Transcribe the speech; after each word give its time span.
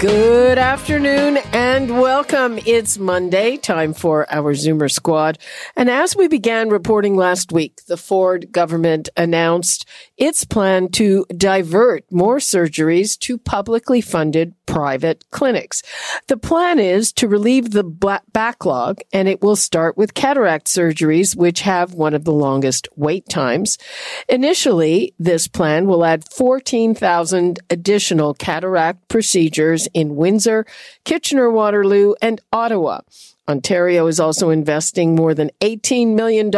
Good 0.00 0.58
afternoon 0.58 1.38
and 1.52 2.00
welcome. 2.00 2.60
It's 2.64 2.98
Monday, 2.98 3.56
time 3.56 3.92
for 3.94 4.32
our 4.32 4.54
Zoomer 4.54 4.88
squad. 4.88 5.38
And 5.74 5.90
as 5.90 6.14
we 6.14 6.28
began 6.28 6.68
reporting 6.68 7.16
last 7.16 7.50
week, 7.50 7.80
the 7.88 7.96
Ford 7.96 8.52
government 8.52 9.08
announced 9.16 9.88
its 10.18 10.44
plan 10.44 10.88
to 10.88 11.24
divert 11.34 12.04
more 12.10 12.38
surgeries 12.38 13.18
to 13.20 13.38
publicly 13.38 14.00
funded 14.00 14.54
private 14.66 15.24
clinics. 15.30 15.82
The 16.26 16.36
plan 16.36 16.78
is 16.78 17.12
to 17.14 17.28
relieve 17.28 17.70
the 17.70 17.84
backlog 18.32 19.00
and 19.12 19.28
it 19.28 19.40
will 19.40 19.56
start 19.56 19.96
with 19.96 20.14
cataract 20.14 20.66
surgeries, 20.66 21.34
which 21.34 21.60
have 21.60 21.94
one 21.94 22.12
of 22.12 22.24
the 22.24 22.32
longest 22.32 22.88
wait 22.96 23.28
times. 23.28 23.78
Initially, 24.28 25.14
this 25.18 25.48
plan 25.48 25.86
will 25.86 26.04
add 26.04 26.28
14,000 26.28 27.60
additional 27.70 28.34
cataract 28.34 29.08
procedures 29.08 29.88
in 29.94 30.16
Windsor, 30.16 30.66
Kitchener 31.04 31.50
Waterloo, 31.50 32.14
and 32.20 32.40
Ottawa. 32.52 33.00
Ontario 33.48 34.06
is 34.06 34.20
also 34.20 34.50
investing 34.50 35.14
more 35.14 35.32
than 35.34 35.50
$18 35.60 36.14
million 36.14 36.50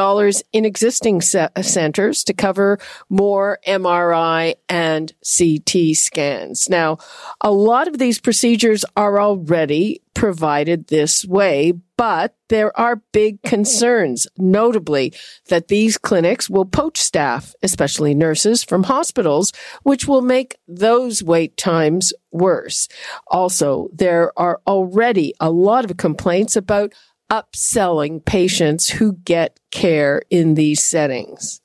in 0.52 0.64
existing 0.64 1.20
centers 1.20 2.24
to 2.24 2.32
cover 2.32 2.78
more 3.08 3.58
MRI 3.66 4.54
and 4.68 5.12
CT 5.22 5.96
scans. 5.96 6.68
Now, 6.68 6.98
a 7.40 7.52
lot 7.52 7.86
of 7.86 7.98
these 7.98 8.18
procedures 8.20 8.84
are 8.96 9.20
already 9.20 10.02
provided 10.14 10.88
this 10.88 11.24
way, 11.24 11.72
but 11.96 12.34
there 12.48 12.78
are 12.78 13.02
big 13.12 13.42
concerns, 13.42 14.26
notably 14.36 15.12
that 15.48 15.68
these 15.68 15.98
clinics 15.98 16.48
will 16.48 16.64
poach 16.64 16.98
staff, 16.98 17.54
especially 17.62 18.14
nurses 18.14 18.64
from 18.64 18.84
hospitals, 18.84 19.52
which 19.82 20.06
will 20.08 20.22
make 20.22 20.56
those 20.66 21.22
wait 21.22 21.56
times 21.56 22.12
worse. 22.32 22.88
Also, 23.28 23.88
there 23.92 24.32
are 24.38 24.60
already 24.66 25.34
a 25.40 25.50
lot 25.50 25.84
of 25.84 25.96
complaints 25.96 26.56
about 26.56 26.92
upselling 27.30 28.24
patients 28.24 28.90
who 28.90 29.12
get 29.12 29.60
care 29.70 30.22
in 30.30 30.54
these 30.54 30.84
settings. 30.84 31.60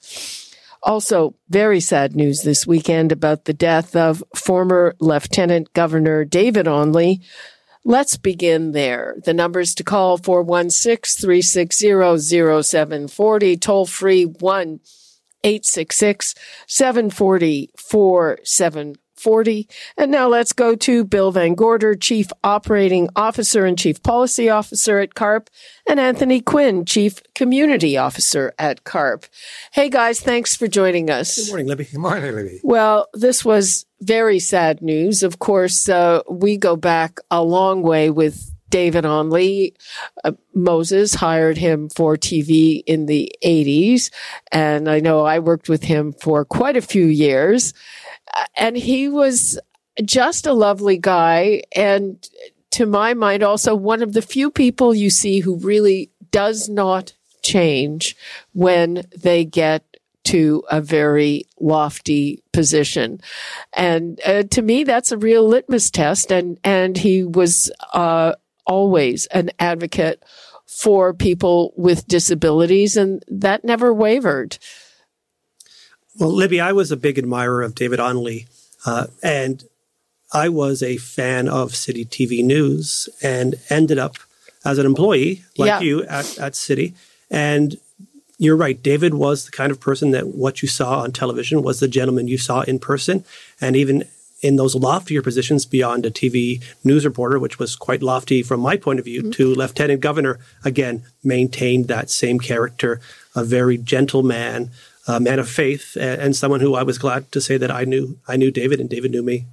Also, 0.84 1.34
very 1.50 1.80
sad 1.80 2.16
news 2.16 2.44
this 2.44 2.68
weekend 2.68 3.12
about 3.12 3.46
the 3.46 3.54
death 3.54 3.96
of 3.96 4.24
former 4.36 4.94
Lieutenant 5.00 5.74
Governor 5.74 6.24
David 6.24 6.68
Onley. 6.68 7.24
Let's 7.88 8.18
begin 8.18 8.72
there. 8.72 9.16
The 9.24 9.34
numbers 9.36 9.76
to 9.76 9.84
call 9.84 10.18
416 10.18 11.22
360 11.22 12.64
0740, 12.64 13.58
toll 13.58 13.86
free 13.86 14.24
1 14.26 14.80
866 15.44 16.34
740 16.66 17.70
4740. 17.78 19.05
And 19.98 20.12
now 20.12 20.28
let's 20.28 20.54
go 20.54 20.76
to 20.76 21.04
Bill 21.04 21.34
VanGorder, 21.34 22.00
Chief 22.00 22.28
Operating 22.44 23.10
Officer 23.16 23.66
and 23.66 23.78
Chief 23.78 24.02
Policy 24.04 24.50
Officer 24.50 25.00
at 25.00 25.16
CARP, 25.16 25.48
and 25.90 26.00
Anthony 26.00 26.42
Quinn, 26.42 26.86
Chief 26.86 27.22
Community 27.34 27.98
Officer 27.98 28.54
at 28.60 28.84
CARP. 28.84 29.26
Hey 29.72 29.90
guys, 29.90 30.20
thanks 30.20 30.56
for 30.56 30.68
joining 30.68 31.10
us. 31.10 31.38
Good 31.38 31.48
morning, 31.50 31.68
Libby. 31.68 31.86
Good 31.86 32.00
morning, 32.00 32.36
Libby. 32.36 32.60
Well, 32.64 33.08
this 33.14 33.44
was 33.44 33.86
very 34.02 34.40
sad 34.40 34.82
news. 34.82 35.24
Of 35.24 35.40
course, 35.40 35.90
uh, 35.90 36.22
we 36.30 36.58
go 36.58 36.76
back 36.76 37.20
a 37.32 37.44
long 37.44 37.82
way 37.82 38.10
with 38.10 38.52
David 38.70 39.06
Onley. 39.06 39.74
Uh, 40.24 40.34
Moses 40.54 41.14
hired 41.14 41.58
him 41.58 41.90
for 41.90 42.18
TV 42.18 42.84
in 42.86 43.06
the 43.06 43.34
80s. 43.44 44.10
And 44.52 44.90
I 44.90 45.00
know 45.00 45.22
I 45.22 45.40
worked 45.40 45.70
with 45.70 45.84
him 45.84 46.14
for 46.14 46.44
quite 46.46 46.76
a 46.76 46.82
few 46.82 47.06
years. 47.06 47.74
And 48.58 48.76
he 48.76 49.10
was 49.10 49.60
just 50.04 50.46
a 50.46 50.54
lovely 50.54 50.98
guy. 50.98 51.64
And 51.76 52.28
to 52.72 52.86
my 52.86 53.14
mind, 53.14 53.44
also 53.44 53.76
one 53.76 54.02
of 54.02 54.14
the 54.14 54.22
few 54.22 54.52
people 54.52 54.94
you 54.94 55.10
see 55.10 55.40
who 55.40 55.58
really 55.58 56.12
does 56.32 56.68
not 56.68 57.14
change 57.42 58.16
when 58.54 59.06
they 59.16 59.46
get 59.46 59.84
to 60.26 60.64
a 60.72 60.82
very 60.82 61.46
lofty 61.60 62.44
position. 62.52 63.22
And 63.74 64.20
uh, 64.26 64.44
to 64.44 64.62
me, 64.62 64.84
that's 64.84 65.12
a 65.12 65.18
real 65.18 65.48
litmus 65.48 65.92
test. 65.92 66.32
And, 66.32 66.60
and 66.64 66.98
he 66.98 67.24
was, 67.24 67.72
uh, 67.94 68.34
always 68.66 69.26
an 69.28 69.52
advocate 69.60 70.24
for 70.66 71.14
people 71.14 71.74
with 71.78 72.08
disabilities 72.08 72.98
and 72.98 73.24
that 73.28 73.64
never 73.64 73.94
wavered. 73.94 74.58
Well, 76.18 76.32
Libby, 76.32 76.62
I 76.62 76.72
was 76.72 76.92
a 76.92 76.98
big 76.98 77.18
admirer 77.18 77.62
of 77.62 77.76
David 77.76 78.00
Onley, 78.00 78.48
uh, 78.86 79.08
and 79.22 79.64
I 80.34 80.50
was 80.50 80.82
a 80.82 80.98
fan 80.98 81.48
of 81.48 81.76
City 81.76 82.06
TV 82.06 82.44
News 82.44 83.10
and 83.22 83.56
ended 83.70 83.98
up 83.98 84.18
as 84.64 84.78
an 84.78 84.86
employee 84.86 85.44
like 85.58 85.68
yeah. 85.68 85.80
you 85.80 86.04
at, 86.06 86.38
at 86.40 86.56
City. 86.56 86.94
And 87.30 87.78
you're 88.38 88.58
right. 88.58 88.82
David 88.82 89.14
was 89.14 89.46
the 89.46 89.52
kind 89.52 89.72
of 89.72 89.80
person 89.80 90.12
that 90.12 90.28
what 90.28 90.62
you 90.62 90.68
saw 90.68 91.02
on 91.02 91.12
television 91.12 91.62
was 91.62 91.80
the 91.80 91.88
gentleman 91.88 92.28
you 92.28 92.38
saw 92.38 92.62
in 92.62 92.80
person. 92.80 93.24
And 93.62 93.76
even 93.76 94.06
in 94.42 94.58
those 94.58 94.76
loftier 94.76 95.22
positions 95.22 95.66
beyond 95.66 96.06
a 96.06 96.12
TV 96.12 96.62
news 96.84 97.06
reporter, 97.06 97.40
which 97.40 97.58
was 97.58 97.76
quite 97.76 98.04
lofty 98.04 98.44
from 98.44 98.60
my 98.60 98.76
point 98.78 99.00
of 99.00 99.06
view, 99.06 99.22
mm-hmm. 99.22 99.32
to 99.32 99.56
lieutenant 99.56 100.02
governor, 100.02 100.40
again, 100.64 101.04
maintained 101.24 101.88
that 101.88 102.10
same 102.10 102.40
character, 102.40 103.00
a 103.36 103.44
very 103.44 103.78
gentle 103.78 104.24
man, 104.24 104.70
a 105.08 105.20
man 105.20 105.40
of 105.40 105.48
faith, 105.48 105.96
and 106.00 106.36
someone 106.36 106.62
who 106.62 106.76
I 106.76 106.84
was 106.84 106.98
glad 106.98 107.32
to 107.32 107.42
say 107.42 107.58
that 107.58 107.70
I 107.70 107.84
knew. 107.84 108.18
I 108.28 108.38
knew 108.38 108.52
David, 108.52 108.80
and 108.80 108.90
David 108.90 109.12
knew 109.12 109.22
me. 109.22 109.46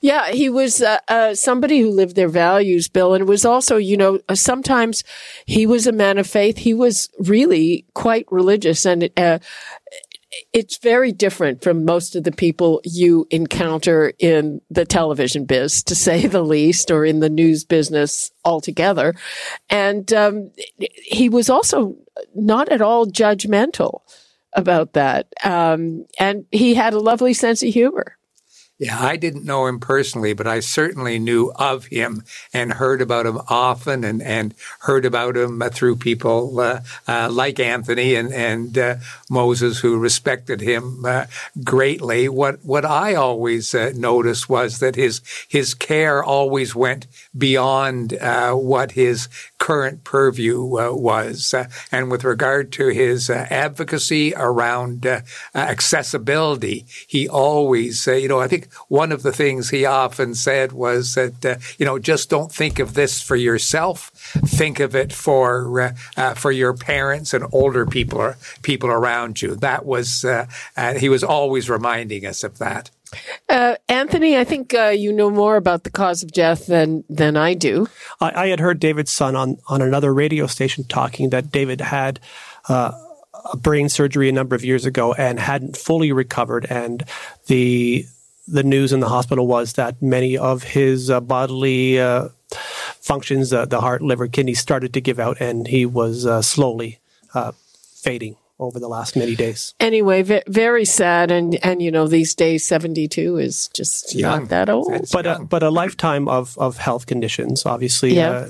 Yeah, 0.00 0.30
he 0.32 0.48
was 0.48 0.80
uh, 0.80 0.98
uh, 1.08 1.34
somebody 1.34 1.80
who 1.80 1.90
lived 1.90 2.16
their 2.16 2.28
values, 2.28 2.88
Bill, 2.88 3.14
and 3.14 3.28
was 3.28 3.44
also, 3.44 3.76
you 3.76 3.96
know, 3.96 4.20
uh, 4.28 4.34
sometimes 4.34 5.04
he 5.44 5.66
was 5.66 5.86
a 5.86 5.92
man 5.92 6.18
of 6.18 6.26
faith. 6.26 6.58
He 6.58 6.72
was 6.72 7.10
really 7.18 7.84
quite 7.94 8.26
religious, 8.30 8.86
and 8.86 9.10
uh, 9.16 9.40
it's 10.52 10.78
very 10.78 11.12
different 11.12 11.62
from 11.62 11.84
most 11.84 12.16
of 12.16 12.24
the 12.24 12.32
people 12.32 12.80
you 12.84 13.26
encounter 13.30 14.12
in 14.18 14.60
the 14.70 14.84
television 14.84 15.44
biz, 15.44 15.82
to 15.84 15.94
say 15.94 16.26
the 16.26 16.42
least, 16.42 16.90
or 16.90 17.04
in 17.04 17.20
the 17.20 17.28
news 17.28 17.64
business 17.64 18.30
altogether. 18.44 19.14
And 19.68 20.12
um, 20.12 20.50
he 21.02 21.28
was 21.28 21.50
also 21.50 21.96
not 22.34 22.70
at 22.70 22.80
all 22.80 23.06
judgmental 23.06 24.00
about 24.54 24.92
that. 24.94 25.26
Um, 25.44 26.06
and 26.18 26.46
he 26.50 26.74
had 26.74 26.94
a 26.94 27.00
lovely 27.00 27.34
sense 27.34 27.62
of 27.62 27.72
humor. 27.72 28.16
Yeah, 28.76 29.00
I 29.00 29.14
didn't 29.14 29.44
know 29.44 29.66
him 29.66 29.78
personally, 29.78 30.32
but 30.32 30.48
I 30.48 30.58
certainly 30.58 31.20
knew 31.20 31.52
of 31.54 31.86
him 31.86 32.24
and 32.52 32.72
heard 32.72 33.00
about 33.00 33.24
him 33.24 33.38
often 33.48 34.02
and, 34.02 34.20
and 34.20 34.52
heard 34.80 35.04
about 35.04 35.36
him 35.36 35.62
through 35.70 35.96
people 35.96 36.58
uh, 36.58 36.80
uh, 37.06 37.30
like 37.30 37.60
Anthony 37.60 38.16
and, 38.16 38.32
and 38.32 38.76
uh, 38.76 38.96
Moses 39.30 39.78
who 39.78 39.96
respected 39.96 40.60
him 40.60 41.04
uh, 41.04 41.26
greatly. 41.62 42.28
What 42.28 42.64
what 42.64 42.84
I 42.84 43.14
always 43.14 43.76
uh, 43.76 43.92
noticed 43.94 44.48
was 44.48 44.80
that 44.80 44.96
his 44.96 45.20
his 45.48 45.72
care 45.72 46.24
always 46.24 46.74
went 46.74 47.06
beyond 47.38 48.14
uh, 48.14 48.54
what 48.54 48.92
his 48.92 49.28
current 49.64 50.04
purview 50.04 50.76
uh, 50.76 50.92
was. 50.92 51.54
Uh, 51.54 51.66
and 51.90 52.10
with 52.10 52.22
regard 52.22 52.70
to 52.70 52.88
his 52.88 53.30
uh, 53.30 53.46
advocacy 53.48 54.34
around 54.36 55.06
uh, 55.06 55.22
accessibility, 55.54 56.84
he 57.06 57.26
always, 57.26 58.06
uh, 58.06 58.12
you 58.12 58.28
know, 58.28 58.38
I 58.38 58.46
think 58.46 58.70
one 58.88 59.10
of 59.10 59.22
the 59.22 59.32
things 59.32 59.70
he 59.70 59.86
often 59.86 60.34
said 60.34 60.72
was 60.72 61.14
that, 61.14 61.42
uh, 61.46 61.56
you 61.78 61.86
know, 61.86 61.98
just 61.98 62.28
don't 62.28 62.52
think 62.52 62.78
of 62.78 62.92
this 62.92 63.22
for 63.22 63.36
yourself. 63.36 64.10
Think 64.44 64.80
of 64.80 64.94
it 64.94 65.14
for 65.14 65.94
for 66.36 66.52
your 66.52 66.74
parents 66.74 67.32
and 67.32 67.46
older 67.50 67.86
people 67.86 68.20
or 68.20 68.36
people 68.60 68.90
around 68.90 69.40
you. 69.40 69.54
That 69.54 69.86
was 69.86 70.26
he 70.98 71.08
was 71.08 71.24
always 71.24 71.70
reminding 71.70 72.26
us 72.26 72.44
of 72.44 72.58
that. 72.58 72.90
Uh, 73.48 73.76
Anthony, 73.88 74.36
I 74.36 74.44
think 74.44 74.74
uh, 74.74 74.88
you 74.88 75.12
know 75.12 75.30
more 75.30 75.56
about 75.56 75.84
the 75.84 75.90
cause 75.90 76.22
of 76.22 76.32
death 76.32 76.66
than 76.66 77.04
than 77.08 77.36
I 77.36 77.54
do. 77.54 77.88
I, 78.20 78.44
I, 78.44 78.46
had 78.48 78.60
heard 78.60 78.80
David's 78.80 79.10
son 79.10 79.36
on 79.36 79.58
on 79.68 79.82
another 79.82 80.12
radio 80.12 80.46
station 80.46 80.84
talking 80.84 81.30
that 81.30 81.50
David 81.50 81.80
had. 81.80 82.20
Uh, 82.68 82.92
a 83.52 83.58
brain 83.58 83.90
surgery 83.90 84.30
a 84.30 84.32
number 84.32 84.56
of 84.56 84.64
years 84.64 84.86
ago 84.86 85.12
and 85.12 85.38
hadn't 85.38 85.76
fully 85.76 86.12
recovered, 86.12 86.66
and 86.70 87.04
the 87.46 88.06
the 88.46 88.62
news 88.62 88.92
in 88.92 89.00
the 89.00 89.08
hospital 89.08 89.46
was 89.46 89.74
that 89.74 90.00
many 90.00 90.36
of 90.36 90.62
his 90.62 91.10
uh, 91.10 91.20
bodily 91.20 91.98
uh, 91.98 92.28
functions, 93.00 93.52
uh, 93.52 93.64
the 93.66 93.80
heart, 93.80 94.02
liver, 94.02 94.28
kidneys 94.28 94.60
started 94.60 94.92
to 94.94 95.00
give 95.00 95.18
out, 95.18 95.36
and 95.40 95.66
he 95.66 95.86
was 95.86 96.26
uh, 96.26 96.42
slowly 96.42 96.98
uh, 97.34 97.52
fading 97.94 98.36
over 98.58 98.78
the 98.78 98.88
last 98.88 99.16
many 99.16 99.34
days. 99.34 99.74
Anyway, 99.80 100.22
v- 100.22 100.42
very 100.48 100.84
sad, 100.84 101.30
and 101.30 101.56
and 101.64 101.82
you 101.82 101.90
know 101.90 102.06
these 102.06 102.34
days 102.34 102.66
seventy 102.66 103.08
two 103.08 103.36
is 103.36 103.68
just 103.74 104.14
young. 104.14 104.40
not 104.40 104.48
that 104.50 104.68
old. 104.70 104.92
It's 104.92 105.12
but 105.12 105.26
a, 105.26 105.44
but 105.44 105.62
a 105.62 105.70
lifetime 105.70 106.28
of 106.28 106.56
of 106.58 106.76
health 106.78 107.06
conditions. 107.06 107.66
Obviously, 107.66 108.14
Yeah. 108.14 108.30
uh, 108.30 108.48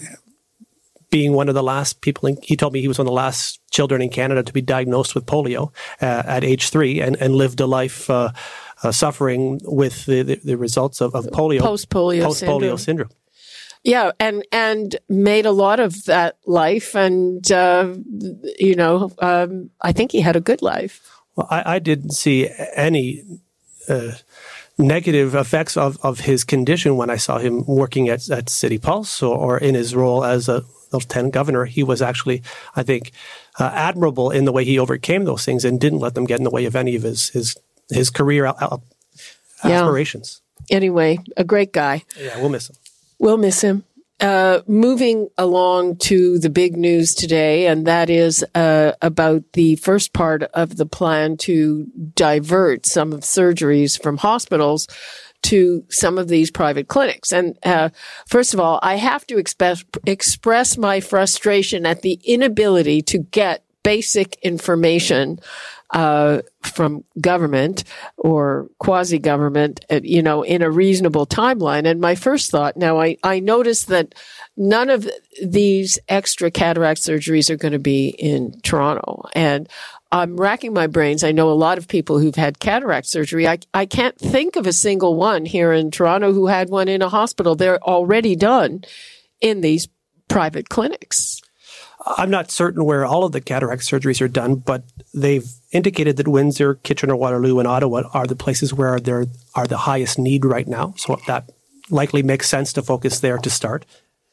being 1.11 1.33
one 1.33 1.49
of 1.49 1.55
the 1.55 1.63
last 1.63 2.01
people, 2.01 2.29
in, 2.29 2.37
he 2.43 2.57
told 2.57 2.73
me 2.73 2.81
he 2.81 2.89
was 2.89 2.99
one 2.99 3.07
of 3.07 3.11
the 3.11 3.15
last 3.15 3.61
children 3.71 4.03
in 4.03 4.11
Canada 4.11 4.43
to 4.43 4.53
be 4.53 4.61
diagnosed 4.61 5.15
with 5.15 5.25
polio 5.27 5.73
uh, 6.03 6.23
at 6.27 6.43
age 6.45 6.71
three, 6.71 7.01
and 7.01 7.17
and 7.21 7.35
lived 7.37 7.61
a 7.61 7.67
life. 7.67 8.11
Uh, 8.11 8.31
uh, 8.83 8.93
suffering 8.93 9.61
with 9.65 10.05
the, 10.05 10.23
the, 10.23 10.35
the 10.45 10.57
results 10.59 11.01
of, 11.01 11.15
of 11.15 11.25
polio, 11.29 11.61
Post-polio 11.61 12.23
post 12.25 12.43
polio 12.43 12.77
syndrome. 12.77 12.79
syndrome. 12.79 13.11
Yeah, 13.85 14.13
and 14.19 14.43
and 14.51 14.97
made 15.09 15.45
a 15.47 15.51
lot 15.53 15.79
of 15.79 16.05
that 16.07 16.39
life, 16.47 16.95
and 16.97 17.51
uh, 17.53 17.95
you 18.59 18.75
know, 18.75 19.13
um, 19.19 19.71
I 19.83 19.93
think 19.93 20.11
he 20.13 20.23
had 20.23 20.37
a 20.37 20.41
good 20.41 20.63
life. 20.63 21.01
Well, 21.37 21.47
I, 21.51 21.75
I 21.75 21.79
didn't 21.81 22.13
see 22.13 22.49
any 22.75 23.23
uh, 23.89 24.13
negative 24.79 25.35
effects 25.35 25.77
of, 25.77 25.99
of 26.03 26.21
his 26.21 26.45
condition 26.45 26.97
when 26.97 27.11
I 27.11 27.17
saw 27.17 27.39
him 27.39 27.65
working 27.67 28.09
at, 28.09 28.31
at 28.31 28.49
City 28.49 28.79
Pulse 28.79 29.23
or, 29.23 29.37
or 29.37 29.59
in 29.59 29.75
his 29.75 29.95
role 29.95 30.25
as 30.25 30.49
a 30.49 30.63
lieutenant 30.93 31.35
governor. 31.35 31.65
He 31.67 31.83
was 31.83 32.01
actually, 32.01 32.43
I 32.77 32.85
think, 32.85 33.11
uh, 33.59 33.71
admirable 33.75 34.31
in 34.31 34.45
the 34.45 34.53
way 34.53 34.65
he 34.65 34.79
overcame 34.79 35.25
those 35.25 35.45
things 35.45 35.65
and 35.65 35.81
didn't 35.81 35.99
let 35.99 36.15
them 36.15 36.25
get 36.25 36.39
in 36.39 36.45
the 36.45 36.51
way 36.51 36.65
of 36.67 36.75
any 36.77 36.97
of 36.97 37.03
his 37.03 37.29
his 37.31 37.57
his 37.91 38.09
career 38.11 38.47
al- 38.47 38.57
al- 38.61 38.83
Yeah. 39.65 39.81
aspirations. 39.83 40.41
Anyway, 40.71 41.19
a 41.37 41.45
great 41.45 41.73
guy. 41.73 42.05
Yeah, 42.19 42.39
we'll 42.41 42.49
miss 42.49 42.71
him. 42.71 42.77
We'll 43.19 43.39
miss 43.39 43.61
him. 43.63 43.85
Uh, 44.21 44.61
moving 44.67 45.29
along 45.37 45.97
to 45.97 46.39
the 46.39 46.49
big 46.49 46.77
news 46.77 47.15
today, 47.15 47.67
and 47.67 47.87
that 47.87 48.09
is 48.09 48.45
uh, 48.55 48.93
about 49.03 49.43
the 49.53 49.77
first 49.77 50.13
part 50.13 50.45
of 50.55 50.77
the 50.77 50.87
plan 50.87 51.37
to 51.37 51.87
divert 52.15 52.87
some 52.87 53.13
of 53.13 53.21
surgeries 53.21 54.01
from 54.01 54.17
hospitals 54.17 54.87
to 55.43 55.85
some 55.91 56.17
of 56.17 56.29
these 56.29 56.51
private 56.51 56.89
clinics. 56.89 57.33
And 57.33 57.59
uh, 57.65 57.91
first 58.27 58.55
of 58.55 58.61
all, 58.61 58.79
I 58.83 58.97
have 58.97 59.27
to 59.27 59.37
express 59.37 59.85
express 60.07 60.79
my 60.79 61.01
frustration 61.01 61.85
at 61.85 62.03
the 62.03 62.19
inability 62.25 63.03
to 63.03 63.19
get 63.19 63.65
basic 63.83 64.39
information 64.43 65.39
uh, 65.95 66.43
from 66.61 67.05
government 67.21 67.85
or 68.17 68.69
quasi 68.79 69.19
government, 69.19 69.85
uh, 69.91 70.01
you 70.03 70.23
know, 70.23 70.43
in 70.43 70.61
a 70.61 70.71
reasonable 70.71 71.25
timeline. 71.25 71.87
And 71.87 72.01
my 72.01 72.17
first 72.17 72.51
thought 72.51 72.77
now, 72.77 73.01
I, 73.01 73.17
I 73.23 73.39
noticed 73.39 73.87
that 73.89 74.15
none 74.57 74.91
of 74.91 75.09
these 75.43 75.99
extra 76.09 76.51
cataract 76.51 77.01
surgeries 77.01 77.49
are 77.49 77.57
going 77.57 77.73
to 77.73 77.79
be 77.79 78.09
in 78.09 78.61
Toronto. 78.63 79.23
And 79.35 79.69
I'm 80.11 80.37
racking 80.37 80.75
my 80.75 80.89
brains. 80.89 81.23
I 81.23 81.33
know 81.33 81.51
a 81.51 81.53
lot 81.53 81.79
of 81.79 81.87
people 81.87 82.19
who've 82.19 82.35
had 82.35 82.59
cataract 82.59 83.07
surgery. 83.07 83.47
I, 83.47 83.59
I 83.73 83.87
can't 83.87 84.19
think 84.19 84.57
of 84.57 84.67
a 84.67 84.73
single 84.73 85.15
one 85.15 85.45
here 85.45 85.73
in 85.73 85.93
Toronto 85.93 86.33
who 86.33 86.49
had 86.49 86.71
one 86.71 86.89
in 86.89 87.03
a 87.03 87.09
hospital. 87.09 87.55
They're 87.55 87.83
already 87.83 88.35
done 88.35 88.83
in 89.41 89.61
these 89.61 89.89
private 90.29 90.69
clinics. 90.69 91.41
I'm 92.07 92.31
not 92.31 92.51
certain 92.51 92.85
where 92.85 93.07
all 93.07 93.25
of 93.25 93.33
the 93.33 93.41
cataract 93.41 93.83
surgeries 93.83 94.21
are 94.21 94.29
done, 94.29 94.57
but 94.57 94.85
they've 95.13 95.47
indicated 95.73 96.17
that 96.17 96.29
Windsor, 96.29 96.75
Kitchener, 96.77 97.17
Waterloo, 97.17 97.59
and 97.59 97.69
Ottawa 97.69 98.03
are 98.13 98.27
the 98.27 98.37
places 98.37 98.75
where 98.75 99.01
there 99.01 99.27
are 99.55 99.67
the 99.67 99.79
highest 99.79 100.19
need 100.19 100.45
right 100.45 100.69
now. 100.69 100.95
So 100.97 101.19
that 101.27 101.51
likely 101.91 102.23
makes 102.23 102.49
sense 102.49 102.73
to 102.75 102.83
focus 102.83 103.21
there 103.21 103.39
to 103.39 103.51
start, 103.51 103.87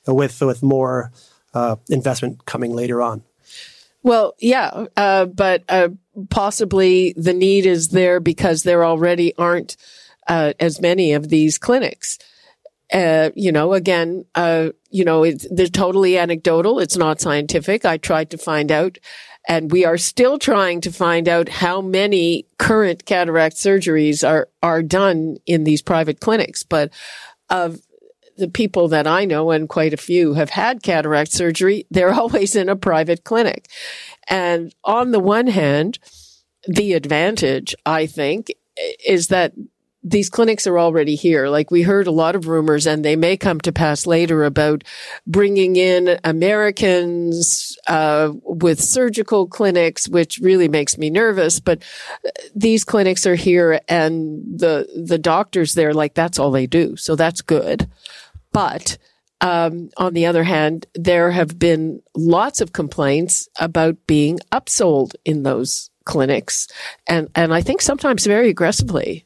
with 0.07 0.41
with 0.41 0.63
more 0.63 1.11
uh, 1.53 1.77
investment 1.89 2.45
coming 2.45 2.73
later 2.73 3.01
on. 3.01 3.23
Well, 4.03 4.33
yeah, 4.39 4.87
uh, 4.97 5.25
but 5.25 5.63
uh, 5.69 5.89
possibly 6.29 7.13
the 7.15 7.33
need 7.33 7.65
is 7.65 7.89
there 7.89 8.19
because 8.19 8.63
there 8.63 8.83
already 8.83 9.35
aren't 9.37 9.77
uh, 10.27 10.53
as 10.59 10.81
many 10.81 11.13
of 11.13 11.29
these 11.29 11.57
clinics. 11.57 12.17
Uh, 12.91 13.31
you 13.35 13.51
know, 13.51 13.73
again, 13.73 14.25
uh, 14.35 14.69
you 14.89 15.05
know, 15.05 15.23
it's, 15.23 15.47
they're 15.49 15.67
totally 15.67 16.17
anecdotal. 16.17 16.79
It's 16.79 16.97
not 16.97 17.21
scientific. 17.21 17.85
I 17.85 17.97
tried 17.97 18.29
to 18.31 18.37
find 18.37 18.71
out, 18.71 18.97
and 19.47 19.71
we 19.71 19.85
are 19.85 19.97
still 19.97 20.37
trying 20.37 20.81
to 20.81 20.91
find 20.91 21.29
out 21.29 21.47
how 21.47 21.81
many 21.81 22.45
current 22.57 23.05
cataract 23.05 23.55
surgeries 23.55 24.27
are 24.27 24.49
are 24.61 24.83
done 24.83 25.37
in 25.45 25.63
these 25.63 25.81
private 25.81 26.19
clinics. 26.19 26.63
But 26.63 26.91
of 27.49 27.79
the 28.37 28.49
people 28.49 28.87
that 28.89 29.07
I 29.07 29.23
know, 29.25 29.51
and 29.51 29.69
quite 29.69 29.93
a 29.93 29.97
few 29.97 30.33
have 30.33 30.49
had 30.49 30.83
cataract 30.83 31.31
surgery, 31.31 31.85
they're 31.89 32.13
always 32.21 32.55
in 32.55 32.67
a 32.67 32.75
private 32.75 33.23
clinic. 33.23 33.69
And 34.27 34.73
on 34.83 35.11
the 35.11 35.19
one 35.19 35.47
hand, 35.47 35.99
the 36.67 36.93
advantage, 36.93 37.73
I 37.85 38.05
think, 38.05 38.51
is 39.05 39.27
that 39.27 39.53
these 40.03 40.29
clinics 40.29 40.65
are 40.65 40.79
already 40.79 41.15
here. 41.15 41.47
Like 41.47 41.69
we 41.69 41.83
heard 41.83 42.07
a 42.07 42.11
lot 42.11 42.35
of 42.35 42.47
rumors 42.47 42.87
and 42.87 43.05
they 43.05 43.15
may 43.15 43.37
come 43.37 43.59
to 43.61 43.71
pass 43.71 44.07
later 44.07 44.43
about 44.43 44.83
bringing 45.27 45.75
in 45.75 46.19
Americans, 46.23 47.77
uh, 47.87 48.31
with 48.43 48.81
surgical 48.81 49.47
clinics, 49.47 50.09
which 50.09 50.39
really 50.39 50.67
makes 50.67 50.97
me 50.97 51.09
nervous. 51.09 51.59
But 51.59 51.83
these 52.55 52.83
clinics 52.83 53.27
are 53.27 53.35
here 53.35 53.79
and 53.87 54.41
the, 54.59 54.87
the 55.05 55.19
doctors 55.19 55.75
there, 55.75 55.93
like 55.93 56.15
that's 56.15 56.39
all 56.39 56.51
they 56.51 56.67
do. 56.67 56.95
So 56.95 57.15
that's 57.15 57.41
good. 57.41 57.87
But, 58.51 58.97
um, 59.39 59.89
on 59.97 60.13
the 60.13 60.27
other 60.27 60.43
hand, 60.43 60.85
there 60.93 61.31
have 61.31 61.57
been 61.57 62.01
lots 62.15 62.61
of 62.61 62.73
complaints 62.73 63.49
about 63.59 63.97
being 64.05 64.39
upsold 64.51 65.15
in 65.25 65.43
those 65.43 65.89
clinics. 66.05 66.67
And, 67.07 67.29
and 67.33 67.51
I 67.53 67.61
think 67.61 67.81
sometimes 67.81 68.25
very 68.25 68.49
aggressively. 68.49 69.25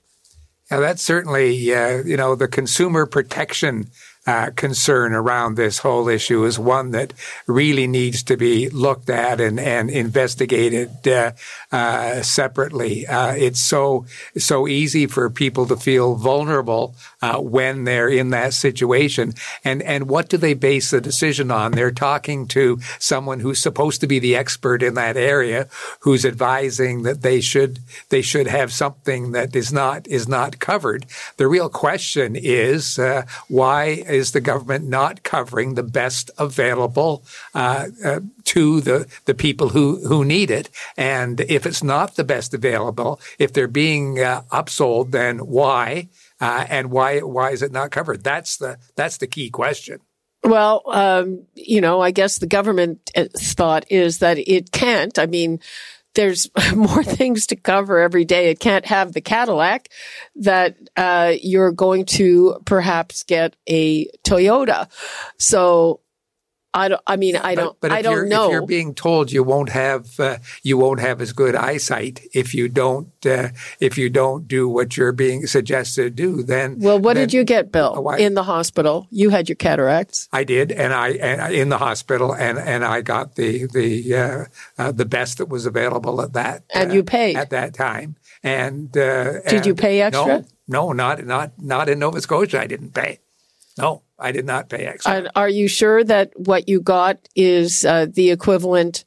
Now, 0.75 0.81
that's 0.81 1.03
certainly, 1.03 1.73
uh, 1.73 2.03
you 2.03 2.17
know, 2.17 2.35
the 2.35 2.49
consumer 2.49 3.05
protection 3.05 3.91
uh, 4.27 4.49
concern 4.55 5.13
around 5.13 5.55
this 5.55 5.79
whole 5.79 6.07
issue 6.07 6.45
is 6.45 6.57
one 6.57 6.91
that 6.91 7.13
really 7.47 7.87
needs 7.87 8.23
to 8.23 8.35
be 8.35 8.69
looked 8.69 9.09
at 9.09 9.39
and, 9.39 9.59
and 9.59 9.89
investigated 9.89 11.07
uh, 11.07 11.31
uh, 11.71 12.21
separately. 12.21 13.05
Uh, 13.05 13.33
it's 13.33 13.59
so 13.59 14.05
so 14.37 14.67
easy 14.67 15.05
for 15.05 15.29
people 15.29 15.65
to 15.67 15.77
feel 15.77 16.15
vulnerable 16.15 16.95
uh, 17.21 17.39
when 17.39 17.83
they're 17.83 18.09
in 18.09 18.31
that 18.31 18.53
situation. 18.53 19.33
And 19.63 19.81
and 19.83 20.09
what 20.09 20.29
do 20.29 20.37
they 20.37 20.53
base 20.53 20.91
the 20.91 21.01
decision 21.01 21.51
on? 21.51 21.71
They're 21.71 21.91
talking 21.91 22.47
to 22.47 22.79
someone 22.99 23.39
who's 23.39 23.59
supposed 23.59 24.01
to 24.01 24.07
be 24.07 24.19
the 24.19 24.35
expert 24.35 24.81
in 24.81 24.95
that 24.95 25.17
area, 25.17 25.67
who's 25.99 26.25
advising 26.25 27.03
that 27.03 27.21
they 27.21 27.41
should 27.41 27.79
they 28.09 28.21
should 28.21 28.47
have 28.47 28.71
something 28.73 29.31
that 29.33 29.55
is 29.55 29.71
not 29.71 30.07
is 30.07 30.27
not 30.27 30.59
covered. 30.59 31.05
The 31.37 31.47
real 31.47 31.69
question 31.69 32.35
is 32.35 32.97
uh, 32.97 33.23
why 33.47 34.03
is 34.15 34.31
the 34.31 34.41
government 34.41 34.87
not 34.87 35.23
covering 35.23 35.75
the 35.75 35.83
best 35.83 36.31
available 36.37 37.23
uh, 37.53 37.87
uh, 38.03 38.19
to 38.45 38.81
the 38.81 39.07
the 39.25 39.33
people 39.33 39.69
who 39.69 40.07
who 40.07 40.25
need 40.25 40.49
it? 40.49 40.69
And 40.97 41.41
if 41.41 41.65
it's 41.65 41.83
not 41.83 42.15
the 42.15 42.23
best 42.23 42.53
available, 42.53 43.19
if 43.39 43.53
they're 43.53 43.67
being 43.67 44.19
uh, 44.19 44.43
upsold, 44.51 45.11
then 45.11 45.39
why? 45.39 46.09
Uh, 46.39 46.65
and 46.69 46.91
why 46.91 47.19
why 47.19 47.51
is 47.51 47.61
it 47.61 47.71
not 47.71 47.91
covered? 47.91 48.23
That's 48.23 48.57
the 48.57 48.77
that's 48.95 49.17
the 49.17 49.27
key 49.27 49.49
question. 49.49 49.99
Well, 50.43 50.83
um, 50.85 51.43
you 51.55 51.81
know, 51.81 52.01
I 52.01 52.11
guess 52.11 52.37
the 52.37 52.45
government 52.45 53.11
thought 53.35 53.85
is 53.89 54.19
that 54.19 54.37
it 54.37 54.71
can't. 54.71 55.17
I 55.17 55.25
mean, 55.25 55.59
there's 56.15 56.49
more 56.75 57.03
things 57.03 57.47
to 57.47 57.55
cover 57.55 57.99
every 57.99 58.25
day. 58.25 58.49
It 58.49 58.59
can't 58.59 58.85
have 58.85 59.13
the 59.13 59.21
Cadillac 59.21 59.89
that 60.37 60.77
uh, 60.97 61.33
you're 61.41 61.71
going 61.71 62.05
to 62.05 62.59
perhaps 62.65 63.23
get 63.23 63.55
a 63.67 64.07
Toyota. 64.23 64.89
So 65.37 66.01
I 66.75 66.89
don't. 66.89 67.01
I 67.07 67.15
mean, 67.15 67.37
I 67.37 67.55
don't. 67.55 67.79
But, 67.79 67.89
but 67.89 67.91
I 67.93 68.01
don't 68.01 68.13
you're, 68.13 68.25
know. 68.25 68.45
If 68.47 68.51
you're 68.51 68.65
being 68.65 68.93
told 68.93 69.31
you 69.31 69.43
won't 69.43 69.69
have 69.69 70.19
uh, 70.19 70.37
you 70.61 70.77
won't 70.77 70.99
have 70.99 71.21
as 71.21 71.31
good 71.31 71.55
eyesight 71.55 72.21
if 72.33 72.53
you 72.53 72.67
don't 72.67 73.07
uh, 73.25 73.49
if 73.79 73.97
you 73.97 74.09
don't 74.09 74.45
do 74.45 74.67
what 74.67 74.97
you're 74.97 75.13
being 75.13 75.47
suggested 75.47 76.03
to 76.03 76.09
do, 76.09 76.43
then 76.43 76.79
well, 76.79 76.99
what 76.99 77.13
then 77.13 77.27
did 77.27 77.33
you 77.33 77.45
get, 77.45 77.71
Bill, 77.71 78.03
why- 78.03 78.17
in 78.17 78.33
the 78.33 78.43
hospital? 78.43 79.07
You 79.09 79.29
had 79.29 79.47
your 79.47 79.55
cataracts. 79.55 80.27
I 80.33 80.43
did, 80.43 80.73
and 80.73 80.93
I 80.93 81.11
and 81.11 81.53
in 81.53 81.69
the 81.69 81.77
hospital, 81.77 82.35
and, 82.35 82.59
and 82.59 82.83
I 82.83 82.99
got 83.01 83.35
the 83.35 83.67
the 83.67 84.15
uh, 84.15 84.45
uh, 84.77 84.91
the 84.91 85.05
best 85.05 85.37
that 85.37 85.47
was 85.47 85.65
available 85.65 86.21
at 86.21 86.33
that. 86.33 86.63
And 86.73 86.91
uh, 86.91 86.93
you 86.93 87.03
paid. 87.03 87.37
at 87.37 87.51
that 87.51 87.73
time. 87.73 88.17
And 88.43 88.95
uh, 88.95 89.41
Did 89.41 89.65
you 89.65 89.73
pay 89.73 90.01
extra? 90.01 90.45
No, 90.67 90.91
no, 90.91 90.91
not 90.91 91.25
not 91.25 91.53
not 91.57 91.89
in 91.89 91.99
Nova 91.99 92.21
Scotia. 92.21 92.59
I 92.59 92.67
didn't 92.67 92.93
pay. 92.93 93.19
No, 93.77 94.03
I 94.17 94.31
did 94.31 94.45
not 94.45 94.69
pay 94.69 94.85
extra. 94.85 95.11
And 95.13 95.29
are 95.35 95.49
you 95.49 95.67
sure 95.67 96.03
that 96.03 96.31
what 96.39 96.69
you 96.69 96.79
got 96.81 97.17
is 97.35 97.83
uh, 97.85 98.05
the 98.09 98.31
equivalent 98.31 99.03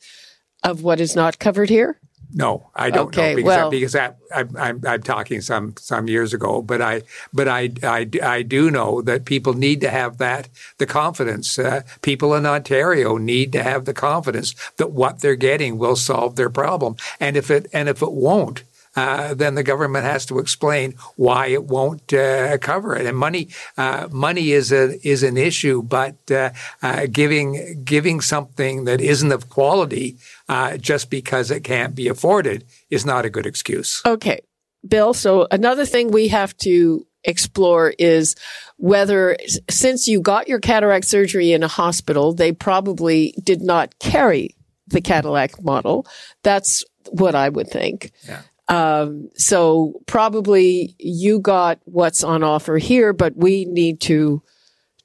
of 0.63 0.83
what 0.83 1.01
is 1.01 1.17
not 1.17 1.39
covered 1.39 1.71
here? 1.71 1.99
No, 2.35 2.69
I 2.75 2.91
don't 2.91 3.09
Okay, 3.17 3.31
know 3.31 3.37
because, 3.37 3.47
well- 3.49 3.67
I, 3.69 3.71
because 3.71 3.95
I, 3.97 4.07
I, 4.35 4.45
I'm, 4.59 4.83
I'm 4.87 5.03
talking 5.03 5.41
some 5.41 5.73
some 5.79 6.09
years 6.09 6.35
ago, 6.35 6.61
but 6.61 6.83
I 6.83 7.03
but 7.33 7.49
I, 7.49 7.71
I, 7.83 8.07
I 8.23 8.43
do 8.43 8.71
know 8.71 9.01
that 9.01 9.25
people 9.25 9.55
need 9.55 9.81
to 9.81 9.89
have 9.89 10.19
that 10.19 10.51
the 10.77 10.85
confidence. 10.85 11.59
Uh, 11.59 11.85
people 12.03 12.35
in 12.35 12.45
Ontario 12.45 13.17
need 13.17 13.51
to 13.53 13.63
have 13.63 13.87
the 13.87 13.95
confidence 13.95 14.55
that 14.77 14.91
what 14.91 15.21
they're 15.21 15.37
getting 15.37 15.79
will 15.79 15.97
solve 15.97 16.37
their 16.37 16.51
problem, 16.51 16.97
and 17.19 17.35
if 17.35 17.51
it 17.51 17.67
and 17.73 17.89
if 17.89 18.03
it 18.03 18.13
won't. 18.13 18.63
Uh, 18.99 19.35
then 19.35 19.55
the 19.55 19.63
government 19.63 20.05
has 20.05 20.27
to 20.27 20.39
explain 20.39 20.95
why 21.17 21.47
it 21.47 21.65
won't 21.65 22.13
uh, 22.13 22.59
cover 22.59 22.97
it. 22.97 23.07
And 23.07 23.17
money, 23.17 23.49
uh, 23.77 24.09
money 24.11 24.51
is 24.61 24.73
a 24.73 24.85
is 25.07 25.23
an 25.23 25.37
issue, 25.37 25.83
but 25.83 26.19
uh, 26.31 26.51
uh, 26.83 27.07
giving 27.07 27.85
giving 27.85 28.21
something 28.21 28.85
that 28.85 29.01
isn't 29.01 29.33
of 29.33 29.49
quality 29.49 30.17
uh, 30.49 30.77
just 30.79 31.11
because 31.11 31.51
it 31.57 31.63
can't 31.63 31.95
be 31.95 32.09
afforded 32.09 32.65
is 32.91 33.07
not 33.07 33.25
a 33.25 33.31
good 33.31 33.47
excuse. 33.47 34.03
Okay, 34.05 34.41
Bill. 34.87 35.15
So 35.15 35.47
another 35.51 35.87
thing 35.87 36.11
we 36.11 36.29
have 36.29 36.57
to 36.59 37.07
explore 37.25 37.95
is 37.99 38.35
whether, 38.77 39.37
since 39.71 40.09
you 40.09 40.21
got 40.21 40.49
your 40.49 40.61
cataract 40.61 41.07
surgery 41.07 41.53
in 41.53 41.63
a 41.63 41.69
hospital, 41.69 42.33
they 42.33 42.53
probably 42.53 43.35
did 43.45 43.63
not 43.63 43.99
carry 43.99 44.57
the 44.89 45.01
Cadillac 45.01 45.63
model. 45.63 46.07
That's 46.43 46.85
what 47.11 47.35
I 47.35 47.49
would 47.49 47.69
think. 47.69 48.13
Yeah. 48.27 48.43
Um, 48.69 49.31
so 49.35 50.01
probably 50.07 50.95
you 50.99 51.41
got 51.41 51.81
what's 51.85 52.23
on 52.23 52.43
offer 52.43 52.77
here, 52.79 53.13
but 53.13 53.37
we 53.37 53.65
need 53.65 54.01
to 54.03 54.43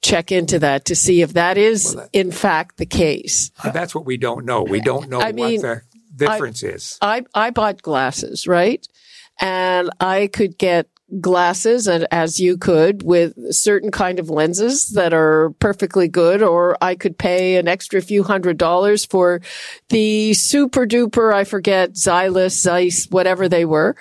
check 0.02 0.30
into 0.30 0.58
that 0.58 0.84
to 0.84 0.94
see 0.94 1.22
if 1.22 1.32
that 1.32 1.56
is 1.56 1.86
Well, 1.86 2.04
that- 2.04 2.10
in 2.12 2.30
fact 2.30 2.76
the 2.76 2.86
case. 2.86 3.50
That's 3.64 3.94
what 3.94 4.04
we 4.04 4.18
don't 4.18 4.44
know. 4.44 4.62
We 4.62 4.80
don't 4.80 5.08
know 5.08 5.20
I 5.20 5.32
mean, 5.32 5.62
the 5.62 5.80
difference 6.14 6.62
is. 6.62 6.98
I, 7.00 7.24
I 7.34 7.50
bought 7.50 7.80
glasses, 7.80 8.46
right? 8.46 8.86
And 9.40 9.90
I 9.98 10.28
could 10.28 10.58
get 10.58 10.88
glasses 11.20 11.86
and 11.86 12.06
as 12.10 12.40
you 12.40 12.56
could 12.56 13.02
with 13.02 13.34
certain 13.52 13.90
kind 13.90 14.18
of 14.18 14.30
lenses 14.30 14.90
that 14.90 15.12
are 15.12 15.50
perfectly 15.60 16.08
good, 16.08 16.42
or 16.42 16.76
I 16.80 16.94
could 16.94 17.18
pay 17.18 17.56
an 17.56 17.68
extra 17.68 18.00
few 18.00 18.22
hundred 18.22 18.58
dollars 18.58 19.04
for 19.04 19.40
the 19.88 20.34
super 20.34 20.86
duper, 20.86 21.32
I 21.32 21.44
forget, 21.44 21.92
Xylus, 21.92 22.52
Zeiss, 22.52 23.06
whatever 23.10 23.48
they 23.48 23.64
were. 23.64 23.96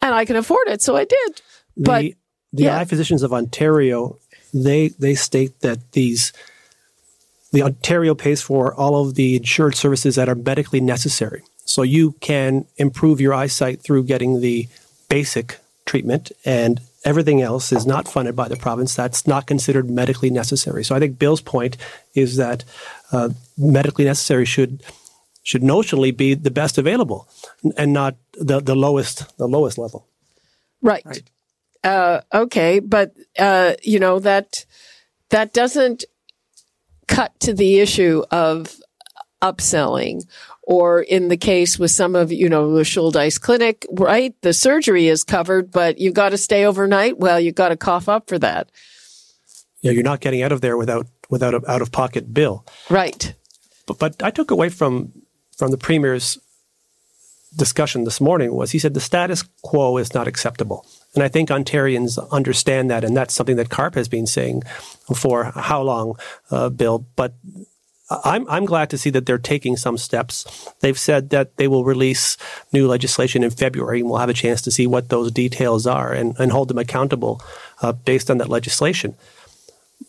And 0.00 0.14
I 0.14 0.24
can 0.24 0.36
afford 0.36 0.68
it. 0.68 0.82
So 0.82 0.96
I 0.96 1.04
did. 1.04 1.42
But 1.76 2.02
the 2.02 2.16
the 2.52 2.62
yeah. 2.64 2.78
eye 2.78 2.84
physicians 2.84 3.22
of 3.22 3.32
Ontario, 3.32 4.18
they 4.54 4.88
they 4.88 5.14
state 5.14 5.60
that 5.60 5.92
these 5.92 6.32
the 7.52 7.62
Ontario 7.62 8.14
pays 8.14 8.42
for 8.42 8.74
all 8.74 9.02
of 9.06 9.14
the 9.14 9.36
insured 9.36 9.74
services 9.74 10.16
that 10.16 10.28
are 10.28 10.34
medically 10.34 10.80
necessary. 10.80 11.42
So 11.64 11.82
you 11.82 12.12
can 12.20 12.66
improve 12.76 13.20
your 13.20 13.34
eyesight 13.34 13.82
through 13.82 14.04
getting 14.04 14.40
the 14.40 14.68
basic 15.08 15.58
treatment 15.88 16.30
and 16.44 16.80
everything 17.04 17.42
else 17.42 17.72
is 17.72 17.86
not 17.86 18.06
funded 18.06 18.36
by 18.36 18.46
the 18.46 18.56
province. 18.56 18.94
That's 18.94 19.26
not 19.26 19.46
considered 19.46 19.90
medically 19.90 20.30
necessary. 20.30 20.84
So 20.84 20.94
I 20.94 21.00
think 21.00 21.18
Bill's 21.18 21.40
point 21.40 21.76
is 22.14 22.36
that 22.36 22.64
uh, 23.10 23.30
medically 23.56 24.04
necessary 24.04 24.44
should 24.44 24.82
should 25.42 25.62
notionally 25.62 26.14
be 26.14 26.34
the 26.34 26.50
best 26.50 26.76
available 26.76 27.26
and 27.78 27.94
not 27.94 28.16
the, 28.34 28.60
the 28.60 28.76
lowest 28.76 29.36
the 29.38 29.48
lowest 29.48 29.78
level. 29.78 30.06
Right. 30.82 31.02
Right. 31.04 31.22
Uh, 31.82 32.20
okay, 32.34 32.80
but 32.80 33.14
uh, 33.38 33.74
you 33.82 33.98
know 33.98 34.18
that 34.18 34.66
that 35.30 35.52
doesn't 35.52 36.04
cut 37.06 37.38
to 37.40 37.54
the 37.54 37.80
issue 37.80 38.24
of 38.30 38.76
upselling, 39.40 40.26
or 40.62 41.02
in 41.02 41.28
the 41.28 41.36
case 41.36 41.78
with 41.78 41.90
some 41.90 42.14
of 42.14 42.32
you 42.32 42.48
know 42.48 42.74
the 42.74 42.82
Shouldice 42.82 43.40
Clinic, 43.40 43.86
right? 43.92 44.34
The 44.42 44.52
surgery 44.52 45.08
is 45.08 45.24
covered, 45.24 45.70
but 45.70 45.98
you've 45.98 46.14
got 46.14 46.30
to 46.30 46.38
stay 46.38 46.64
overnight. 46.64 47.18
Well, 47.18 47.40
you've 47.40 47.54
got 47.54 47.68
to 47.68 47.76
cough 47.76 48.08
up 48.08 48.28
for 48.28 48.38
that, 48.38 48.70
know, 49.90 49.94
you're 49.94 50.02
not 50.02 50.20
getting 50.20 50.42
out 50.42 50.52
of 50.52 50.60
there 50.60 50.76
without 50.76 51.06
without 51.30 51.54
an 51.54 51.62
out 51.68 51.82
of 51.82 51.92
pocket 51.92 52.32
bill. 52.32 52.64
right? 52.88 53.34
But, 53.86 53.98
but 53.98 54.22
I 54.22 54.30
took 54.30 54.50
away 54.50 54.68
from 54.68 55.12
from 55.56 55.70
the 55.70 55.78
premier's 55.78 56.38
discussion 57.56 58.04
this 58.04 58.20
morning 58.20 58.54
was 58.54 58.72
he 58.72 58.78
said 58.78 58.92
the 58.92 59.00
status 59.00 59.42
quo 59.62 59.96
is 59.96 60.14
not 60.14 60.28
acceptable, 60.28 60.86
and 61.14 61.22
I 61.22 61.28
think 61.28 61.48
Ontarians 61.48 62.18
understand 62.30 62.90
that, 62.90 63.04
and 63.04 63.16
that's 63.16 63.34
something 63.34 63.56
that 63.56 63.70
CARP 63.70 63.94
has 63.94 64.08
been 64.08 64.26
saying 64.26 64.62
for 65.14 65.44
how 65.44 65.82
long, 65.82 66.18
uh, 66.50 66.68
Bill. 66.68 67.06
But 67.16 67.34
I'm 68.10 68.48
I'm 68.48 68.64
glad 68.64 68.90
to 68.90 68.98
see 68.98 69.10
that 69.10 69.26
they're 69.26 69.38
taking 69.38 69.76
some 69.76 69.98
steps. 69.98 70.70
They've 70.80 70.98
said 70.98 71.30
that 71.30 71.56
they 71.56 71.68
will 71.68 71.84
release 71.84 72.36
new 72.72 72.88
legislation 72.88 73.42
in 73.44 73.50
February, 73.50 74.00
and 74.00 74.08
we'll 74.08 74.18
have 74.18 74.30
a 74.30 74.34
chance 74.34 74.62
to 74.62 74.70
see 74.70 74.86
what 74.86 75.10
those 75.10 75.30
details 75.30 75.86
are 75.86 76.12
and, 76.12 76.34
and 76.38 76.52
hold 76.52 76.68
them 76.68 76.78
accountable 76.78 77.42
uh, 77.82 77.92
based 77.92 78.30
on 78.30 78.38
that 78.38 78.48
legislation 78.48 79.14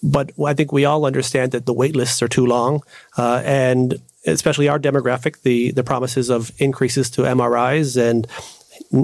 but 0.01 0.31
I 0.45 0.53
think 0.53 0.71
we 0.71 0.85
all 0.85 1.05
understand 1.05 1.51
that 1.51 1.65
the 1.65 1.73
wait 1.73 1.95
lists 1.95 2.21
are 2.21 2.27
too 2.27 2.45
long, 2.45 2.83
uh, 3.17 3.41
and 3.43 3.99
especially 4.25 4.67
our 4.67 4.79
demographic, 4.79 5.41
the 5.41 5.71
the 5.71 5.83
promises 5.83 6.29
of 6.29 6.51
increases 6.59 7.09
to 7.11 7.23
MRIs 7.23 7.97
and 7.97 8.27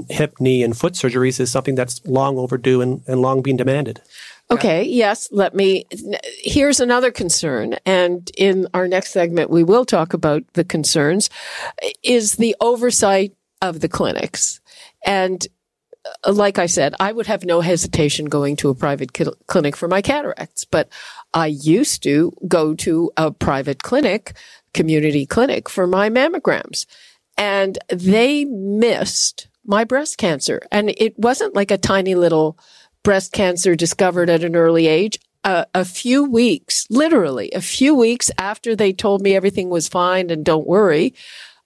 hip, 0.08 0.40
knee, 0.40 0.62
and 0.62 0.76
foot 0.76 0.94
surgeries 0.94 1.38
is 1.38 1.50
something 1.50 1.74
that's 1.74 2.04
long 2.06 2.38
overdue 2.38 2.80
and, 2.80 3.02
and 3.06 3.20
long 3.20 3.42
being 3.42 3.56
demanded. 3.56 4.00
Okay, 4.48 4.84
yes, 4.84 5.28
let 5.32 5.54
me. 5.54 5.86
Here's 6.42 6.78
another 6.78 7.10
concern, 7.10 7.76
and 7.84 8.30
in 8.38 8.68
our 8.74 8.86
next 8.86 9.10
segment, 9.10 9.50
we 9.50 9.64
will 9.64 9.84
talk 9.84 10.12
about 10.14 10.44
the 10.52 10.62
concerns, 10.62 11.30
is 12.04 12.34
the 12.34 12.54
oversight 12.60 13.34
of 13.60 13.80
the 13.80 13.88
clinics. 13.88 14.60
And 15.04 15.44
uh, 16.24 16.32
like 16.32 16.58
I 16.60 16.66
said, 16.66 16.94
I 17.00 17.10
would 17.10 17.26
have 17.26 17.44
no 17.44 17.60
hesitation 17.60 18.26
going 18.26 18.54
to 18.56 18.68
a 18.68 18.74
private 18.74 19.16
cl- 19.16 19.34
clinic 19.48 19.74
for 19.74 19.88
my 19.88 20.00
cataracts, 20.00 20.64
but 20.64 20.88
I 21.34 21.46
used 21.48 22.04
to 22.04 22.32
go 22.46 22.74
to 22.74 23.10
a 23.16 23.32
private 23.32 23.82
clinic, 23.82 24.36
community 24.74 25.26
clinic 25.26 25.68
for 25.68 25.88
my 25.88 26.08
mammograms. 26.08 26.86
And 27.36 27.78
they 27.90 28.44
missed 28.44 29.48
my 29.64 29.84
breast 29.84 30.18
cancer. 30.18 30.62
And 30.70 30.94
it 30.96 31.18
wasn't 31.18 31.54
like 31.54 31.70
a 31.70 31.78
tiny 31.78 32.14
little 32.14 32.58
breast 33.06 33.30
cancer 33.30 33.76
discovered 33.76 34.28
at 34.28 34.42
an 34.42 34.56
early 34.56 34.88
age. 34.88 35.16
Uh, 35.44 35.64
a 35.74 35.84
few 35.84 36.28
weeks, 36.28 36.88
literally 36.90 37.52
a 37.52 37.60
few 37.60 37.94
weeks 37.94 38.32
after 38.36 38.74
they 38.74 38.92
told 38.92 39.22
me 39.22 39.32
everything 39.32 39.70
was 39.70 39.86
fine 39.86 40.28
and 40.28 40.44
don't 40.44 40.66
worry, 40.66 41.14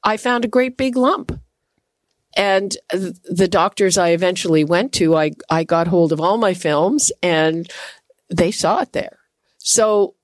I 0.04 0.18
found 0.18 0.44
a 0.44 0.49
great 0.49 0.76
big 0.76 0.97
lump. 0.97 1.40
And 2.37 2.76
th- 2.90 3.14
the 3.25 3.49
doctors 3.49 3.97
I 3.97 4.11
eventually 4.11 4.64
went 4.64 4.92
to, 4.94 5.16
I, 5.16 5.30
I 5.49 5.64
got 5.64 5.87
hold 5.87 6.12
of 6.12 6.20
all 6.20 6.37
my 6.37 6.52
films 6.52 7.11
and 7.23 7.66
they 8.28 8.50
saw 8.50 8.82
it 8.82 8.92
there. 8.92 9.18
So, 9.56 10.16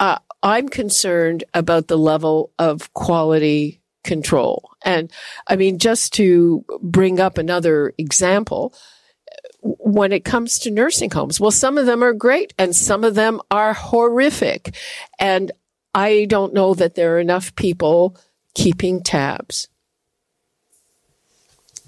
uh, 0.00 0.18
I'm 0.42 0.70
concerned 0.70 1.44
about 1.52 1.88
the 1.88 1.98
level 1.98 2.52
of 2.58 2.90
quality 2.94 3.82
control. 4.02 4.70
And 4.82 5.12
I 5.46 5.56
mean, 5.56 5.78
just 5.78 6.14
to 6.14 6.64
bring 6.80 7.20
up 7.20 7.36
another 7.36 7.92
example, 7.98 8.72
when 9.64 10.12
it 10.12 10.24
comes 10.24 10.58
to 10.60 10.70
nursing 10.70 11.10
homes, 11.10 11.40
well, 11.40 11.50
some 11.50 11.78
of 11.78 11.86
them 11.86 12.02
are 12.04 12.12
great 12.12 12.52
and 12.58 12.76
some 12.76 13.02
of 13.02 13.14
them 13.14 13.40
are 13.50 13.72
horrific. 13.72 14.76
And 15.18 15.50
I 15.94 16.26
don't 16.26 16.52
know 16.52 16.74
that 16.74 16.94
there 16.94 17.16
are 17.16 17.20
enough 17.20 17.54
people 17.56 18.16
keeping 18.54 19.02
tabs. 19.02 19.68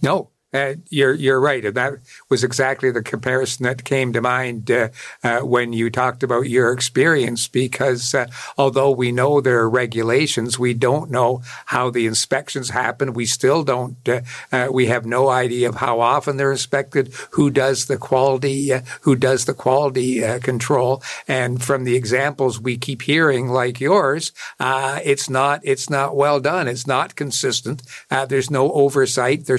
No, 0.00 0.30
uh, 0.52 0.74
you're 0.90 1.14
you're 1.14 1.40
right, 1.40 1.64
and 1.64 1.74
that 1.74 1.94
was 2.28 2.44
exactly 2.44 2.90
the 2.90 3.02
comparison 3.02 3.64
that 3.64 3.84
came 3.84 4.12
to 4.12 4.20
mind 4.22 4.70
uh, 4.70 4.88
uh, 5.24 5.40
when 5.40 5.72
you 5.72 5.90
talked 5.90 6.22
about 6.22 6.48
your 6.48 6.72
experience. 6.72 7.48
Because 7.48 8.14
uh, 8.14 8.26
although 8.56 8.90
we 8.90 9.10
know 9.10 9.40
there 9.40 9.58
are 9.58 9.68
regulations, 9.68 10.58
we 10.58 10.72
don't 10.72 11.10
know 11.10 11.42
how 11.66 11.90
the 11.90 12.06
inspections 12.06 12.70
happen. 12.70 13.12
We 13.12 13.26
still 13.26 13.64
don't. 13.64 13.96
uh, 14.08 14.20
uh, 14.52 14.68
we 14.70 14.86
have 14.86 15.04
no 15.04 15.28
idea 15.28 15.68
of 15.68 15.76
how 15.76 16.00
often 16.00 16.36
they're 16.36 16.52
inspected, 16.52 17.12
who 17.32 17.50
does 17.50 17.86
the 17.86 17.98
quality, 17.98 18.70
who 19.02 19.16
does 19.16 19.44
the 19.44 19.54
quality 19.54 20.20
control. 20.40 21.02
And 21.26 21.62
from 21.62 21.84
the 21.84 21.96
examples 21.96 22.60
we 22.60 22.76
keep 22.78 23.02
hearing, 23.02 23.48
like 23.48 23.80
yours, 23.80 24.32
it's 24.60 25.28
not 25.28 25.60
it's 25.64 25.90
not 25.90 26.16
well 26.16 26.38
done. 26.40 26.68
It's 26.68 26.86
not 26.86 27.16
consistent. 27.16 27.82
There's 28.28 28.50
no 28.50 28.72
oversight. 28.72 29.46
They're 29.46 29.58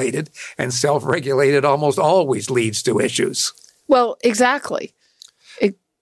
self-regulated, 0.00 0.30
and 0.58 0.72
self-regulated 0.74 1.64
almost 1.64 1.98
always 1.98 2.50
leads 2.50 2.82
to 2.84 3.00
issues. 3.00 3.52
Well, 3.88 4.16
exactly. 4.22 4.94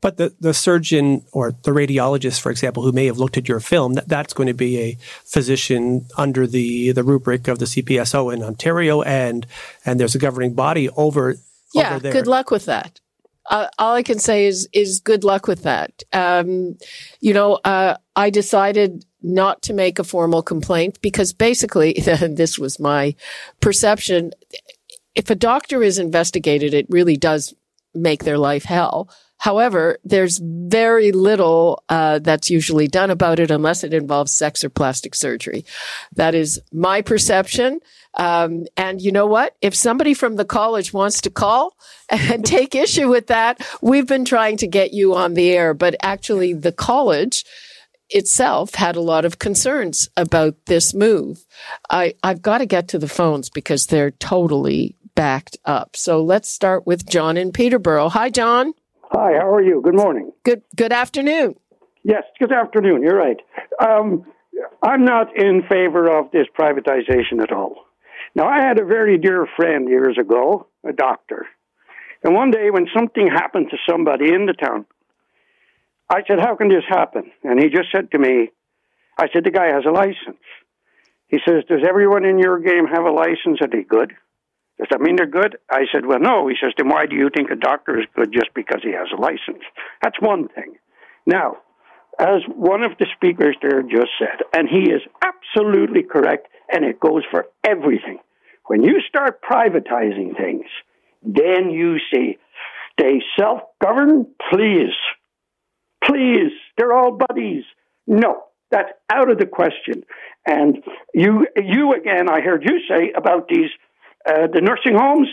But 0.00 0.16
the, 0.16 0.32
the 0.38 0.54
surgeon 0.54 1.24
or 1.32 1.50
the 1.64 1.72
radiologist, 1.72 2.40
for 2.40 2.52
example, 2.52 2.84
who 2.84 2.92
may 2.92 3.06
have 3.06 3.18
looked 3.18 3.36
at 3.36 3.48
your 3.48 3.58
film, 3.58 3.94
that, 3.94 4.08
that's 4.08 4.32
going 4.32 4.46
to 4.46 4.54
be 4.54 4.78
a 4.78 4.96
physician 5.24 6.06
under 6.16 6.46
the, 6.46 6.92
the 6.92 7.02
rubric 7.02 7.48
of 7.48 7.58
the 7.58 7.64
CPSO 7.64 8.32
in 8.32 8.44
Ontario, 8.44 9.02
and 9.02 9.44
and 9.84 9.98
there's 9.98 10.14
a 10.14 10.18
governing 10.20 10.54
body 10.54 10.88
over 10.90 11.34
Yeah, 11.74 11.90
over 11.90 11.98
there. 11.98 12.12
good 12.12 12.28
luck 12.28 12.52
with 12.52 12.66
that. 12.66 13.00
Uh, 13.50 13.66
all 13.76 13.94
I 13.96 14.04
can 14.04 14.20
say 14.20 14.46
is 14.46 14.68
is 14.72 15.00
good 15.00 15.24
luck 15.24 15.48
with 15.48 15.64
that. 15.64 16.04
Um, 16.12 16.78
you 17.18 17.34
know, 17.34 17.54
uh, 17.64 17.96
I 18.14 18.30
decided 18.30 19.04
not 19.22 19.62
to 19.62 19.72
make 19.72 19.98
a 19.98 20.04
formal 20.04 20.42
complaint 20.42 21.00
because 21.00 21.32
basically, 21.32 21.92
this 21.96 22.58
was 22.58 22.78
my 22.78 23.14
perception. 23.60 24.32
If 25.14 25.30
a 25.30 25.34
doctor 25.34 25.82
is 25.82 25.98
investigated, 25.98 26.74
it 26.74 26.86
really 26.88 27.16
does 27.16 27.54
make 27.94 28.24
their 28.24 28.38
life 28.38 28.64
hell. 28.64 29.08
However, 29.38 29.98
there's 30.04 30.38
very 30.42 31.12
little 31.12 31.82
uh, 31.88 32.18
that's 32.18 32.50
usually 32.50 32.88
done 32.88 33.10
about 33.10 33.38
it 33.38 33.52
unless 33.52 33.84
it 33.84 33.94
involves 33.94 34.36
sex 34.36 34.64
or 34.64 34.68
plastic 34.68 35.14
surgery. 35.14 35.64
That 36.16 36.34
is 36.34 36.60
my 36.72 37.02
perception. 37.02 37.78
Um, 38.18 38.66
and 38.76 39.00
you 39.00 39.12
know 39.12 39.26
what? 39.26 39.54
If 39.62 39.76
somebody 39.76 40.12
from 40.12 40.36
the 40.36 40.44
college 40.44 40.92
wants 40.92 41.20
to 41.20 41.30
call 41.30 41.76
and 42.10 42.44
take 42.44 42.74
issue 42.74 43.08
with 43.08 43.28
that, 43.28 43.64
we've 43.80 44.08
been 44.08 44.24
trying 44.24 44.56
to 44.58 44.66
get 44.66 44.92
you 44.92 45.14
on 45.14 45.34
the 45.34 45.50
air. 45.52 45.72
But 45.72 45.94
actually, 46.02 46.52
the 46.52 46.72
college 46.72 47.44
itself 48.10 48.74
had 48.74 48.96
a 48.96 49.00
lot 49.00 49.24
of 49.24 49.38
concerns 49.38 50.08
about 50.16 50.54
this 50.66 50.94
move. 50.94 51.44
I, 51.90 52.14
I've 52.22 52.42
got 52.42 52.58
to 52.58 52.66
get 52.66 52.88
to 52.88 52.98
the 52.98 53.08
phones 53.08 53.50
because 53.50 53.86
they're 53.86 54.10
totally 54.10 54.96
backed 55.14 55.56
up. 55.64 55.96
So 55.96 56.22
let's 56.22 56.48
start 56.48 56.86
with 56.86 57.06
John 57.06 57.36
in 57.36 57.52
Peterborough. 57.52 58.08
Hi, 58.08 58.30
John. 58.30 58.72
Hi, 59.10 59.32
how 59.32 59.52
are 59.52 59.62
you? 59.62 59.80
Good 59.82 59.96
morning. 59.96 60.32
Good 60.44 60.62
good 60.76 60.92
afternoon. 60.92 61.54
Yes, 62.04 62.24
good 62.38 62.52
afternoon. 62.52 63.02
You're 63.02 63.16
right. 63.16 63.38
Um, 63.80 64.24
I'm 64.82 65.04
not 65.04 65.36
in 65.36 65.62
favor 65.68 66.08
of 66.18 66.30
this 66.30 66.46
privatization 66.58 67.42
at 67.42 67.52
all. 67.52 67.86
Now, 68.34 68.46
I 68.48 68.60
had 68.60 68.78
a 68.78 68.84
very 68.84 69.18
dear 69.18 69.46
friend 69.56 69.88
years 69.88 70.16
ago, 70.20 70.66
a 70.88 70.92
doctor. 70.92 71.46
And 72.22 72.34
one 72.34 72.50
day 72.50 72.70
when 72.70 72.86
something 72.94 73.28
happened 73.28 73.68
to 73.70 73.76
somebody 73.88 74.32
in 74.32 74.46
the 74.46 74.52
town, 74.52 74.86
I 76.10 76.22
said, 76.26 76.38
How 76.40 76.56
can 76.56 76.68
this 76.68 76.84
happen? 76.88 77.30
And 77.44 77.60
he 77.60 77.68
just 77.68 77.90
said 77.92 78.10
to 78.12 78.18
me, 78.18 78.50
I 79.18 79.26
said, 79.32 79.44
The 79.44 79.50
guy 79.50 79.66
has 79.66 79.84
a 79.86 79.90
license. 79.90 80.44
He 81.28 81.38
says, 81.46 81.64
Does 81.68 81.86
everyone 81.86 82.24
in 82.24 82.38
your 82.38 82.58
game 82.58 82.86
have 82.86 83.04
a 83.04 83.10
license? 83.10 83.60
Are 83.60 83.68
they 83.70 83.82
good? 83.82 84.12
Does 84.78 84.88
that 84.90 85.00
mean 85.00 85.16
they're 85.16 85.26
good? 85.26 85.58
I 85.70 85.82
said, 85.92 86.06
Well, 86.06 86.20
no. 86.20 86.48
He 86.48 86.56
says, 86.60 86.72
Then 86.76 86.88
why 86.88 87.06
do 87.06 87.16
you 87.16 87.30
think 87.34 87.50
a 87.50 87.56
doctor 87.56 87.98
is 87.98 88.06
good 88.14 88.32
just 88.32 88.54
because 88.54 88.80
he 88.82 88.92
has 88.92 89.08
a 89.16 89.20
license? 89.20 89.64
That's 90.02 90.20
one 90.20 90.48
thing. 90.48 90.76
Now, 91.26 91.58
as 92.18 92.42
one 92.48 92.82
of 92.82 92.92
the 92.98 93.06
speakers 93.14 93.56
there 93.62 93.82
just 93.82 94.10
said, 94.18 94.42
and 94.52 94.68
he 94.68 94.90
is 94.90 95.02
absolutely 95.22 96.02
correct, 96.02 96.48
and 96.70 96.84
it 96.84 96.98
goes 96.98 97.22
for 97.30 97.46
everything. 97.64 98.18
When 98.66 98.82
you 98.82 99.00
start 99.08 99.40
privatizing 99.42 100.36
things, 100.36 100.66
then 101.22 101.70
you 101.70 101.98
see 102.12 102.38
they 102.98 103.22
self 103.38 103.60
govern, 103.82 104.26
please. 104.50 104.94
Please. 106.04 106.52
They're 106.76 106.92
all 106.92 107.18
buddies. 107.28 107.64
No, 108.06 108.44
that's 108.70 108.90
out 109.12 109.30
of 109.30 109.38
the 109.38 109.46
question. 109.46 110.04
And 110.46 110.82
you, 111.14 111.46
you 111.56 111.94
again, 111.94 112.28
I 112.30 112.40
heard 112.40 112.64
you 112.64 112.80
say 112.88 113.12
about 113.16 113.48
these 113.48 113.70
uh, 114.26 114.46
the 114.52 114.60
nursing 114.60 114.94
homes, 114.94 115.28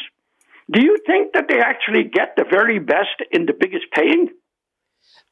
do 0.71 0.81
you 0.81 0.97
think 1.05 1.33
that 1.33 1.45
they 1.49 1.59
actually 1.59 2.03
get 2.03 2.35
the 2.37 2.45
very 2.49 2.79
best 2.79 3.21
in 3.31 3.45
the 3.45 3.53
biggest 3.53 3.85
paying? 3.93 4.29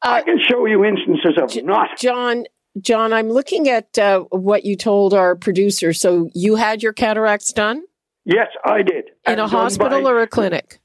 Uh, 0.02 0.10
I 0.10 0.22
can 0.22 0.38
show 0.50 0.66
you 0.66 0.84
instances 0.84 1.38
of 1.42 1.50
J- 1.50 1.62
not. 1.62 1.98
John, 1.98 2.44
John, 2.80 3.13
I'm 3.13 3.30
looking 3.30 3.70
at 3.70 3.98
uh, 3.98 4.22
what 4.32 4.66
you 4.66 4.75
told 4.75 5.13
our 5.13 5.36
producer. 5.36 5.94
So 5.94 6.30
you 6.34 6.56
had 6.56 6.84
your 6.84 6.94
cataracts 6.94 7.54
done? 7.54 7.84
Yes, 8.25 8.48
I 8.66 8.82
did. 8.82 9.12
In 9.28 9.40
a 9.40 9.48
hospital 9.48 10.02
by, 10.02 10.10
or 10.10 10.22
a 10.22 10.28
clinic? 10.28 10.80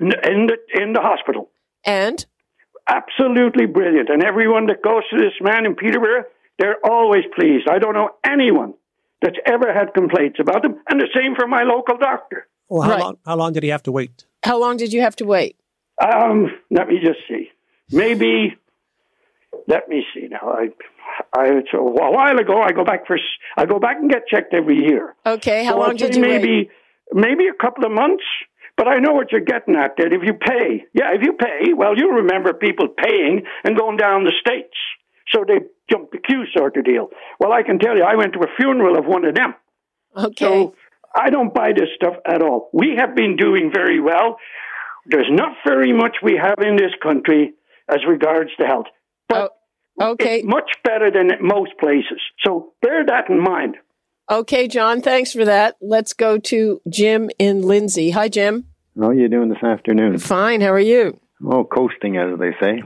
In 0.00 0.08
the, 0.48 0.56
in 0.74 0.92
the 0.92 1.00
hospital. 1.00 1.50
And? 1.84 2.24
Absolutely 2.88 3.66
brilliant. 3.66 4.08
And 4.08 4.22
everyone 4.22 4.66
that 4.66 4.82
goes 4.82 5.02
to 5.10 5.18
this 5.18 5.34
man 5.40 5.66
in 5.66 5.74
Peterborough, 5.74 6.24
they're 6.58 6.78
always 6.84 7.24
pleased. 7.38 7.68
I 7.68 7.78
don't 7.78 7.94
know 7.94 8.10
anyone 8.26 8.74
that's 9.20 9.36
ever 9.46 9.72
had 9.72 9.94
complaints 9.94 10.38
about 10.40 10.62
them, 10.62 10.80
and 10.88 11.00
the 11.00 11.08
same 11.14 11.34
for 11.34 11.46
my 11.46 11.64
local 11.64 11.96
doctor. 11.98 12.46
Well, 12.68 12.82
how, 12.82 12.90
right. 12.90 13.00
long, 13.00 13.18
how 13.26 13.36
long 13.36 13.52
did 13.52 13.62
he 13.62 13.68
have 13.70 13.82
to 13.84 13.92
wait? 13.92 14.24
How 14.44 14.58
long 14.58 14.76
did 14.76 14.92
you 14.92 15.00
have 15.00 15.16
to 15.16 15.24
wait? 15.24 15.56
Um, 16.02 16.46
let 16.70 16.88
me 16.88 17.00
just 17.04 17.18
see. 17.28 17.50
Maybe, 17.90 18.56
let 19.66 19.88
me 19.88 20.04
see 20.14 20.28
now. 20.28 20.38
I, 20.42 20.68
I 21.36 21.62
so 21.72 21.78
a 21.78 22.10
while 22.12 22.38
ago, 22.38 22.62
I 22.62 22.72
go 22.72 22.84
back 22.84 23.06
for, 23.06 23.18
I 23.56 23.66
go 23.66 23.78
back 23.78 23.96
and 23.98 24.10
get 24.10 24.28
checked 24.28 24.54
every 24.54 24.76
year. 24.76 25.14
Okay, 25.26 25.64
how 25.64 25.72
so 25.72 25.78
long 25.78 25.96
did 25.96 26.14
you 26.14 26.22
maybe, 26.22 26.48
wait? 26.48 26.70
Maybe 27.12 27.48
a 27.48 27.54
couple 27.54 27.84
of 27.84 27.90
months. 27.92 28.24
But 28.78 28.86
I 28.88 29.00
know 29.00 29.12
what 29.12 29.32
you're 29.32 29.42
getting 29.42 29.74
at. 29.74 29.96
That 29.98 30.12
if 30.12 30.22
you 30.24 30.34
pay, 30.34 30.86
yeah, 30.94 31.12
if 31.12 31.22
you 31.22 31.32
pay, 31.34 31.74
well, 31.76 31.98
you 31.98 32.14
remember 32.22 32.54
people 32.54 32.86
paying 32.88 33.42
and 33.64 33.76
going 33.76 33.96
down 33.96 34.24
the 34.24 34.32
states. 34.40 34.76
So 35.34 35.44
they 35.46 35.66
jump 35.90 36.12
the 36.12 36.18
queue 36.18 36.44
sort 36.56 36.76
of 36.76 36.84
deal. 36.84 37.08
Well, 37.40 37.52
I 37.52 37.62
can 37.64 37.78
tell 37.78 37.96
you, 37.96 38.04
I 38.04 38.14
went 38.14 38.32
to 38.34 38.38
a 38.38 38.56
funeral 38.56 38.96
of 38.96 39.04
one 39.04 39.24
of 39.26 39.34
them. 39.34 39.54
Okay. 40.16 40.44
So 40.44 40.74
I 41.14 41.30
don't 41.30 41.52
buy 41.52 41.72
this 41.74 41.88
stuff 41.96 42.14
at 42.24 42.40
all. 42.40 42.70
We 42.72 42.94
have 42.96 43.14
been 43.14 43.36
doing 43.36 43.70
very 43.74 44.00
well. 44.00 44.38
There's 45.06 45.30
not 45.30 45.56
very 45.66 45.92
much 45.92 46.18
we 46.22 46.38
have 46.40 46.58
in 46.64 46.76
this 46.76 46.92
country 47.02 47.54
as 47.88 47.98
regards 48.06 48.50
to 48.60 48.66
health, 48.66 48.86
but 49.28 49.52
oh, 50.00 50.12
okay, 50.12 50.42
much 50.42 50.70
better 50.84 51.10
than 51.10 51.30
most 51.40 51.72
places. 51.80 52.20
So 52.44 52.74
bear 52.82 53.06
that 53.06 53.30
in 53.30 53.40
mind. 53.40 53.76
Okay, 54.30 54.68
John, 54.68 55.00
thanks 55.00 55.32
for 55.32 55.46
that. 55.46 55.76
Let's 55.80 56.12
go 56.12 56.36
to 56.38 56.80
Jim 56.88 57.30
in 57.38 57.62
Lindsay. 57.62 58.10
Hi, 58.10 58.28
Jim. 58.28 58.66
How 58.98 59.08
are 59.08 59.14
you 59.14 59.28
doing 59.28 59.48
this 59.48 59.62
afternoon? 59.62 60.18
Fine. 60.18 60.60
How 60.60 60.72
are 60.72 60.78
you? 60.78 61.18
Oh, 61.42 61.64
coasting, 61.64 62.16
as 62.18 62.38
they 62.38 62.50
say. 62.60 62.82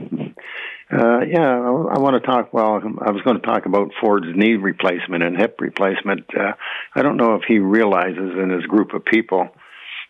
Uh, 0.91 1.21
yeah, 1.21 1.41
I, 1.41 1.95
I 1.95 1.99
want 1.99 2.13
to 2.13 2.25
talk. 2.25 2.53
Well, 2.53 2.81
I 3.01 3.11
was 3.11 3.21
going 3.23 3.39
to 3.39 3.45
talk 3.45 3.65
about 3.65 3.91
Ford's 3.99 4.27
knee 4.35 4.55
replacement 4.55 5.23
and 5.23 5.35
hip 5.35 5.57
replacement. 5.59 6.25
Uh, 6.37 6.53
I 6.95 7.01
don't 7.01 7.17
know 7.17 7.35
if 7.35 7.41
he 7.47 7.57
realizes 7.59 8.37
in 8.41 8.49
his 8.49 8.63
group 8.65 8.93
of 8.93 9.03
people 9.03 9.49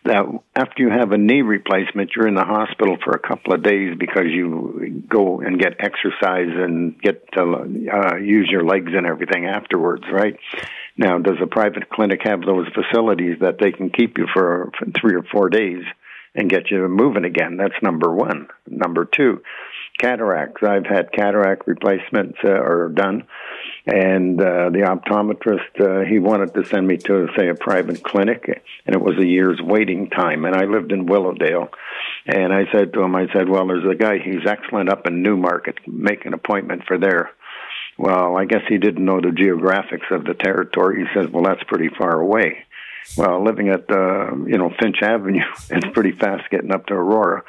that 0.04 0.26
after 0.54 0.82
you 0.82 0.90
have 0.90 1.12
a 1.12 1.18
knee 1.18 1.40
replacement, 1.40 2.10
you're 2.14 2.28
in 2.28 2.34
the 2.34 2.44
hospital 2.44 2.96
for 3.02 3.12
a 3.12 3.18
couple 3.18 3.54
of 3.54 3.62
days 3.62 3.96
because 3.98 4.26
you 4.26 5.02
go 5.08 5.40
and 5.40 5.58
get 5.58 5.76
exercise 5.78 6.50
and 6.50 7.00
get 7.00 7.32
to 7.32 7.42
uh, 7.42 8.16
use 8.16 8.48
your 8.50 8.64
legs 8.64 8.92
and 8.94 9.06
everything 9.06 9.46
afterwards, 9.46 10.04
right? 10.12 10.36
Now, 10.96 11.18
does 11.18 11.38
a 11.42 11.46
private 11.46 11.90
clinic 11.90 12.20
have 12.24 12.42
those 12.42 12.68
facilities 12.68 13.38
that 13.40 13.58
they 13.58 13.72
can 13.72 13.90
keep 13.90 14.16
you 14.16 14.26
for, 14.32 14.70
three 15.00 15.16
or 15.16 15.24
four 15.24 15.48
days 15.48 15.82
and 16.36 16.50
get 16.50 16.70
you 16.70 16.86
moving 16.88 17.24
again? 17.24 17.56
That's 17.56 17.82
number 17.82 18.12
one. 18.12 18.48
Number 18.68 19.04
two, 19.04 19.42
cataracts. 19.98 20.62
I've 20.62 20.86
had 20.86 21.12
cataract 21.12 21.66
replacements 21.66 22.38
uh, 22.44 22.50
or 22.50 22.90
done, 22.94 23.24
and 23.86 24.40
uh, 24.40 24.70
the 24.70 24.86
optometrist 24.86 25.80
uh, 25.80 26.08
he 26.08 26.20
wanted 26.20 26.54
to 26.54 26.64
send 26.64 26.86
me 26.86 26.96
to 26.98 27.28
say 27.36 27.48
a 27.48 27.54
private 27.54 28.02
clinic, 28.02 28.44
and 28.86 28.94
it 28.94 29.02
was 29.02 29.18
a 29.18 29.26
year's 29.26 29.60
waiting 29.60 30.10
time. 30.10 30.44
And 30.44 30.54
I 30.54 30.64
lived 30.64 30.92
in 30.92 31.06
Willowdale, 31.06 31.68
and 32.26 32.52
I 32.52 32.64
said 32.72 32.92
to 32.92 33.02
him, 33.02 33.16
I 33.16 33.26
said, 33.32 33.48
well, 33.48 33.66
there's 33.66 33.84
a 33.90 33.96
guy 33.96 34.18
he's 34.18 34.46
excellent 34.46 34.90
up 34.90 35.06
in 35.06 35.22
Newmarket. 35.22 35.78
Make 35.86 36.24
an 36.24 36.34
appointment 36.34 36.82
for 36.86 36.98
there. 36.98 37.30
Well, 37.96 38.36
I 38.36 38.44
guess 38.44 38.62
he 38.68 38.78
didn't 38.78 39.04
know 39.04 39.20
the 39.20 39.28
geographics 39.28 40.10
of 40.10 40.24
the 40.24 40.34
territory. 40.34 41.04
He 41.04 41.06
says, 41.14 41.30
well, 41.30 41.44
that's 41.44 41.62
pretty 41.64 41.90
far 41.96 42.20
away. 42.20 42.64
Well, 43.16 43.44
living 43.44 43.68
at 43.68 43.90
uh, 43.90 44.34
you 44.46 44.58
know 44.58 44.72
Finch 44.80 44.96
Avenue, 45.02 45.44
it's 45.70 45.86
pretty 45.92 46.12
fast 46.12 46.50
getting 46.50 46.72
up 46.72 46.86
to 46.86 46.94
Aurora. 46.94 47.44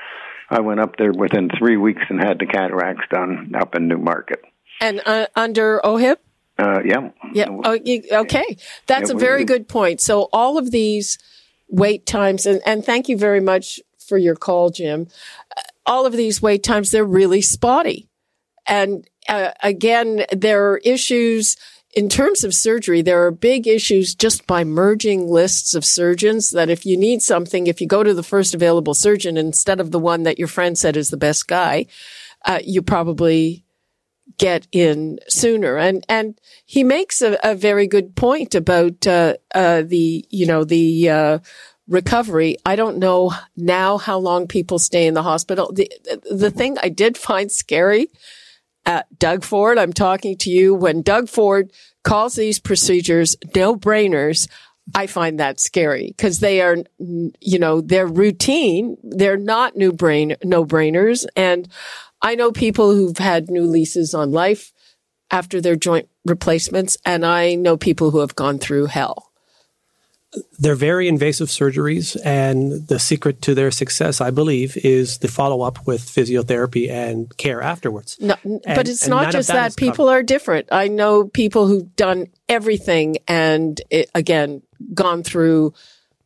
I 0.49 0.59
went 0.61 0.79
up 0.79 0.97
there 0.97 1.11
within 1.11 1.49
three 1.57 1.77
weeks 1.77 2.03
and 2.09 2.21
had 2.21 2.39
the 2.39 2.45
cataracts 2.45 3.05
done 3.09 3.53
up 3.59 3.73
in 3.75 3.87
Newmarket. 3.87 4.43
And 4.79 5.01
uh, 5.05 5.27
under 5.35 5.81
OHIP? 5.83 6.17
Uh, 6.57 6.81
yeah. 6.85 7.09
Yeah. 7.33 7.47
Oh, 7.49 7.73
okay. 7.73 8.57
That's 8.85 9.09
yeah, 9.09 9.15
a 9.15 9.19
very 9.19 9.43
good 9.43 9.67
point. 9.67 10.01
So 10.01 10.29
all 10.31 10.57
of 10.57 10.71
these 10.71 11.17
wait 11.67 12.05
times, 12.05 12.45
and, 12.45 12.61
and 12.65 12.85
thank 12.85 13.09
you 13.09 13.17
very 13.17 13.41
much 13.41 13.79
for 13.97 14.17
your 14.17 14.35
call, 14.35 14.69
Jim. 14.69 15.07
Uh, 15.57 15.61
all 15.85 16.05
of 16.05 16.13
these 16.13 16.41
wait 16.41 16.63
times, 16.63 16.91
they're 16.91 17.03
really 17.03 17.41
spotty. 17.41 18.07
And 18.67 19.07
uh, 19.27 19.51
again, 19.61 20.25
there 20.31 20.71
are 20.71 20.77
issues 20.79 21.57
in 21.95 22.09
terms 22.09 22.43
of 22.43 22.53
surgery, 22.53 23.01
there 23.01 23.25
are 23.25 23.31
big 23.31 23.67
issues 23.67 24.13
just 24.13 24.45
by 24.45 24.65
merging 24.65 25.29
lists 25.29 25.73
of 25.73 25.85
surgeons 25.85 26.49
that 26.51 26.69
if 26.69 26.85
you 26.85 26.97
need 26.97 27.21
something, 27.21 27.67
if 27.67 27.79
you 27.79 27.87
go 27.87 28.03
to 28.03 28.13
the 28.13 28.21
first 28.21 28.53
available 28.53 28.93
surgeon 28.93 29.37
instead 29.37 29.79
of 29.79 29.91
the 29.91 29.99
one 29.99 30.23
that 30.23 30.37
your 30.37 30.49
friend 30.49 30.77
said 30.77 30.97
is 30.97 31.09
the 31.09 31.17
best 31.17 31.47
guy, 31.47 31.85
uh, 32.43 32.59
you 32.65 32.81
probably 32.81 33.63
get 34.37 34.67
in 34.73 35.19
sooner. 35.29 35.77
And, 35.77 36.05
and 36.09 36.37
he 36.65 36.83
makes 36.83 37.21
a, 37.21 37.37
a 37.41 37.55
very 37.55 37.87
good 37.87 38.13
point 38.17 38.53
about, 38.55 39.07
uh, 39.07 39.35
uh, 39.53 39.83
the, 39.83 40.25
you 40.29 40.45
know, 40.45 40.65
the, 40.65 41.09
uh, 41.09 41.39
recovery. 41.87 42.57
I 42.65 42.75
don't 42.75 42.97
know 42.97 43.31
now 43.55 43.99
how 43.99 44.17
long 44.17 44.47
people 44.47 44.79
stay 44.79 45.05
in 45.05 45.13
the 45.13 45.23
hospital. 45.23 45.71
The, 45.71 45.89
the 46.29 46.51
thing 46.51 46.77
I 46.81 46.89
did 46.89 47.15
find 47.15 47.51
scary 47.51 48.09
Doug 49.17 49.43
Ford, 49.43 49.77
I'm 49.77 49.93
talking 49.93 50.37
to 50.39 50.49
you. 50.49 50.73
When 50.73 51.01
Doug 51.01 51.29
Ford 51.29 51.71
calls 52.03 52.35
these 52.35 52.59
procedures 52.59 53.35
no 53.55 53.75
brainers, 53.75 54.47
I 54.93 55.07
find 55.07 55.39
that 55.39 55.59
scary 55.59 56.13
because 56.15 56.39
they 56.39 56.61
are, 56.61 56.77
you 56.99 57.57
know, 57.59 57.81
they're 57.81 58.05
routine. 58.05 58.97
They're 59.03 59.37
not 59.37 59.75
new 59.75 59.91
brain, 59.91 60.35
no 60.43 60.63
brainers. 60.63 61.25
And 61.35 61.67
I 62.21 62.35
know 62.35 62.51
people 62.51 62.93
who've 62.93 63.17
had 63.17 63.49
new 63.49 63.63
leases 63.63 64.13
on 64.13 64.31
life 64.31 64.71
after 65.31 65.59
their 65.59 65.75
joint 65.75 66.07
replacements. 66.23 66.97
And 67.03 67.25
I 67.25 67.55
know 67.55 67.77
people 67.77 68.11
who 68.11 68.19
have 68.19 68.35
gone 68.35 68.59
through 68.59 68.85
hell. 68.85 69.31
They're 70.59 70.75
very 70.75 71.07
invasive 71.07 71.49
surgeries, 71.49 72.17
and 72.23 72.87
the 72.87 72.99
secret 72.99 73.41
to 73.43 73.53
their 73.53 73.71
success, 73.71 74.21
I 74.21 74.31
believe, 74.31 74.77
is 74.77 75.17
the 75.19 75.27
follow 75.27 75.61
up 75.61 75.85
with 75.85 76.01
physiotherapy 76.01 76.89
and 76.89 77.35
care 77.37 77.61
afterwards. 77.61 78.17
No, 78.19 78.35
and, 78.43 78.61
but 78.65 78.87
it's 78.87 79.07
not 79.07 79.31
just 79.31 79.49
that. 79.49 79.71
that. 79.71 79.75
People 79.75 80.09
are 80.09 80.23
different. 80.23 80.67
I 80.71 80.87
know 80.87 81.25
people 81.25 81.67
who've 81.67 81.95
done 81.95 82.27
everything 82.47 83.17
and, 83.27 83.79
it, 83.89 84.09
again, 84.15 84.61
gone 84.93 85.23
through 85.23 85.73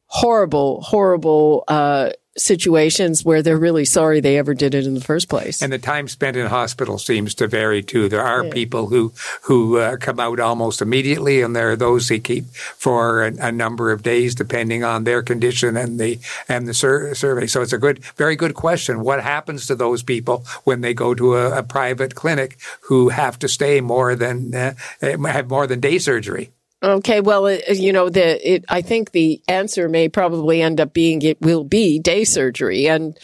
horrible, 0.05 0.81
horrible 0.81 1.63
uh, 1.67 2.11
situations 2.39 3.23
where 3.23 3.41
they're 3.41 3.57
really 3.57 3.85
sorry 3.85 4.19
they 4.19 4.37
ever 4.37 4.53
did 4.53 4.73
it 4.73 4.85
in 4.85 4.93
the 4.93 5.01
first 5.01 5.29
place. 5.29 5.61
And 5.61 5.71
the 5.71 5.77
time 5.77 6.07
spent 6.07 6.37
in 6.37 6.47
hospital 6.47 6.97
seems 6.97 7.35
to 7.35 7.47
vary 7.47 7.83
too. 7.83 8.09
There 8.09 8.23
are 8.23 8.45
yeah. 8.45 8.51
people 8.51 8.87
who 8.87 9.13
who 9.43 9.77
uh, 9.77 9.97
come 9.97 10.19
out 10.19 10.39
almost 10.39 10.81
immediately, 10.81 11.41
and 11.41 11.55
there 11.55 11.71
are 11.71 11.75
those 11.75 12.09
who 12.09 12.19
keep 12.19 12.45
for 12.53 13.25
a, 13.25 13.33
a, 13.39 13.51
number 13.51 13.91
of 13.91 14.03
days, 14.03 14.35
depending 14.35 14.83
on 14.83 15.03
their 15.03 15.21
condition 15.21 15.75
and 15.75 15.99
the 15.99 16.19
and 16.47 16.67
the 16.67 16.73
sur- 16.73 17.13
survey. 17.13 17.47
So 17.47 17.61
it's 17.61 17.73
a 17.73 17.77
good, 17.77 18.03
very 18.15 18.35
good 18.35 18.55
question. 18.55 19.01
What 19.01 19.21
happens 19.21 19.67
to 19.67 19.75
those 19.75 20.03
people 20.03 20.45
when 20.63 20.81
they 20.81 20.93
go 20.93 21.13
to 21.13 21.35
a, 21.35 21.59
a 21.59 21.63
private 21.63 22.15
clinic 22.15 22.57
who 22.81 23.09
have 23.09 23.37
to 23.39 23.47
stay 23.47 23.81
more 23.81 24.15
than 24.15 24.53
uh, 24.55 24.73
have 25.01 25.49
more 25.49 25.67
than 25.67 25.79
day 25.79 25.97
surgery? 25.97 26.51
Okay, 26.81 27.19
well, 27.19 27.45
it, 27.45 27.63
uh, 27.69 27.73
you 27.73 27.91
know, 27.91 28.09
the 28.09 28.53
it, 28.53 28.65
I 28.69 28.81
think 28.81 29.11
the 29.11 29.41
answer 29.49 29.89
may 29.89 30.07
probably 30.07 30.61
end 30.61 30.79
up 30.79 30.93
being 30.93 31.21
it 31.21 31.41
will 31.41 31.65
be 31.65 31.99
day 31.99 32.23
surgery, 32.23 32.87
and 32.87 33.17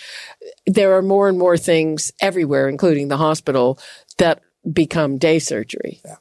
there 0.65 0.93
are 0.93 1.01
more 1.01 1.29
and 1.29 1.39
more 1.39 1.57
things 1.57 2.11
everywhere, 2.19 2.67
including 2.67 3.07
the 3.07 3.17
hospital, 3.17 3.79
that 4.17 4.41
become 4.71 5.17
day 5.17 5.39
surgery, 5.39 6.01
yeah. 6.03 6.15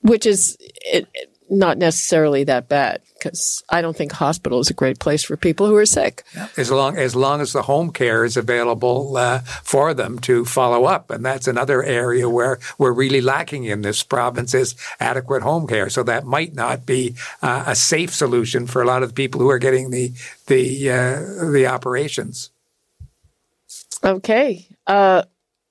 which 0.00 0.24
is 0.24 0.56
it, 0.60 1.06
not 1.50 1.78
necessarily 1.78 2.44
that 2.44 2.68
bad 2.68 3.02
because 3.14 3.62
I 3.68 3.82
don't 3.82 3.96
think 3.96 4.12
hospital 4.12 4.60
is 4.60 4.70
a 4.70 4.74
great 4.74 5.00
place 5.00 5.22
for 5.24 5.36
people 5.36 5.66
who 5.66 5.76
are 5.76 5.84
sick. 5.84 6.22
As 6.56 6.70
long 6.70 6.96
as 6.96 7.16
long 7.16 7.40
as 7.40 7.52
the 7.52 7.62
home 7.62 7.92
care 7.92 8.24
is 8.24 8.36
available 8.36 9.16
uh, 9.16 9.40
for 9.40 9.92
them 9.92 10.18
to 10.20 10.44
follow 10.44 10.84
up, 10.84 11.10
and 11.10 11.24
that's 11.24 11.48
another 11.48 11.82
area 11.82 12.28
where 12.28 12.60
we're 12.78 12.92
really 12.92 13.20
lacking 13.20 13.64
in 13.64 13.82
this 13.82 14.02
province 14.02 14.54
is 14.54 14.76
adequate 15.00 15.42
home 15.42 15.66
care. 15.66 15.90
So 15.90 16.02
that 16.04 16.24
might 16.24 16.54
not 16.54 16.86
be 16.86 17.16
uh, 17.42 17.64
a 17.66 17.74
safe 17.74 18.14
solution 18.14 18.66
for 18.66 18.80
a 18.80 18.86
lot 18.86 19.02
of 19.02 19.10
the 19.10 19.14
people 19.14 19.40
who 19.40 19.50
are 19.50 19.58
getting 19.58 19.90
the 19.90 20.12
the 20.46 20.90
uh, 20.90 21.50
the 21.50 21.66
operations. 21.66 22.50
Okay, 24.02 24.66
uh, 24.86 25.24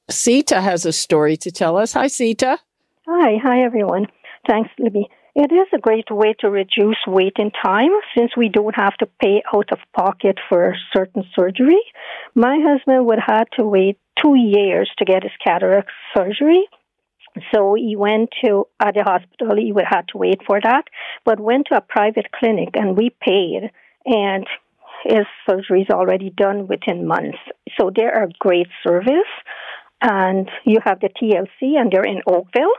Sita 0.10 0.62
has 0.62 0.86
a 0.86 0.94
story 0.94 1.38
to 1.38 1.52
tell 1.52 1.78
us. 1.78 1.94
Hi, 1.94 2.08
Sita. 2.08 2.60
Hi, 3.08 3.38
hi 3.42 3.64
everyone. 3.64 4.08
Thanks, 4.48 4.70
Libby. 4.78 5.10
It 5.36 5.52
is 5.52 5.68
a 5.74 5.80
great 5.80 6.10
way 6.10 6.34
to 6.40 6.50
reduce 6.50 6.98
waiting 7.06 7.52
time 7.64 7.92
since 8.18 8.36
we 8.36 8.50
don't 8.50 8.76
have 8.76 8.98
to 8.98 9.08
pay 9.22 9.44
out 9.54 9.72
of 9.72 9.80
pocket 9.96 10.38
for 10.50 10.76
certain 10.96 11.24
surgery. 11.38 11.82
My 12.34 12.58
husband 12.62 13.06
would 13.06 13.20
have 13.26 13.50
to 13.58 13.66
wait 13.66 14.00
two 14.22 14.36
years 14.36 14.90
to 14.98 15.06
get 15.06 15.24
his 15.24 15.32
cataract 15.44 15.92
surgery. 16.16 16.68
So 17.54 17.76
he 17.76 17.96
went 17.96 18.30
to 18.44 18.68
at 18.80 18.96
the 18.96 19.04
hospital. 19.04 19.56
He 19.56 19.72
would 19.72 19.86
have 19.88 20.08
to 20.08 20.18
wait 20.18 20.42
for 20.48 20.60
that, 20.62 20.86
but 21.26 21.40
went 21.40 21.68
to 21.68 21.78
a 21.78 21.82
private 21.82 22.32
clinic 22.32 22.70
and 22.74 22.98
we 22.98 23.12
paid, 23.22 23.72
and 24.06 24.48
his 25.06 25.26
surgery 25.48 25.82
is 25.84 25.90
already 25.92 26.32
done 26.32 26.68
within 26.68 27.08
months. 27.08 27.38
So 27.80 27.92
they're 27.96 28.24
a 28.24 28.32
great 28.40 28.68
service, 28.86 29.32
and 30.02 30.50
you 30.66 30.80
have 30.84 31.00
the 31.00 31.10
TLC, 31.10 31.80
and 31.80 31.92
they're 31.92 32.04
in 32.04 32.22
Oakville. 32.28 32.74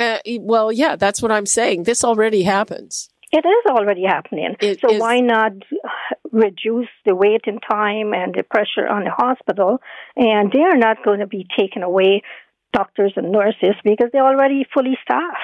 Uh, 0.00 0.18
well, 0.40 0.72
yeah, 0.72 0.96
that's 0.96 1.20
what 1.20 1.30
I'm 1.30 1.46
saying. 1.46 1.82
This 1.82 2.02
already 2.04 2.42
happens. 2.42 3.10
It 3.32 3.44
is 3.44 3.70
already 3.70 4.04
happening. 4.04 4.56
It 4.60 4.80
so 4.80 4.90
is, 4.90 5.00
why 5.00 5.20
not 5.20 5.52
reduce 6.32 6.88
the 7.04 7.14
waiting 7.14 7.60
time 7.60 8.14
and 8.14 8.34
the 8.34 8.42
pressure 8.42 8.88
on 8.88 9.04
the 9.04 9.10
hospital? 9.10 9.80
And 10.16 10.50
they 10.50 10.62
are 10.62 10.76
not 10.76 11.04
going 11.04 11.20
to 11.20 11.26
be 11.26 11.46
taking 11.56 11.82
away 11.82 12.22
doctors 12.72 13.12
and 13.16 13.30
nurses 13.30 13.74
because 13.84 14.08
they're 14.12 14.26
already 14.26 14.66
fully 14.72 14.98
staffed. 15.02 15.36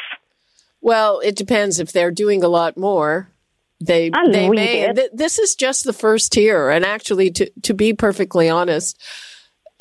Well, 0.81 1.21
it 1.21 1.37
depends 1.37 1.79
if 1.79 1.93
they're 1.93 2.11
doing 2.11 2.43
a 2.43 2.49
lot 2.49 2.77
more. 2.77 3.29
They 3.79 4.11
they 4.31 4.49
may. 4.49 4.93
Th- 4.95 5.11
this 5.13 5.39
is 5.39 5.55
just 5.55 5.85
the 5.85 5.93
first 5.93 6.33
tier, 6.33 6.71
and 6.71 6.83
actually, 6.83 7.31
to 7.33 7.51
to 7.63 7.75
be 7.75 7.93
perfectly 7.93 8.49
honest, 8.49 8.99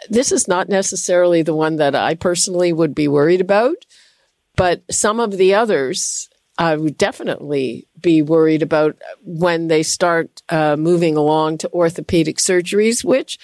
this 0.09 0.33
is 0.33 0.49
not 0.49 0.67
necessarily 0.67 1.43
the 1.43 1.55
one 1.55 1.77
that 1.77 1.95
I 1.95 2.15
personally 2.15 2.73
would 2.73 2.93
be 2.93 3.07
worried 3.07 3.39
about 3.39 3.85
but 4.55 4.83
some 4.89 5.19
of 5.19 5.31
the 5.37 5.53
others, 5.53 6.29
I 6.57 6.75
would 6.75 6.97
definitely 6.97 7.87
be 7.99 8.21
worried 8.21 8.61
about 8.61 8.97
when 9.23 9.67
they 9.67 9.83
start 9.83 10.41
uh, 10.49 10.75
moving 10.77 11.17
along 11.17 11.59
to 11.59 11.71
orthopedic 11.71 12.37
surgeries, 12.37 13.03
which 13.03 13.37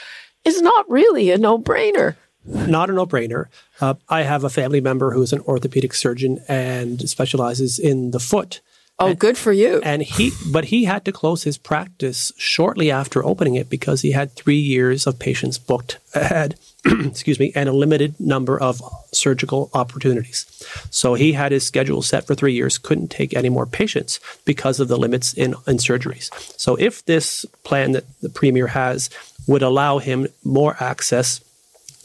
is 0.45 0.61
not 0.61 0.89
really 0.89 1.31
a 1.31 1.37
no 1.37 1.57
brainer. 1.57 2.15
Not 2.45 2.89
a 2.89 2.93
no 2.93 3.05
brainer. 3.05 3.45
Uh, 3.79 3.95
I 4.09 4.23
have 4.23 4.43
a 4.43 4.49
family 4.49 4.81
member 4.81 5.11
who 5.11 5.21
is 5.21 5.33
an 5.33 5.41
orthopedic 5.41 5.93
surgeon 5.93 6.43
and 6.47 7.07
specializes 7.09 7.77
in 7.77 8.11
the 8.11 8.19
foot. 8.19 8.61
Oh, 8.99 9.09
and, 9.09 9.19
good 9.19 9.37
for 9.37 9.51
you. 9.51 9.81
And 9.83 10.01
he, 10.01 10.31
but 10.51 10.65
he 10.65 10.85
had 10.85 11.05
to 11.05 11.11
close 11.11 11.43
his 11.43 11.57
practice 11.57 12.31
shortly 12.37 12.91
after 12.91 13.25
opening 13.25 13.55
it 13.55 13.69
because 13.69 14.01
he 14.01 14.11
had 14.11 14.31
three 14.31 14.59
years 14.59 15.07
of 15.07 15.19
patients 15.19 15.57
booked 15.57 15.97
ahead. 16.13 16.57
excuse 17.05 17.39
me, 17.39 17.51
and 17.55 17.69
a 17.69 17.73
limited 17.73 18.19
number 18.19 18.59
of 18.59 18.81
surgical 19.11 19.69
opportunities. 19.73 20.45
So 20.89 21.13
he 21.13 21.33
had 21.33 21.51
his 21.51 21.65
schedule 21.65 22.01
set 22.01 22.25
for 22.25 22.33
three 22.33 22.53
years, 22.53 22.77
couldn't 22.77 23.09
take 23.09 23.35
any 23.35 23.49
more 23.49 23.65
patients 23.65 24.19
because 24.45 24.79
of 24.79 24.87
the 24.87 24.97
limits 24.97 25.33
in, 25.33 25.51
in 25.67 25.77
surgeries. 25.77 26.31
So 26.59 26.75
if 26.75 27.05
this 27.05 27.45
plan 27.63 27.91
that 27.91 28.05
the 28.21 28.29
premier 28.29 28.67
has 28.67 29.09
would 29.47 29.61
allow 29.61 29.99
him 29.99 30.27
more 30.43 30.75
access 30.79 31.41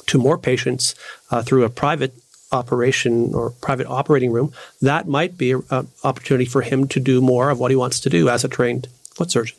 to 0.06 0.18
more 0.18 0.38
patients 0.38 0.94
uh, 1.30 1.42
through 1.42 1.64
a 1.64 1.70
private 1.70 2.14
operation 2.52 3.34
or 3.34 3.50
private 3.50 3.86
operating 3.86 4.30
room, 4.30 4.52
that 4.82 5.08
might 5.08 5.38
be 5.38 5.52
an 5.52 5.88
opportunity 6.04 6.44
for 6.44 6.62
him 6.62 6.86
to 6.88 7.00
do 7.00 7.20
more 7.20 7.50
of 7.50 7.58
what 7.58 7.70
he 7.70 7.76
wants 7.76 8.00
to 8.00 8.10
do 8.10 8.28
as 8.28 8.44
a 8.44 8.48
trained 8.48 8.88
foot 9.14 9.30
surgeon. 9.30 9.56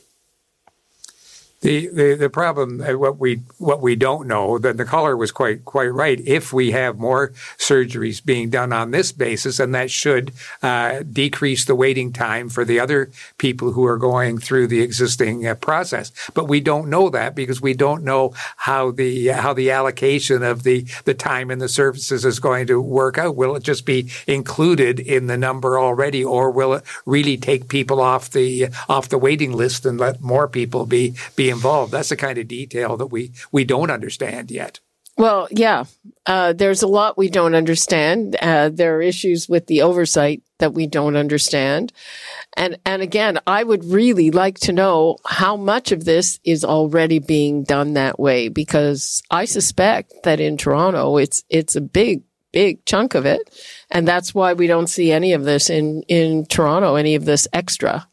The, 1.67 1.88
the 1.88 2.15
the 2.15 2.30
problem 2.30 2.80
uh, 2.80 2.97
what 2.97 3.19
we 3.19 3.41
what 3.58 3.82
we 3.82 3.97
don't 3.97 4.25
know 4.25 4.58
that 4.58 4.77
the 4.77 4.86
caller 4.86 5.17
was 5.17 5.34
quite 5.34 5.65
quite 5.65 5.91
right. 5.91 6.17
If 6.25 6.53
we 6.53 6.71
have 6.71 6.97
more 6.97 7.34
surgeries 7.58 8.23
being 8.23 8.49
done 8.49 8.71
on 8.71 8.91
this 8.91 9.12
basis, 9.12 9.60
and 9.60 9.75
that 9.75 9.91
should 9.91 10.32
uh, 10.63 11.03
decrease 11.03 11.65
the 11.65 11.75
waiting 11.75 12.13
time 12.13 12.47
for 12.47 12.63
the 12.63 12.80
other 12.80 13.12
people 13.38 13.73
who 13.73 13.86
are 13.86 13.97
going 13.97 14.38
through 14.38 14.67
the 14.67 14.80
existing 14.80 15.45
uh, 15.45 15.56
process. 15.56 16.13
But 16.34 16.47
we 16.47 16.62
don't 16.62 16.89
know 16.89 17.10
that 17.10 17.36
because 17.36 17.60
we 17.60 17.73
don't 17.73 18.01
know 18.01 18.34
how 18.56 18.91
the 18.91 19.27
how 19.27 19.51
the 19.51 19.71
allocation 19.71 20.43
of 20.43 20.63
the 20.63 20.86
the 21.03 21.13
time 21.13 21.51
and 21.51 21.60
the 21.60 21.67
services 21.67 22.23
is 22.23 22.39
going 22.39 22.67
to 22.67 22.80
work 22.80 23.17
out. 23.17 23.36
Will 23.36 23.58
it 23.58 23.63
just 23.63 23.86
be 23.86 24.10
included 24.25 25.01
in 25.01 25.27
the 25.27 25.38
number 25.38 25.77
already, 25.77 26.23
or 26.23 26.49
will 26.49 26.75
it 26.75 26.86
really 27.06 27.36
take 27.36 27.67
people 27.67 27.99
off 27.99 28.30
the 28.30 28.69
off 28.88 29.10
the 29.10 29.17
waiting 29.17 29.51
list 29.51 29.86
and 29.86 29.99
let 29.99 30.21
more 30.21 30.47
people 30.47 30.86
be 30.86 31.13
be 31.36 31.57
involved. 31.58 31.91
That's 31.91 32.10
the 32.10 32.15
kind 32.15 32.38
of 32.38 32.48
detail 32.48 32.98
that 32.98 33.08
we 33.08 33.32
we 33.52 33.65
don't 33.65 33.91
understand 33.91 34.52
yet. 34.52 34.80
Well, 35.17 35.48
yeah, 35.50 35.86
uh, 36.28 36.54
there's 36.54 36.84
a 36.84 36.88
lot 36.88 37.17
we 37.17 37.28
don't 37.28 37.56
understand. 37.56 38.36
Uh, 38.39 38.70
there 38.70 38.98
are 38.98 39.02
issues 39.02 39.50
with 39.50 39.65
the 39.65 39.82
oversight 39.82 40.43
that 40.60 40.76
we 40.76 40.86
don't 40.86 41.15
understand, 41.15 41.91
and 42.56 42.78
and 42.86 43.02
again, 43.02 43.39
I 43.48 43.63
would 43.63 43.84
really 43.84 44.30
like 44.30 44.60
to 44.60 44.74
know 44.74 45.17
how 45.26 45.58
much 45.58 45.91
of 45.91 46.06
this 46.06 46.39
is 46.43 46.63
already 46.63 47.17
being 47.17 47.63
done 47.63 47.93
that 47.93 48.20
way 48.20 48.50
because 48.50 49.24
I 49.32 49.46
suspect 49.46 50.13
that 50.24 50.39
in 50.39 50.56
Toronto, 50.56 51.17
it's 51.17 51.43
it's 51.50 51.76
a 51.76 51.82
big 51.82 52.22
big 52.54 52.86
chunk 52.86 53.15
of 53.15 53.26
it, 53.26 53.41
and 53.89 54.08
that's 54.08 54.36
why 54.36 54.54
we 54.54 54.67
don't 54.67 54.88
see 54.88 55.12
any 55.12 55.34
of 55.34 55.46
this 55.46 55.72
in 55.72 56.04
in 56.04 56.46
Toronto, 56.46 56.93
any 56.93 57.15
of 57.15 57.26
this 57.26 57.48
extra 57.54 58.08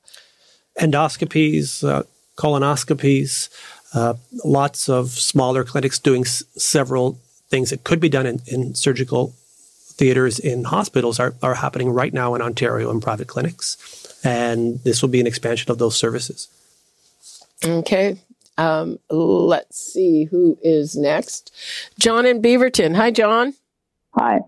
endoscopies, 0.79 1.87
uh, 1.87 2.03
colonoscopies, 2.37 3.49
uh, 3.94 4.14
lots 4.44 4.88
of 4.88 5.11
smaller 5.11 5.64
clinics 5.64 5.99
doing 5.99 6.23
s- 6.23 6.42
several 6.57 7.18
things 7.49 7.70
that 7.70 7.85
could 7.85 8.01
be 8.01 8.09
done 8.09 8.27
in, 8.27 8.40
in 8.47 8.75
surgical 8.75 9.35
theaters 9.97 10.38
in 10.40 10.64
hospitals 10.64 11.20
are, 11.20 11.35
are 11.42 11.55
happening 11.55 11.90
right 11.90 12.12
now 12.12 12.35
in 12.35 12.42
Ontario 12.42 12.90
in 12.90 13.01
private 13.01 13.29
clinics. 13.29 14.20
And 14.25 14.81
this 14.81 15.03
will 15.03 15.11
be 15.11 15.20
an 15.20 15.27
expansion 15.27 15.70
of 15.70 15.79
those 15.79 15.97
services. 15.97 16.49
Okay. 17.64 18.18
Um, 18.59 18.99
let's 19.11 19.79
see 19.79 20.25
who 20.25 20.59
is 20.62 20.97
next. 20.97 21.53
John 21.99 22.27
in 22.27 22.42
Beaverton. 22.42 22.97
Hi, 22.97 23.11
John. 23.11 23.55
Hi. 24.16 24.40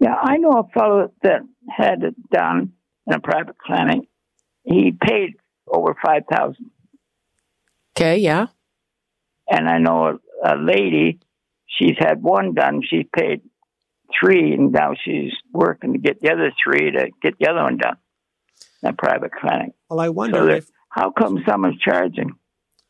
Yeah, 0.00 0.14
I 0.14 0.36
know 0.36 0.50
a 0.50 0.68
fellow 0.68 1.12
that 1.22 1.42
had 1.68 2.04
it 2.04 2.30
done 2.30 2.72
in 3.06 3.14
a 3.14 3.20
private 3.20 3.58
clinic. 3.58 4.08
He 4.64 4.92
paid 4.92 5.34
over 5.66 5.96
five 6.04 6.24
thousand 6.30 6.70
Okay, 7.98 8.18
yeah. 8.18 8.46
And 9.50 9.68
I 9.68 9.78
know 9.78 10.20
a, 10.44 10.54
a 10.54 10.56
lady, 10.56 11.18
she's 11.66 11.96
had 11.98 12.22
one 12.22 12.54
done, 12.54 12.82
she 12.88 13.02
paid 13.02 13.40
three, 14.18 14.52
and 14.52 14.70
now 14.70 14.94
she's 15.04 15.32
working 15.52 15.94
to 15.94 15.98
get 15.98 16.20
the 16.20 16.30
other 16.30 16.52
three 16.62 16.92
to 16.92 17.10
get 17.20 17.38
the 17.40 17.48
other 17.48 17.62
one 17.62 17.76
done. 17.76 17.96
That 18.82 18.96
private 18.96 19.32
clinic. 19.32 19.72
Well, 19.90 19.98
I 19.98 20.10
wonder 20.10 20.38
So 20.38 20.48
if 20.48 20.70
how 20.90 21.10
come 21.10 21.42
someone's 21.44 21.80
charging? 21.80 22.34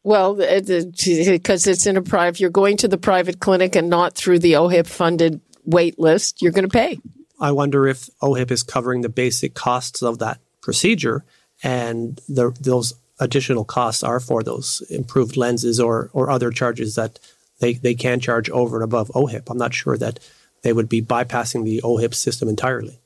Well, 0.05 0.35
because 0.35 1.67
it's 1.67 1.87
in 1.87 1.97
a 1.97 2.03
private, 2.03 2.37
if 2.37 2.41
you're 2.41 2.51
going 2.51 2.77
to 2.79 2.89
the 2.89 2.99
private 2.99 3.41
clinic 3.41 3.75
and 3.77 3.89
not 3.89 4.15
through 4.15 4.41
the 4.41 4.53
OHIP 4.53 4.87
funded 4.87 5.41
wait 5.65 5.99
list, 5.99 6.43
you're 6.43 6.53
going 6.53 6.69
to 6.69 6.71
pay. 6.71 6.99
I 7.41 7.53
wonder 7.53 7.87
if 7.87 8.11
OHIP 8.23 8.51
is 8.51 8.63
covering 8.63 9.01
the 9.01 9.09
basic 9.09 9.55
costs 9.55 10.03
of 10.03 10.19
that 10.19 10.41
procedure, 10.61 11.25
and 11.63 12.21
the, 12.29 12.55
those 12.61 12.93
additional 13.21 13.65
costs 13.65 14.03
are 14.03 14.21
for 14.21 14.43
those 14.43 14.83
improved 14.91 15.37
lenses 15.37 15.81
or 15.81 16.11
or 16.13 16.31
other 16.31 16.51
charges 16.51 16.95
that 16.95 17.19
they, 17.61 17.75
they 17.75 17.95
can 17.95 18.21
charge 18.21 18.49
over 18.51 18.77
and 18.77 18.85
above 18.85 19.11
OHIP. 19.15 19.51
I'm 19.51 19.59
not 19.59 19.75
sure 19.75 19.97
that 19.99 20.21
they 20.63 20.73
would 20.73 20.89
be 20.89 21.03
bypassing 21.03 21.65
the 21.65 21.81
OHIP 21.83 22.15
system 22.15 22.49
entirely. 22.49 23.01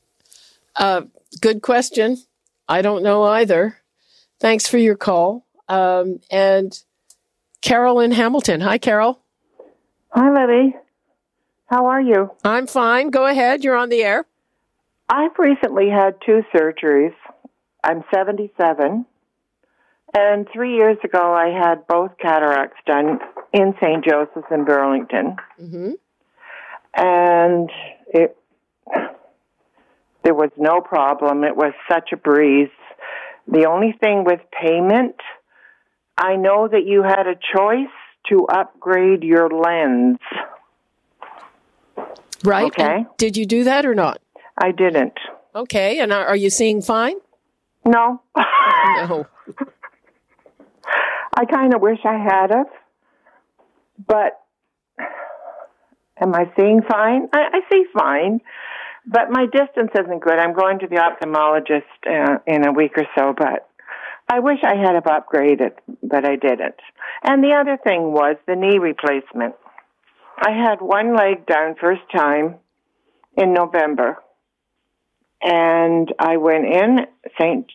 Uh, 0.77 1.03
good 1.41 1.63
question. 1.63 2.19
I 2.69 2.83
don't 2.83 3.03
know 3.03 3.23
either. 3.25 3.79
Thanks 4.41 4.67
for 4.67 4.79
your 4.79 4.97
call. 4.97 5.47
Um, 5.69 6.21
and 6.31 6.79
Carol 7.61 8.01
in 8.01 8.13
Hamilton. 8.13 8.61
Hi, 8.61 8.79
Carol. 8.79 9.21
Hi, 10.11 10.31
Libby. 10.31 10.77
How 11.67 11.87
are 11.87 12.01
you? 12.01 12.31
I'm 12.45 12.67
fine. 12.67 13.11
Go 13.11 13.27
ahead. 13.27 13.65
You're 13.65 13.77
on 13.77 13.89
the 13.89 14.03
air. 14.03 14.27
I've 15.09 15.39
recently 15.39 15.89
had 15.89 16.17
two 16.25 16.43
surgeries. 16.55 17.15
I'm 17.85 18.05
77. 18.13 19.07
And 20.15 20.47
three 20.53 20.75
years 20.77 20.99
ago, 21.03 21.33
I 21.33 21.49
had 21.49 21.87
both 21.87 22.19
cataracts 22.19 22.79
done 22.87 23.19
in 23.53 23.75
St. 23.81 24.05
Joseph's 24.05 24.47
in 24.51 24.65
Burlington. 24.65 25.37
hmm 25.59 25.93
And 26.95 27.71
it, 28.09 28.37
there 30.23 30.35
was 30.35 30.51
no 30.57 30.81
problem. 30.81 31.45
It 31.45 31.57
was 31.57 31.73
such 31.91 32.11
a 32.13 32.17
breeze. 32.17 32.69
The 33.49 33.67
only 33.67 33.93
thing 33.99 34.25
with 34.25 34.41
payment, 34.53 35.17
I 36.19 36.37
know 36.37 36.69
that 36.69 36.85
you 36.85 37.03
had 37.03 37.27
a 37.27 37.35
choice 37.35 37.93
to 38.29 38.47
upgrade 38.47 39.23
your 39.23 39.49
lens. 39.49 40.19
Right. 42.45 42.67
Okay. 42.67 42.97
And 42.99 43.07
did 43.17 43.37
you 43.37 43.47
do 43.47 43.65
that 43.65 43.87
or 43.87 43.95
not? 43.95 44.21
I 44.59 44.73
didn't. 44.73 45.19
Okay. 45.55 46.01
And 46.01 46.13
are, 46.13 46.27
are 46.27 46.37
you 46.37 46.51
seeing 46.51 46.83
fine? 46.83 47.17
No. 47.85 48.23
No. 48.37 49.27
I 51.35 51.45
kind 51.47 51.75
of 51.75 51.81
wish 51.81 51.99
I 52.05 52.19
had 52.19 52.51
it, 52.51 52.67
but 54.07 54.41
am 56.21 56.35
I 56.35 56.51
seeing 56.57 56.83
fine? 56.83 57.29
I, 57.33 57.39
I 57.53 57.61
see 57.71 57.85
fine, 57.97 58.41
but 59.07 59.31
my 59.31 59.47
distance 59.47 59.91
isn't 59.99 60.21
good. 60.21 60.39
I'm 60.39 60.55
going 60.55 60.79
to 60.81 60.87
the 60.87 60.97
ophthalmologist 60.97 61.83
uh, 62.07 62.39
in 62.47 62.67
a 62.67 62.73
week 62.73 62.93
or 62.97 63.07
so, 63.17 63.35
but 63.37 63.69
I 64.29 64.41
wish 64.41 64.59
I 64.63 64.77
had 64.77 64.95
have 64.95 65.05
upgraded, 65.05 65.73
but 66.03 66.25
I 66.25 66.37
didn't. 66.37 66.77
And 67.23 67.43
the 67.43 67.53
other 67.53 67.79
thing 67.83 68.13
was 68.13 68.37
the 68.47 68.57
knee 68.57 68.79
replacement. 68.79 69.55
I 70.39 70.51
had 70.51 70.81
one 70.81 71.15
leg 71.15 71.47
down 71.47 71.77
first 71.81 72.03
time 72.15 72.57
in 73.37 73.53
November, 73.53 74.19
and 75.43 76.13
I 76.19 76.37
went 76.37 76.67
in 76.67 76.99
St. 77.41 77.67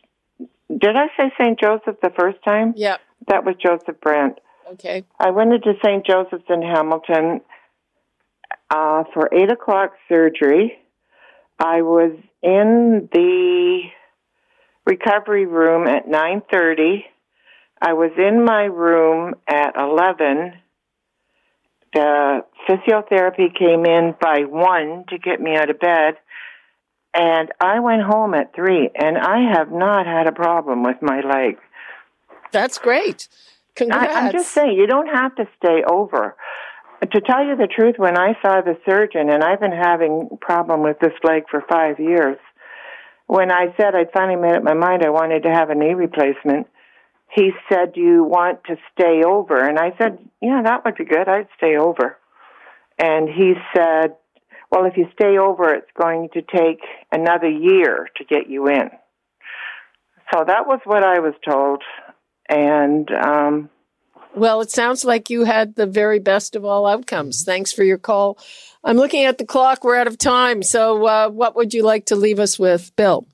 Did 0.68 0.96
I 0.96 1.06
say 1.16 1.32
St. 1.40 1.58
Joseph 1.58 1.96
the 2.02 2.12
first 2.18 2.38
time? 2.44 2.74
Yeah. 2.76 2.96
That 3.26 3.44
was 3.44 3.56
Joseph 3.62 4.00
Brant. 4.00 4.38
Okay. 4.72 5.04
I 5.18 5.30
went 5.30 5.52
into 5.52 5.72
St. 5.84 6.06
Joseph's 6.06 6.44
in 6.48 6.62
Hamilton 6.62 7.40
uh, 8.70 9.04
for 9.14 9.28
eight 9.32 9.50
o'clock 9.50 9.92
surgery. 10.08 10.78
I 11.58 11.82
was 11.82 12.12
in 12.42 13.08
the 13.12 13.80
recovery 14.86 15.46
room 15.46 15.88
at 15.88 16.06
nine 16.06 16.42
thirty. 16.50 17.04
I 17.80 17.94
was 17.94 18.12
in 18.16 18.44
my 18.44 18.64
room 18.64 19.34
at 19.46 19.74
eleven. 19.76 20.54
The 21.94 22.44
physiotherapy 22.68 23.56
came 23.58 23.86
in 23.86 24.14
by 24.20 24.40
one 24.40 25.04
to 25.08 25.18
get 25.18 25.40
me 25.40 25.56
out 25.56 25.70
of 25.70 25.80
bed, 25.80 26.14
and 27.14 27.50
I 27.60 27.80
went 27.80 28.02
home 28.02 28.34
at 28.34 28.54
three. 28.54 28.90
And 28.94 29.16
I 29.16 29.52
have 29.54 29.72
not 29.72 30.06
had 30.06 30.26
a 30.26 30.32
problem 30.32 30.82
with 30.82 30.96
my 31.00 31.20
leg. 31.20 31.56
That's 32.52 32.78
great. 32.78 33.28
Congrats. 33.74 34.14
I, 34.14 34.20
I'm 34.26 34.32
just 34.32 34.52
saying, 34.52 34.76
you 34.76 34.86
don't 34.86 35.08
have 35.08 35.34
to 35.36 35.48
stay 35.56 35.82
over. 35.88 36.36
To 37.12 37.20
tell 37.20 37.44
you 37.44 37.56
the 37.56 37.68
truth, 37.68 37.94
when 37.96 38.18
I 38.18 38.34
saw 38.42 38.60
the 38.60 38.76
surgeon, 38.84 39.30
and 39.30 39.44
I've 39.44 39.60
been 39.60 39.70
having 39.70 40.28
problem 40.40 40.82
with 40.82 40.98
this 40.98 41.12
leg 41.22 41.44
for 41.48 41.62
five 41.68 42.00
years, 42.00 42.38
when 43.28 43.52
I 43.52 43.72
said 43.76 43.94
I'd 43.94 44.10
finally 44.12 44.40
made 44.40 44.56
up 44.56 44.64
my 44.64 44.74
mind 44.74 45.04
I 45.04 45.10
wanted 45.10 45.44
to 45.44 45.50
have 45.50 45.70
a 45.70 45.76
knee 45.76 45.94
replacement, 45.94 46.66
he 47.30 47.52
said, 47.68 47.92
"Do 47.92 48.00
you 48.00 48.24
want 48.24 48.64
to 48.64 48.76
stay 48.92 49.22
over?" 49.22 49.56
And 49.62 49.78
I 49.78 49.94
said, 49.98 50.18
"Yeah, 50.40 50.62
that 50.64 50.84
would 50.84 50.96
be 50.96 51.04
good. 51.04 51.28
I'd 51.28 51.48
stay 51.56 51.76
over." 51.76 52.16
And 52.98 53.28
he 53.28 53.54
said, 53.76 54.16
"Well, 54.72 54.86
if 54.86 54.96
you 54.96 55.08
stay 55.12 55.38
over, 55.38 55.72
it's 55.74 55.92
going 55.94 56.30
to 56.32 56.42
take 56.42 56.80
another 57.12 57.48
year 57.48 58.08
to 58.16 58.24
get 58.24 58.48
you 58.48 58.66
in." 58.66 58.90
So 60.32 60.44
that 60.46 60.66
was 60.66 60.80
what 60.84 61.04
I 61.04 61.20
was 61.20 61.34
told, 61.48 61.82
and 62.48 63.10
um, 63.10 63.70
Well, 64.34 64.60
it 64.60 64.70
sounds 64.70 65.04
like 65.04 65.30
you 65.30 65.44
had 65.44 65.74
the 65.74 65.86
very 65.86 66.18
best 66.18 66.56
of 66.56 66.64
all 66.64 66.86
outcomes. 66.86 67.44
Thanks 67.44 67.72
for 67.72 67.84
your 67.84 67.98
call. 67.98 68.38
I'm 68.84 68.96
looking 68.96 69.24
at 69.24 69.38
the 69.38 69.44
clock. 69.44 69.84
We're 69.84 69.96
out 69.96 70.06
of 70.06 70.18
time. 70.18 70.62
So, 70.62 71.06
uh, 71.06 71.28
what 71.30 71.56
would 71.56 71.74
you 71.74 71.82
like 71.82 72.06
to 72.06 72.16
leave 72.16 72.38
us 72.38 72.58
with, 72.58 72.94
Bill? 72.96 73.26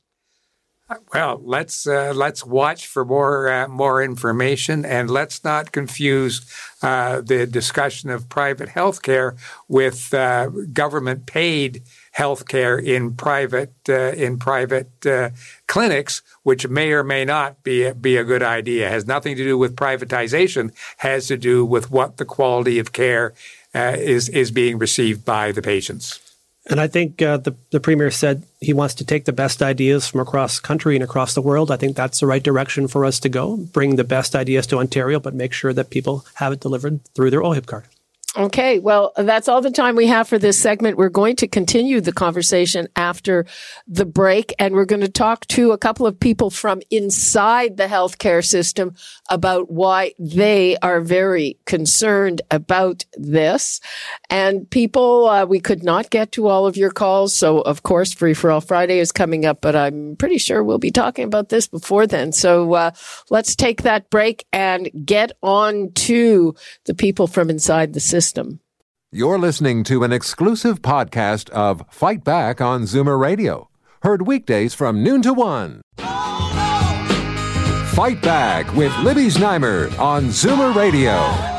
Well, 1.14 1.40
let's 1.42 1.86
uh, 1.86 2.12
let's 2.14 2.44
watch 2.44 2.86
for 2.86 3.06
more 3.06 3.48
uh, 3.48 3.68
more 3.68 4.02
information, 4.02 4.84
and 4.84 5.10
let's 5.10 5.42
not 5.42 5.72
confuse 5.72 6.44
uh, 6.82 7.22
the 7.22 7.46
discussion 7.46 8.10
of 8.10 8.28
private 8.28 8.68
health 8.68 9.00
care 9.00 9.34
with 9.66 10.12
uh, 10.12 10.48
government 10.74 11.24
paid 11.24 11.84
health 12.12 12.46
care 12.48 12.78
in 12.78 13.14
private 13.14 13.72
uh, 13.88 14.12
in 14.12 14.38
private 14.38 15.06
uh, 15.06 15.30
clinics, 15.66 16.20
which 16.42 16.68
may 16.68 16.92
or 16.92 17.02
may 17.02 17.24
not 17.24 17.62
be 17.62 17.84
a, 17.84 17.94
be 17.94 18.18
a 18.18 18.24
good 18.24 18.42
idea. 18.42 18.86
It 18.86 18.90
has 18.90 19.06
nothing 19.06 19.36
to 19.36 19.44
do 19.44 19.56
with 19.56 19.76
privatization. 19.76 20.70
Has 20.98 21.28
to 21.28 21.38
do 21.38 21.64
with 21.64 21.90
what 21.90 22.18
the 22.18 22.26
quality 22.26 22.78
of 22.78 22.92
care 22.92 23.32
is 23.74 24.28
is 24.28 24.50
being 24.50 24.76
received 24.76 25.24
by 25.24 25.50
the 25.50 25.62
patients. 25.62 26.23
And 26.66 26.80
I 26.80 26.86
think 26.86 27.20
uh, 27.20 27.36
the, 27.36 27.54
the 27.70 27.80
premier 27.80 28.10
said 28.10 28.42
he 28.60 28.72
wants 28.72 28.94
to 28.94 29.04
take 29.04 29.26
the 29.26 29.32
best 29.32 29.62
ideas 29.62 30.08
from 30.08 30.20
across 30.20 30.60
country 30.60 30.96
and 30.96 31.04
across 31.04 31.34
the 31.34 31.42
world. 31.42 31.70
I 31.70 31.76
think 31.76 31.94
that's 31.94 32.20
the 32.20 32.26
right 32.26 32.42
direction 32.42 32.88
for 32.88 33.04
us 33.04 33.20
to 33.20 33.28
go. 33.28 33.56
Bring 33.56 33.96
the 33.96 34.04
best 34.04 34.34
ideas 34.34 34.66
to 34.68 34.78
Ontario, 34.78 35.20
but 35.20 35.34
make 35.34 35.52
sure 35.52 35.74
that 35.74 35.90
people 35.90 36.24
have 36.34 36.52
it 36.52 36.60
delivered 36.60 37.04
through 37.14 37.30
their 37.30 37.42
OHIP 37.42 37.66
card. 37.66 37.84
Okay, 38.36 38.80
well, 38.80 39.12
that's 39.16 39.46
all 39.46 39.60
the 39.60 39.70
time 39.70 39.94
we 39.94 40.08
have 40.08 40.26
for 40.26 40.40
this 40.40 40.58
segment. 40.58 40.96
We're 40.96 41.08
going 41.08 41.36
to 41.36 41.46
continue 41.46 42.00
the 42.00 42.12
conversation 42.12 42.88
after 42.96 43.46
the 43.86 44.04
break, 44.04 44.52
and 44.58 44.74
we're 44.74 44.86
going 44.86 45.02
to 45.02 45.08
talk 45.08 45.46
to 45.48 45.70
a 45.70 45.78
couple 45.78 46.04
of 46.04 46.18
people 46.18 46.50
from 46.50 46.82
inside 46.90 47.76
the 47.76 47.86
healthcare 47.86 48.44
system 48.44 48.96
about 49.30 49.70
why 49.70 50.14
they 50.18 50.76
are 50.78 51.00
very 51.00 51.58
concerned 51.64 52.42
about 52.50 53.04
this. 53.16 53.80
And 54.30 54.68
people, 54.68 55.28
uh, 55.28 55.46
we 55.46 55.60
could 55.60 55.84
not 55.84 56.10
get 56.10 56.32
to 56.32 56.48
all 56.48 56.66
of 56.66 56.76
your 56.76 56.90
calls, 56.90 57.32
so 57.32 57.60
of 57.60 57.84
course, 57.84 58.12
Free 58.12 58.34
for 58.34 58.50
All 58.50 58.60
Friday 58.60 58.98
is 58.98 59.12
coming 59.12 59.46
up, 59.46 59.60
but 59.60 59.76
I'm 59.76 60.16
pretty 60.16 60.38
sure 60.38 60.64
we'll 60.64 60.78
be 60.78 60.90
talking 60.90 61.24
about 61.24 61.50
this 61.50 61.68
before 61.68 62.08
then. 62.08 62.32
So 62.32 62.74
uh, 62.74 62.90
let's 63.30 63.54
take 63.54 63.82
that 63.82 64.10
break 64.10 64.44
and 64.52 64.90
get 65.06 65.30
on 65.40 65.92
to 65.92 66.56
the 66.86 66.94
people 66.94 67.28
from 67.28 67.48
inside 67.48 67.92
the 67.92 68.00
system. 68.00 68.23
You're 69.12 69.38
listening 69.38 69.84
to 69.84 70.02
an 70.02 70.12
exclusive 70.12 70.82
podcast 70.82 71.50
of 71.50 71.84
Fight 71.90 72.24
Back 72.24 72.60
on 72.60 72.82
Zoomer 72.82 73.18
Radio. 73.18 73.68
Heard 74.02 74.26
weekdays 74.26 74.74
from 74.74 75.04
noon 75.04 75.22
to 75.22 75.32
one. 75.32 75.82
Fight 77.94 78.20
Back 78.22 78.74
with 78.74 78.92
Libby 78.98 79.26
Znaimer 79.26 79.96
on 80.00 80.24
Zoomer 80.24 80.74
Radio. 80.74 81.12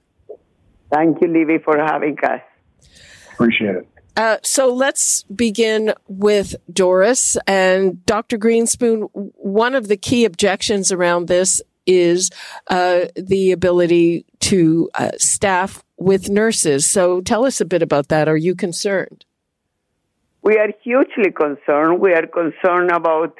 Thank 0.90 1.20
you, 1.20 1.28
Libby, 1.28 1.58
for 1.58 1.76
having 1.76 2.16
us. 2.22 2.40
Appreciate 3.38 3.77
it. 3.77 3.88
Uh, 4.16 4.38
so 4.42 4.74
let's 4.74 5.22
begin 5.22 5.94
with 6.09 6.57
Doris 6.72 7.37
and 7.46 8.05
Dr. 8.05 8.37
Grinspun. 8.37 9.09
One 9.12 9.77
of 9.77 9.87
the 9.87 9.96
key 9.96 10.24
objections 10.24 10.90
around 10.90 11.29
this 11.29 11.62
is 11.87 12.31
uh, 12.66 13.03
the 13.14 13.53
ability 13.53 14.27
to 14.40 14.90
uh, 14.94 15.12
staff 15.18 15.85
with 15.98 16.29
nurses. 16.29 16.85
So 16.85 17.20
tell 17.20 17.44
us 17.44 17.61
a 17.61 17.64
bit 17.64 17.81
about 17.81 18.09
that. 18.09 18.29
Are 18.29 18.37
you 18.37 18.57
concerned? 18.57 19.24
We 20.42 20.57
are 20.59 20.72
hugely 20.83 21.31
concerned. 21.31 22.01
We 22.01 22.12
are 22.14 22.27
concerned 22.27 22.90
about 22.90 23.38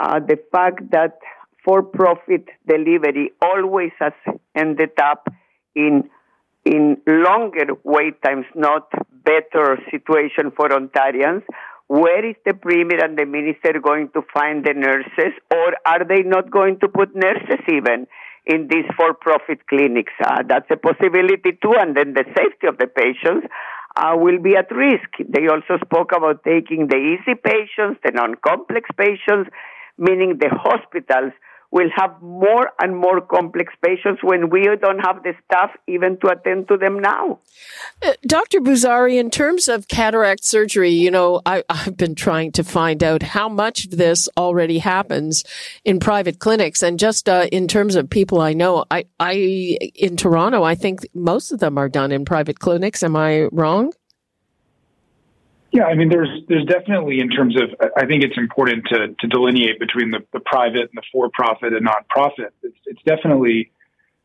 uh, 0.00 0.20
the 0.20 0.38
fact 0.50 0.90
that 0.92 1.18
for-profit 1.62 2.48
delivery 2.66 3.32
always 3.42 3.92
has 3.98 4.14
ended 4.54 4.92
up 4.98 5.28
in 5.74 6.08
in 6.64 6.96
longer 7.06 7.66
wait 7.84 8.20
times, 8.22 8.46
not 8.54 8.90
better 9.24 9.78
situation 9.90 10.50
for 10.56 10.68
Ontarians. 10.68 11.42
Where 11.88 12.24
is 12.24 12.36
the 12.46 12.54
Premier 12.54 13.04
and 13.04 13.18
the 13.18 13.26
Minister 13.26 13.78
going 13.78 14.08
to 14.14 14.22
find 14.32 14.64
the 14.64 14.72
nurses, 14.72 15.34
or 15.52 15.74
are 15.86 16.04
they 16.04 16.22
not 16.22 16.50
going 16.50 16.80
to 16.80 16.88
put 16.88 17.14
nurses 17.14 17.60
even 17.68 18.06
in 18.46 18.68
these 18.68 18.86
for-profit 18.96 19.66
clinics? 19.68 20.12
Uh, 20.24 20.42
that's 20.48 20.70
a 20.70 20.76
possibility 20.76 21.52
too, 21.62 21.74
and 21.78 21.94
then 21.94 22.14
the 22.14 22.24
safety 22.36 22.66
of 22.66 22.78
the 22.78 22.86
patients 22.86 23.46
uh, 23.96 24.14
will 24.16 24.40
be 24.40 24.56
at 24.56 24.70
risk. 24.74 25.10
They 25.28 25.46
also 25.46 25.76
spoke 25.84 26.12
about 26.16 26.42
taking 26.42 26.88
the 26.88 26.96
easy 26.96 27.34
patients, 27.34 28.00
the 28.02 28.12
non-complex 28.12 28.88
patients, 28.96 29.50
meaning 29.98 30.38
the 30.40 30.48
hospitals 30.48 31.32
will 31.74 31.90
have 31.94 32.22
more 32.22 32.70
and 32.80 32.96
more 32.96 33.20
complex 33.20 33.74
patients 33.84 34.22
when 34.22 34.48
we 34.48 34.62
don't 34.80 35.00
have 35.00 35.24
the 35.24 35.32
staff 35.44 35.70
even 35.88 36.16
to 36.20 36.28
attend 36.28 36.68
to 36.68 36.76
them 36.76 37.00
now. 37.00 37.40
Uh, 38.00 38.12
Dr. 38.24 38.60
Boozary, 38.60 39.18
in 39.18 39.28
terms 39.28 39.66
of 39.66 39.88
cataract 39.88 40.44
surgery, 40.44 40.90
you 40.90 41.10
know, 41.10 41.42
I, 41.44 41.64
have 41.68 41.96
been 41.96 42.14
trying 42.14 42.52
to 42.52 42.62
find 42.62 43.02
out 43.02 43.24
how 43.24 43.48
much 43.48 43.86
of 43.86 43.90
this 43.90 44.28
already 44.36 44.78
happens 44.78 45.42
in 45.84 45.98
private 45.98 46.38
clinics. 46.38 46.80
And 46.80 46.96
just 46.96 47.28
uh, 47.28 47.48
in 47.50 47.66
terms 47.66 47.96
of 47.96 48.08
people 48.08 48.40
I 48.40 48.52
know, 48.52 48.84
I, 48.92 49.06
I, 49.18 49.32
in 49.96 50.16
Toronto, 50.16 50.62
I 50.62 50.76
think 50.76 51.04
most 51.12 51.50
of 51.50 51.58
them 51.58 51.76
are 51.76 51.88
done 51.88 52.12
in 52.12 52.24
private 52.24 52.60
clinics. 52.60 53.02
Am 53.02 53.16
I 53.16 53.48
wrong? 53.50 53.92
Yeah, 55.74 55.86
I 55.86 55.96
mean, 55.96 56.08
there's 56.08 56.30
there's 56.48 56.64
definitely 56.66 57.18
in 57.18 57.28
terms 57.28 57.56
of 57.60 57.68
I 57.96 58.06
think 58.06 58.22
it's 58.22 58.38
important 58.38 58.86
to 58.90 59.08
to 59.08 59.26
delineate 59.26 59.80
between 59.80 60.12
the, 60.12 60.20
the 60.32 60.38
private 60.38 60.82
and 60.82 60.94
the 60.94 61.02
for-profit 61.10 61.72
and 61.72 61.84
nonprofit. 61.84 62.50
It's, 62.62 62.78
it's 62.86 63.02
definitely 63.02 63.72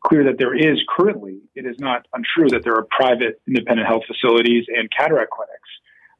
clear 0.06 0.22
that 0.24 0.38
there 0.38 0.54
is 0.54 0.78
currently 0.96 1.40
it 1.56 1.66
is 1.66 1.74
not 1.80 2.06
untrue 2.14 2.48
that 2.50 2.62
there 2.62 2.76
are 2.76 2.86
private 2.92 3.40
independent 3.48 3.88
health 3.88 4.04
facilities 4.06 4.64
and 4.68 4.88
cataract 4.96 5.32
clinics, 5.32 5.70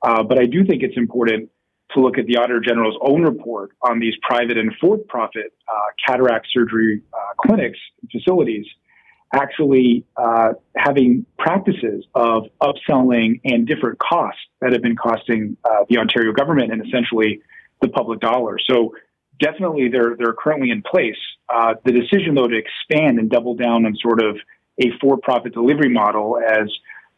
uh, 0.02 0.24
but 0.24 0.40
I 0.40 0.46
do 0.46 0.64
think 0.64 0.82
it's 0.82 0.96
important 0.96 1.48
to 1.94 2.00
look 2.00 2.18
at 2.18 2.26
the 2.26 2.36
Auditor 2.36 2.58
General's 2.58 2.98
own 3.00 3.22
report 3.22 3.70
on 3.82 4.00
these 4.00 4.14
private 4.22 4.58
and 4.58 4.72
for-profit 4.80 5.52
uh, 5.68 5.74
cataract 6.04 6.48
surgery 6.52 7.02
uh, 7.14 7.18
clinics 7.46 7.78
and 8.02 8.10
facilities 8.10 8.66
actually 9.32 10.04
uh, 10.16 10.54
having 10.76 11.24
practices 11.38 12.04
of 12.14 12.44
upselling 12.60 13.40
and 13.44 13.66
different 13.66 13.98
costs 13.98 14.40
that 14.60 14.72
have 14.72 14.82
been 14.82 14.96
costing 14.96 15.56
uh, 15.64 15.84
the 15.88 15.98
Ontario 15.98 16.32
government 16.32 16.72
and 16.72 16.84
essentially 16.86 17.40
the 17.80 17.88
public 17.88 18.20
dollar. 18.20 18.58
So 18.68 18.94
definitely 19.38 19.88
they're 19.88 20.16
they're 20.18 20.34
currently 20.34 20.70
in 20.70 20.82
place. 20.82 21.18
Uh, 21.48 21.74
the 21.84 21.92
decision 21.92 22.34
though 22.34 22.48
to 22.48 22.56
expand 22.56 23.18
and 23.18 23.30
double 23.30 23.54
down 23.54 23.86
on 23.86 23.96
sort 23.96 24.22
of 24.22 24.36
a 24.80 24.90
for-profit 25.00 25.52
delivery 25.52 25.90
model, 25.90 26.38
as 26.38 26.70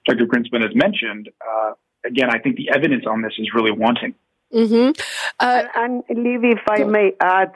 Dr. 0.07 0.27
Grinspun 0.27 0.62
has 0.62 0.75
mentioned, 0.75 1.29
uh, 1.40 1.72
again, 2.05 2.29
I 2.31 2.38
think 2.38 2.57
the 2.57 2.70
evidence 2.75 3.05
on 3.09 3.22
this 3.22 3.33
is 3.38 3.51
really 3.55 3.70
wanting. 3.70 4.14
Mm-hmm. 4.53 4.90
Uh, 5.38 5.62
and, 5.77 6.03
and 6.09 6.22
Libby, 6.25 6.51
if 6.51 6.62
I 6.68 6.85
may 6.85 7.12
add, 7.20 7.53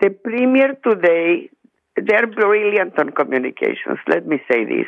the 0.00 0.10
premier 0.10 0.76
today 0.82 1.50
they're 1.96 2.26
brilliant 2.26 2.98
on 2.98 3.10
communications. 3.10 3.98
Let 4.08 4.26
me 4.26 4.40
say 4.50 4.64
this. 4.64 4.86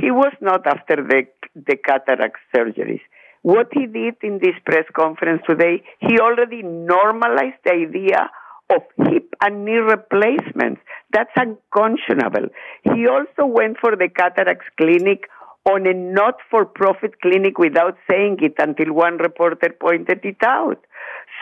He 0.00 0.10
was 0.10 0.32
not 0.40 0.66
after 0.66 0.96
the, 0.96 1.26
the 1.54 1.76
cataract 1.76 2.36
surgeries. 2.54 3.00
What 3.42 3.68
he 3.72 3.86
did 3.86 4.16
in 4.22 4.38
this 4.42 4.54
press 4.66 4.84
conference 4.94 5.42
today, 5.48 5.82
he 6.00 6.18
already 6.18 6.62
normalized 6.62 7.56
the 7.64 7.72
idea 7.72 8.30
of 8.68 8.82
hip 9.08 9.34
and 9.42 9.64
knee 9.64 9.78
replacements. 9.78 10.80
That's 11.12 11.30
unconscionable. 11.36 12.48
He 12.82 13.06
also 13.06 13.46
went 13.46 13.78
for 13.80 13.96
the 13.96 14.08
cataracts 14.08 14.66
clinic 14.76 15.28
on 15.68 15.86
a 15.86 15.94
not 15.94 16.36
for 16.50 16.64
profit 16.64 17.20
clinic 17.20 17.58
without 17.58 17.96
saying 18.10 18.38
it 18.40 18.54
until 18.58 18.92
one 18.92 19.18
reporter 19.18 19.74
pointed 19.78 20.24
it 20.24 20.42
out. 20.44 20.84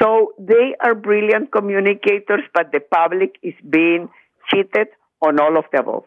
So 0.01 0.33
they 0.39 0.75
are 0.83 0.95
brilliant 0.95 1.53
communicators, 1.53 2.43
but 2.55 2.73
the 2.73 2.81
public 2.81 3.37
is 3.43 3.55
being 3.69 4.09
cheated 4.51 4.89
on 5.23 5.41
all 5.41 5.57
of 5.57 5.65
the 5.73 5.81
above. 5.81 6.05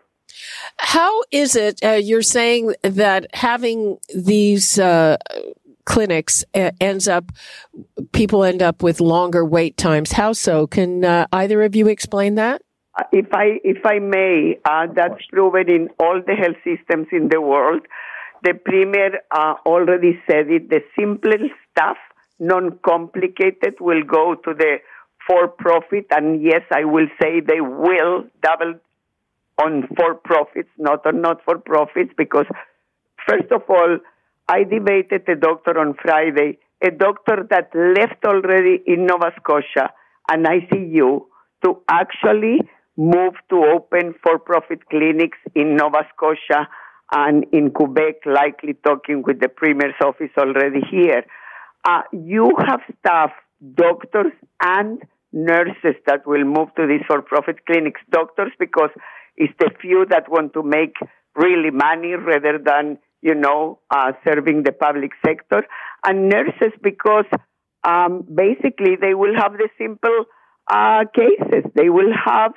How 0.78 1.22
is 1.32 1.56
it 1.56 1.84
uh, 1.84 1.92
you're 1.92 2.22
saying 2.22 2.74
that 2.84 3.28
having 3.34 3.98
these 4.16 4.80
uh, 4.80 5.18
clinics 5.86 6.46
uh, 6.54 6.72
ends 6.80 7.08
up 7.08 7.32
people 8.14 8.44
end 8.44 8.62
up 8.62 8.82
with 8.82 9.02
longer 9.02 9.44
wait 9.46 9.78
times? 9.78 10.14
How 10.14 10.34
so? 10.34 10.68
Can 10.68 11.04
uh, 11.04 11.28
either 11.32 11.64
of 11.64 11.76
you 11.76 11.88
explain 11.88 12.36
that? 12.36 12.62
Uh, 12.98 13.04
if 13.12 13.28
I 13.34 13.60
if 13.64 13.86
I 13.86 14.00
may, 14.00 14.58
uh, 14.66 14.88
that's 14.94 15.26
proven 15.32 15.70
in 15.70 15.90
all 16.00 16.22
the 16.26 16.36
health 16.36 16.58
systems 16.64 17.08
in 17.12 17.30
the 17.30 17.42
world. 17.42 17.82
The 18.44 18.54
premier 18.54 19.20
already 19.68 20.20
said 20.28 20.50
it. 20.50 20.70
The 20.70 20.82
simple 20.98 21.48
stuff, 21.70 21.98
non-complicated, 22.40 23.76
will 23.80 24.02
go 24.04 24.34
to 24.34 24.54
the 24.56 24.78
for-profit, 25.28 26.08
and 26.12 26.42
yes, 26.42 26.62
I 26.72 26.86
will 26.86 27.08
say 27.22 27.40
they 27.40 27.62
will 27.62 28.26
double 28.42 28.76
on 29.62 29.88
for 29.96 30.16
profits, 30.16 30.70
not 30.78 31.06
on 31.06 31.22
not 31.22 31.44
for 31.46 31.58
profits, 31.58 32.12
because 32.18 32.46
first 33.28 33.52
of 33.52 33.64
all, 33.70 33.98
I 34.48 34.64
debated 34.64 35.28
a 35.30 35.36
doctor 35.36 35.80
on 35.80 35.96
Friday, 36.02 36.58
a 36.84 36.92
doctor 36.92 37.48
that 37.50 37.70
left 37.76 38.26
already 38.26 38.82
in 38.86 39.06
Nova 39.06 39.32
Scotia 39.40 39.92
an 40.30 40.44
ICU 40.44 41.26
to 41.64 41.82
actually 41.90 42.60
move 42.98 43.34
to 43.50 43.64
open 43.76 44.14
for 44.24 44.40
profit 44.40 44.88
clinics 44.90 45.38
in 45.56 45.76
Nova 45.76 46.06
Scotia 46.16 46.68
and 47.14 47.46
in 47.52 47.72
Quebec, 47.72 48.26
likely 48.26 48.74
talking 48.86 49.24
with 49.26 49.40
the 49.40 49.50
Premier's 49.50 49.96
office 50.04 50.32
already 50.38 50.80
here. 50.90 51.24
Uh, 51.84 52.02
you 52.12 52.52
have 52.66 52.80
staff, 53.00 53.32
doctors, 53.76 54.34
and 54.62 55.02
nurses 55.32 55.96
that 56.06 56.26
will 56.26 56.44
move 56.44 56.70
to 56.76 56.88
these 56.88 57.06
for 57.08 57.22
profit 57.22 57.66
clinics. 57.66 58.02
Doctors, 58.10 58.52
because 58.60 58.90
it's 59.38 59.54
the 59.60 59.72
few 59.80 60.06
that 60.10 60.30
want 60.30 60.54
to 60.54 60.64
make 60.64 60.96
really 61.36 61.72
money 61.72 62.14
rather 62.14 62.58
than, 62.58 62.98
you 63.22 63.36
know, 63.36 63.80
uh, 63.90 64.12
serving 64.28 64.64
the 64.64 64.72
public 64.72 65.12
sector. 65.26 65.66
And 66.04 66.30
nurses, 66.30 66.74
because 66.82 67.26
um, 67.84 68.26
basically 68.34 68.96
they 69.00 69.14
will 69.14 69.36
have 69.36 69.54
the 69.54 69.70
simple 69.78 70.26
uh, 70.70 71.06
cases. 71.14 71.64
They 71.76 71.90
will 71.90 72.14
have 72.26 72.54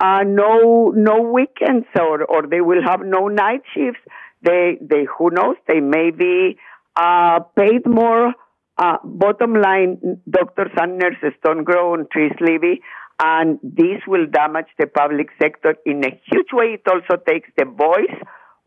uh, 0.00 0.22
no 0.24 0.92
no 0.94 1.20
weekends 1.22 1.86
or, 1.98 2.24
or 2.24 2.46
they 2.46 2.60
will 2.60 2.82
have 2.82 3.00
no 3.04 3.28
night 3.28 3.62
shifts. 3.74 4.00
They 4.42 4.78
they 4.80 5.04
who 5.04 5.30
knows 5.30 5.56
they 5.66 5.80
may 5.80 6.10
be 6.10 6.58
uh, 6.96 7.40
paid 7.56 7.86
more. 7.86 8.34
Uh, 8.78 8.96
bottom 9.02 9.54
line, 9.54 10.20
doctors 10.30 10.70
and 10.76 10.98
nurses 10.98 11.32
don't 11.44 11.64
grow 11.64 11.94
on 11.94 12.06
trees, 12.12 12.32
Libby, 12.40 12.80
and 13.20 13.58
this 13.62 14.00
will 14.06 14.26
damage 14.26 14.68
the 14.78 14.86
public 14.86 15.28
sector 15.42 15.74
in 15.84 16.04
a 16.04 16.20
huge 16.26 16.52
way. 16.52 16.78
It 16.78 16.82
also 16.86 17.20
takes 17.26 17.50
the 17.56 17.64
voice 17.64 18.18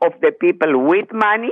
of 0.02 0.12
the 0.22 0.34
people 0.34 0.86
with 0.86 1.08
money 1.14 1.52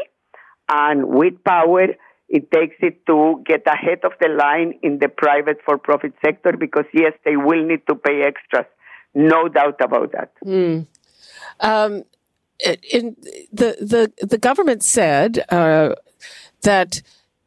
and 0.69 1.08
with 1.08 1.41
power. 1.45 1.88
It 2.28 2.52
takes 2.52 2.76
it 2.82 3.06
to 3.08 3.41
get 3.45 3.63
ahead 3.65 4.00
of 4.04 4.12
the 4.19 4.28
line 4.28 4.78
in 4.84 5.00
the 5.00 5.08
private 5.08 5.60
for 5.65 5.78
profit 5.78 6.13
sector 6.24 6.52
because, 6.60 6.86
yes, 6.93 7.13
they 7.24 7.38
will 7.38 7.65
need 7.65 7.88
to 7.88 7.95
pay 7.95 8.24
extras. 8.24 8.65
No 9.15 9.48
doubt 9.48 9.79
about 9.81 10.12
that. 10.12 10.34
Mm. 10.46 10.86
Um, 11.62 12.04
in 12.92 13.15
the, 13.54 13.77
the, 14.19 14.27
the 14.27 14.38
government 14.38 14.84
said 14.84 15.46
uh, 15.50 15.96
that 16.63 17.02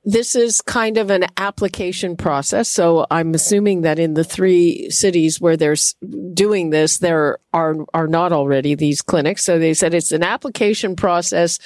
this 0.05 0.35
is 0.35 0.61
kind 0.61 0.99
of 0.99 1.11
an 1.11 1.27
application 1.37 2.17
process. 2.17 2.69
So 2.69 3.07
I'm 3.11 3.35
assuming 3.35 3.83
that 3.83 4.01
in 4.01 4.15
the 4.15 4.25
three 4.25 4.91
cities 4.91 5.41
where 5.41 5.57
they're 5.57 5.77
doing 6.35 6.71
this, 6.71 6.99
there 6.99 7.39
are, 7.53 7.77
are 7.95 8.09
not 8.09 8.33
already 8.33 8.75
these 8.75 9.01
clinics. 9.01 9.45
So 9.45 9.61
they 9.61 9.75
said 9.75 9.95
it's 9.95 10.11
an 10.11 10.25
application 10.25 10.97
process 10.97 11.61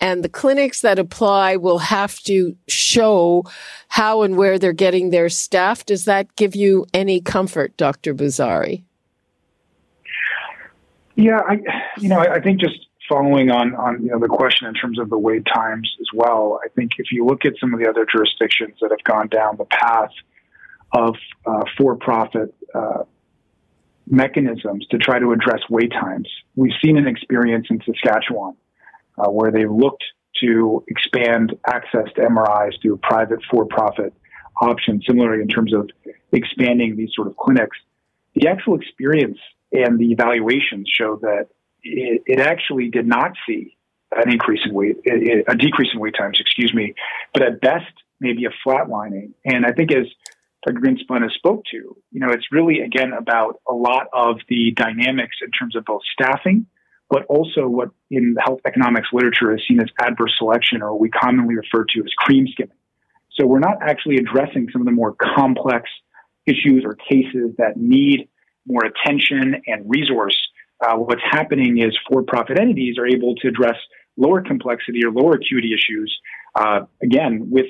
and 0.00 0.24
the 0.24 0.28
clinics 0.28 0.80
that 0.80 0.98
apply 0.98 1.56
will 1.56 1.78
have 1.78 2.18
to 2.20 2.56
show 2.66 3.44
how 3.88 4.22
and 4.22 4.36
where 4.36 4.58
they're 4.58 4.72
getting 4.72 5.10
their 5.10 5.28
staff. 5.28 5.86
Does 5.86 6.06
that 6.06 6.34
give 6.34 6.56
you 6.56 6.86
any 6.92 7.20
comfort, 7.20 7.76
Dr. 7.76 8.14
Boozary? 8.14 8.82
Yeah, 11.14 11.40
I, 11.48 11.60
you 11.98 12.08
know, 12.08 12.18
I, 12.18 12.34
I 12.34 12.40
think 12.40 12.60
just 12.60 12.85
following 13.08 13.50
on 13.50 13.74
on 13.74 14.02
you 14.02 14.10
know 14.10 14.18
the 14.18 14.28
question 14.28 14.66
in 14.66 14.74
terms 14.74 14.98
of 14.98 15.10
the 15.10 15.18
wait 15.18 15.44
times 15.52 15.90
as 16.00 16.06
well, 16.14 16.60
I 16.64 16.68
think 16.68 16.92
if 16.98 17.12
you 17.12 17.24
look 17.24 17.44
at 17.44 17.54
some 17.60 17.74
of 17.74 17.80
the 17.80 17.88
other 17.88 18.06
jurisdictions 18.10 18.76
that 18.80 18.90
have 18.90 19.04
gone 19.04 19.28
down 19.28 19.56
the 19.56 19.64
path 19.64 20.10
of 20.92 21.16
uh, 21.46 21.64
for-profit 21.76 22.54
uh, 22.74 23.02
mechanisms 24.06 24.86
to 24.90 24.98
try 24.98 25.18
to 25.18 25.32
address 25.32 25.60
wait 25.68 25.90
times, 25.92 26.28
we've 26.54 26.72
seen 26.84 26.96
an 26.96 27.06
experience 27.06 27.66
in 27.70 27.80
Saskatchewan 27.84 28.54
uh, 29.18 29.30
where 29.30 29.50
they've 29.50 29.70
looked 29.70 30.04
to 30.40 30.84
expand 30.88 31.56
access 31.66 32.12
to 32.14 32.20
MRIs 32.20 32.80
through 32.82 32.98
private 32.98 33.40
for-profit 33.50 34.12
options. 34.60 35.04
Similarly, 35.06 35.42
in 35.42 35.48
terms 35.48 35.72
of 35.74 35.90
expanding 36.32 36.96
these 36.96 37.10
sort 37.14 37.26
of 37.26 37.36
clinics, 37.36 37.76
the 38.34 38.48
actual 38.48 38.76
experience 38.76 39.38
and 39.72 39.98
the 39.98 40.12
evaluations 40.12 40.88
show 40.92 41.16
that 41.22 41.48
it, 41.86 42.22
it 42.26 42.40
actually 42.40 42.88
did 42.88 43.06
not 43.06 43.32
see 43.46 43.76
an 44.12 44.30
increase 44.30 44.60
in 44.64 44.72
wait, 44.72 44.96
a 45.06 45.56
decrease 45.56 45.90
in 45.92 46.00
wait 46.00 46.14
times, 46.18 46.38
excuse 46.40 46.72
me, 46.72 46.94
but 47.32 47.42
at 47.42 47.60
best 47.60 47.92
maybe 48.20 48.44
a 48.44 48.50
flatlining. 48.66 49.32
And 49.44 49.66
I 49.66 49.72
think 49.72 49.92
as 49.92 50.06
Dr. 50.64 50.80
Grinspun 50.80 51.22
has 51.22 51.32
spoke 51.34 51.64
to, 51.70 51.76
you 51.76 52.20
know, 52.20 52.30
it's 52.30 52.46
really 52.50 52.80
again 52.80 53.12
about 53.12 53.60
a 53.68 53.72
lot 53.72 54.06
of 54.12 54.38
the 54.48 54.72
dynamics 54.72 55.36
in 55.42 55.50
terms 55.50 55.76
of 55.76 55.84
both 55.84 56.02
staffing, 56.12 56.66
but 57.10 57.24
also 57.26 57.68
what 57.68 57.90
in 58.10 58.34
the 58.34 58.42
health 58.42 58.60
economics 58.66 59.08
literature 59.12 59.54
is 59.54 59.62
seen 59.68 59.80
as 59.80 59.88
adverse 60.00 60.34
selection, 60.38 60.82
or 60.82 60.98
we 60.98 61.10
commonly 61.10 61.56
refer 61.56 61.84
to 61.84 62.00
as 62.00 62.12
cream 62.16 62.46
skimming. 62.48 62.76
So 63.32 63.46
we're 63.46 63.58
not 63.58 63.78
actually 63.82 64.16
addressing 64.16 64.68
some 64.72 64.80
of 64.80 64.86
the 64.86 64.92
more 64.92 65.14
complex 65.14 65.90
issues 66.46 66.84
or 66.84 66.94
cases 66.94 67.54
that 67.58 67.76
need 67.76 68.28
more 68.66 68.82
attention 68.84 69.62
and 69.66 69.84
resource 69.88 70.36
uh, 70.80 70.96
what's 70.96 71.22
happening 71.30 71.78
is 71.78 71.96
for-profit 72.08 72.58
entities 72.58 72.98
are 72.98 73.06
able 73.06 73.34
to 73.36 73.48
address 73.48 73.76
lower 74.16 74.42
complexity 74.42 75.04
or 75.04 75.10
lower 75.10 75.34
acuity 75.34 75.72
issues, 75.72 76.14
uh, 76.54 76.80
again, 77.02 77.48
with 77.50 77.66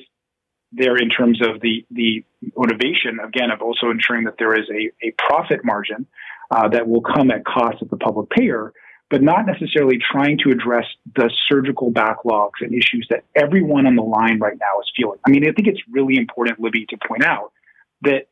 there 0.72 0.96
in 0.96 1.08
terms 1.08 1.40
of 1.40 1.60
the, 1.60 1.86
the 1.90 2.24
motivation, 2.56 3.18
again, 3.24 3.50
of 3.50 3.62
also 3.62 3.90
ensuring 3.90 4.24
that 4.24 4.34
there 4.38 4.54
is 4.54 4.68
a, 4.70 5.06
a 5.06 5.12
profit 5.16 5.60
margin 5.64 6.06
uh, 6.50 6.68
that 6.68 6.86
will 6.88 7.00
come 7.00 7.30
at 7.30 7.44
cost 7.44 7.80
of 7.82 7.88
the 7.88 7.96
public 7.96 8.28
payer, 8.30 8.72
but 9.08 9.22
not 9.22 9.46
necessarily 9.46 9.98
trying 9.98 10.38
to 10.38 10.50
address 10.50 10.84
the 11.14 11.30
surgical 11.48 11.92
backlogs 11.92 12.60
and 12.60 12.74
issues 12.74 13.06
that 13.10 13.24
everyone 13.34 13.86
on 13.86 13.94
the 13.94 14.02
line 14.02 14.38
right 14.40 14.58
now 14.58 14.80
is 14.80 14.90
feeling. 14.96 15.18
I 15.26 15.30
mean, 15.30 15.48
I 15.48 15.52
think 15.52 15.68
it's 15.68 15.80
really 15.90 16.16
important, 16.16 16.60
Libby, 16.60 16.86
to 16.86 16.98
point 17.06 17.24
out 17.24 17.52
that 18.02 18.26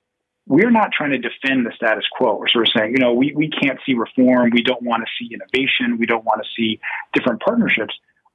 we're 0.47 0.71
not 0.71 0.91
trying 0.93 1.11
to 1.13 1.19
defend 1.19 1.65
the 1.65 1.73
status 1.75 2.05
quo. 2.13 2.37
We're 2.37 2.49
sort 2.49 2.69
of 2.69 2.73
saying, 2.77 2.93
you 2.93 2.99
know, 2.99 3.15
we, 3.15 3.33
we 3.35 3.49
can't 3.49 3.79
see 3.87 3.95
reform. 3.95 4.51
We 4.53 4.63
don't 4.63 4.83
want 4.83 5.03
to 5.03 5.11
see 5.19 5.33
innovation. 5.33 5.99
We 5.99 6.07
don't 6.07 6.25
want 6.25 6.43
to 6.43 6.49
see 6.57 6.81
different 7.15 7.41
partnerships. 7.41 7.95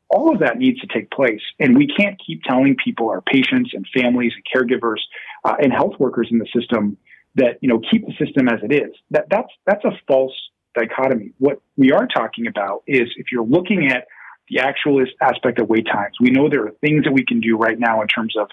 All 0.09 0.33
of 0.33 0.39
that 0.39 0.57
needs 0.57 0.79
to 0.79 0.87
take 0.87 1.11
place. 1.11 1.41
And 1.59 1.77
we 1.77 1.85
can't 1.85 2.19
keep 2.25 2.41
telling 2.43 2.75
people, 2.83 3.09
our 3.09 3.21
patients 3.21 3.71
and 3.73 3.85
families 3.93 4.33
and 4.33 4.43
caregivers 4.43 4.97
uh, 5.45 5.55
and 5.61 5.71
health 5.71 5.93
workers 5.99 6.29
in 6.31 6.39
the 6.39 6.47
system 6.53 6.97
that, 7.35 7.59
you 7.61 7.69
know, 7.69 7.79
keep 7.91 8.07
the 8.07 8.13
system 8.13 8.49
as 8.49 8.59
it 8.63 8.73
is. 8.73 8.91
That, 9.11 9.27
that's, 9.29 9.49
that's 9.67 9.85
a 9.85 9.91
false 10.07 10.33
dichotomy. 10.73 11.33
What 11.37 11.61
we 11.77 11.91
are 11.91 12.07
talking 12.07 12.47
about 12.47 12.83
is 12.87 13.07
if 13.17 13.27
you're 13.31 13.45
looking 13.45 13.91
at 13.91 14.07
the 14.49 14.61
actual 14.61 15.05
aspect 15.21 15.61
of 15.61 15.69
wait 15.69 15.85
times, 15.85 16.15
we 16.19 16.31
know 16.31 16.49
there 16.49 16.65
are 16.65 16.73
things 16.81 17.03
that 17.03 17.11
we 17.11 17.23
can 17.23 17.39
do 17.39 17.55
right 17.55 17.79
now 17.79 18.01
in 18.01 18.07
terms 18.07 18.35
of 18.35 18.49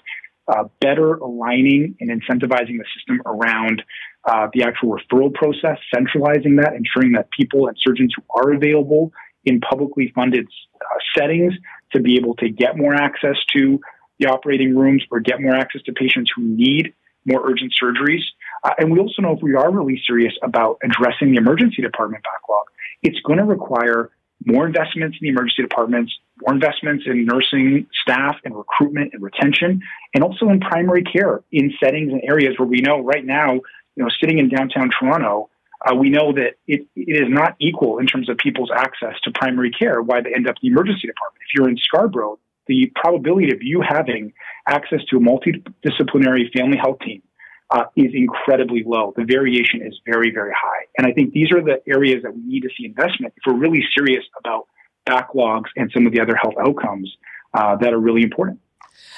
uh, 0.47 0.63
better 0.79 1.15
aligning 1.15 1.95
and 1.99 2.09
incentivizing 2.09 2.77
the 2.77 2.85
system 2.95 3.21
around 3.25 3.83
uh, 4.25 4.47
the 4.53 4.63
actual 4.63 4.97
referral 4.97 5.33
process, 5.33 5.77
centralizing 5.93 6.57
that, 6.57 6.73
ensuring 6.73 7.13
that 7.13 7.29
people 7.31 7.67
and 7.67 7.77
surgeons 7.79 8.13
who 8.15 8.23
are 8.35 8.53
available 8.53 9.11
in 9.45 9.59
publicly 9.59 10.11
funded 10.13 10.47
uh, 10.75 10.85
settings 11.17 11.53
to 11.91 11.99
be 11.99 12.17
able 12.17 12.35
to 12.35 12.49
get 12.49 12.77
more 12.77 12.93
access 12.93 13.35
to 13.55 13.79
the 14.19 14.27
operating 14.27 14.75
rooms 14.75 15.03
or 15.11 15.19
get 15.19 15.41
more 15.41 15.55
access 15.55 15.81
to 15.83 15.93
patients 15.93 16.31
who 16.35 16.43
need 16.43 16.93
more 17.25 17.49
urgent 17.49 17.73
surgeries. 17.81 18.23
Uh, 18.63 18.71
and 18.79 18.91
we 18.91 18.99
also 18.99 19.21
know 19.21 19.33
if 19.33 19.41
we 19.41 19.53
are 19.53 19.71
really 19.71 20.01
serious 20.07 20.33
about 20.41 20.77
addressing 20.83 21.31
the 21.31 21.37
emergency 21.37 21.81
department 21.81 22.23
backlog, 22.23 22.65
it's 23.03 23.19
going 23.21 23.37
to 23.37 23.45
require 23.45 24.11
more 24.45 24.65
investments 24.65 25.17
in 25.21 25.25
the 25.25 25.29
emergency 25.29 25.61
departments, 25.61 26.13
more 26.41 26.53
investments 26.53 27.05
in 27.07 27.25
nursing 27.25 27.87
staff 28.01 28.35
and 28.43 28.55
recruitment 28.55 29.13
and 29.13 29.21
retention, 29.21 29.81
and 30.13 30.23
also 30.23 30.49
in 30.49 30.59
primary 30.59 31.03
care 31.03 31.41
in 31.51 31.73
settings 31.83 32.11
and 32.11 32.21
areas 32.23 32.55
where 32.57 32.67
we 32.67 32.81
know 32.81 32.99
right 33.01 33.25
now, 33.25 33.53
you 33.53 34.03
know, 34.03 34.09
sitting 34.19 34.37
in 34.37 34.49
downtown 34.49 34.89
Toronto, 34.97 35.49
uh, 35.85 35.95
we 35.95 36.09
know 36.09 36.33
that 36.33 36.55
it, 36.67 36.87
it 36.95 37.23
is 37.23 37.29
not 37.29 37.55
equal 37.59 37.99
in 37.99 38.07
terms 38.07 38.29
of 38.29 38.37
people's 38.37 38.71
access 38.75 39.13
to 39.23 39.31
primary 39.31 39.71
care 39.71 40.01
why 40.01 40.21
they 40.21 40.33
end 40.33 40.47
up 40.47 40.55
in 40.61 40.69
the 40.69 40.73
emergency 40.73 41.07
department. 41.07 41.41
If 41.41 41.57
you're 41.57 41.69
in 41.69 41.77
Scarborough, 41.77 42.39
the 42.67 42.91
probability 42.95 43.51
of 43.53 43.61
you 43.61 43.81
having 43.87 44.33
access 44.67 44.99
to 45.09 45.17
a 45.17 45.19
multidisciplinary 45.19 46.51
family 46.55 46.77
health 46.77 46.99
team 46.99 47.21
uh, 47.69 47.83
is 47.95 48.11
incredibly 48.13 48.83
low. 48.85 49.13
The 49.15 49.25
variation 49.25 49.81
is 49.81 49.99
very, 50.05 50.31
very 50.31 50.51
high. 50.51 50.85
And 50.97 51.07
I 51.07 51.11
think 51.13 51.33
these 51.33 51.51
are 51.51 51.61
the 51.61 51.81
areas 51.87 52.23
that 52.23 52.33
we 52.33 52.41
need 52.41 52.61
to 52.61 52.69
see 52.77 52.85
investment 52.85 53.33
if 53.37 53.43
we're 53.45 53.59
really 53.59 53.83
serious 53.97 54.23
about 54.39 54.67
backlogs 55.07 55.69
and 55.75 55.91
some 55.93 56.05
of 56.05 56.13
the 56.13 56.19
other 56.19 56.35
health 56.35 56.55
outcomes 56.59 57.09
uh, 57.53 57.75
that 57.77 57.93
are 57.93 57.99
really 57.99 58.23
important. 58.23 58.59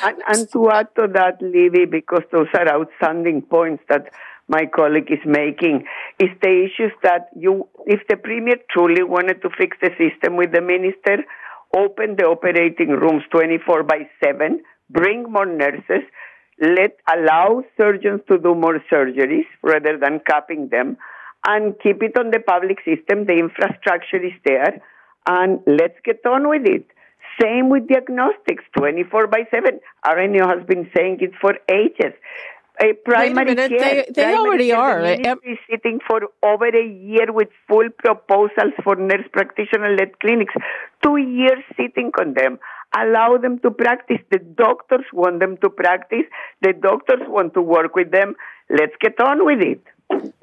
And, 0.04 0.18
and 0.28 0.52
to 0.52 0.70
add 0.72 0.88
to 0.96 1.08
that, 1.14 1.42
Libby, 1.42 1.86
because 1.86 2.24
those 2.32 2.48
are 2.54 2.68
outstanding 2.68 3.42
points 3.42 3.84
that 3.90 4.12
my 4.48 4.66
colleague 4.66 5.12
is 5.12 5.20
making, 5.26 5.86
is 6.20 6.30
the 6.42 6.66
issues 6.66 6.92
that 7.04 7.30
you, 7.36 7.68
if 7.86 8.02
the 8.10 8.18
premier 8.18 8.56
truly 8.72 9.04
wanted 9.04 9.42
to 9.42 9.50
fix 9.58 9.78
the 9.82 9.92
system 9.98 10.38
with 10.38 10.52
the 10.52 10.62
minister, 10.62 11.24
open 11.76 12.16
the 12.18 12.26
operating 12.26 12.90
rooms 12.90 13.24
24 13.32 13.84
by 13.84 14.10
7, 14.24 14.62
bring 14.90 15.32
more 15.32 15.46
nurses, 15.46 16.04
let 16.60 16.98
allow 17.14 17.64
surgeons 17.78 18.22
to 18.28 18.38
do 18.38 18.56
more 18.56 18.82
surgeries 18.92 19.46
rather 19.62 19.98
than 19.98 20.20
capping 20.26 20.70
them 20.70 20.98
and 21.48 21.76
keep 21.82 22.04
it 22.04 22.18
on 22.18 22.32
the 22.32 22.40
public 22.40 22.80
system 22.84 23.26
the 23.26 23.38
infrastructure 23.38 24.22
is 24.22 24.34
there 24.44 24.82
and 25.38 25.59
let's 25.80 25.99
get 26.03 26.25
on 26.25 26.49
with 26.49 26.65
it 26.65 26.86
same 27.41 27.69
with 27.69 27.88
diagnostics 27.88 28.63
24 28.77 29.27
by 29.27 29.41
7 29.51 29.80
RNAO 30.05 30.47
has 30.53 30.65
been 30.67 30.89
saying 30.95 31.17
it 31.21 31.32
for 31.41 31.53
ages 31.82 32.13
a 32.82 32.93
primary 32.93 33.51
a 33.51 33.55
minute, 33.55 33.71
care, 33.77 34.05
they, 34.07 34.11
they 34.13 34.36
already 34.36 34.71
are. 34.71 35.01
Eh, 35.01 35.17
the 35.17 35.57
sitting 35.69 35.99
for 36.07 36.21
over 36.41 36.67
a 36.67 36.88
year 36.88 37.32
with 37.32 37.49
full 37.67 37.89
proposals 37.97 38.73
for 38.84 38.95
nurse 38.95 39.27
practitioner-led 39.34 40.17
clinics. 40.19 40.53
Two 41.03 41.17
years 41.17 41.59
sitting 41.75 42.11
on 42.19 42.36
them 42.36 42.57
allow 42.95 43.38
them 43.38 43.59
to 43.59 43.71
practice. 43.71 44.19
The 44.32 44.39
doctors 44.39 45.05
want 45.13 45.39
them 45.39 45.57
to 45.57 45.69
practice. 45.69 46.25
The 46.61 46.73
doctors 46.73 47.21
want 47.27 47.53
to 47.55 47.61
work 47.61 47.95
with 47.95 48.11
them. 48.11 48.36
Let's 48.69 48.93
get 49.01 49.19
on 49.19 49.45
with 49.45 49.59
it. 49.61 49.84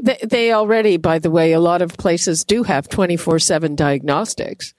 They, 0.00 0.18
they 0.22 0.52
already, 0.52 0.96
by 0.96 1.18
the 1.18 1.30
way, 1.30 1.52
a 1.52 1.60
lot 1.60 1.82
of 1.82 1.96
places 1.96 2.44
do 2.44 2.62
have 2.64 2.88
24 2.88 3.38
7 3.38 3.74
diagnostics. 3.74 4.74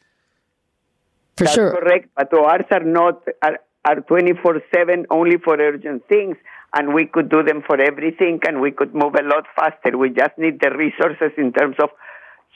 For 1.37 1.43
That's 1.43 1.55
sure. 1.55 1.71
correct. 1.71 2.09
But 2.15 2.33
ours 2.33 2.65
are 2.71 2.83
not, 2.83 3.23
are, 3.43 3.59
are 3.85 4.01
24 4.01 4.61
7 4.73 5.05
only 5.09 5.37
for 5.37 5.59
urgent 5.59 6.07
things. 6.07 6.35
And 6.73 6.93
we 6.93 7.05
could 7.05 7.29
do 7.29 7.43
them 7.43 7.63
for 7.65 7.79
everything 7.79 8.39
and 8.47 8.59
we 8.59 8.71
could 8.71 8.93
move 8.93 9.15
a 9.15 9.23
lot 9.23 9.45
faster. 9.55 9.97
We 9.97 10.09
just 10.09 10.37
need 10.37 10.59
the 10.59 10.71
resources 10.71 11.31
in 11.37 11.53
terms 11.53 11.75
of 11.81 11.89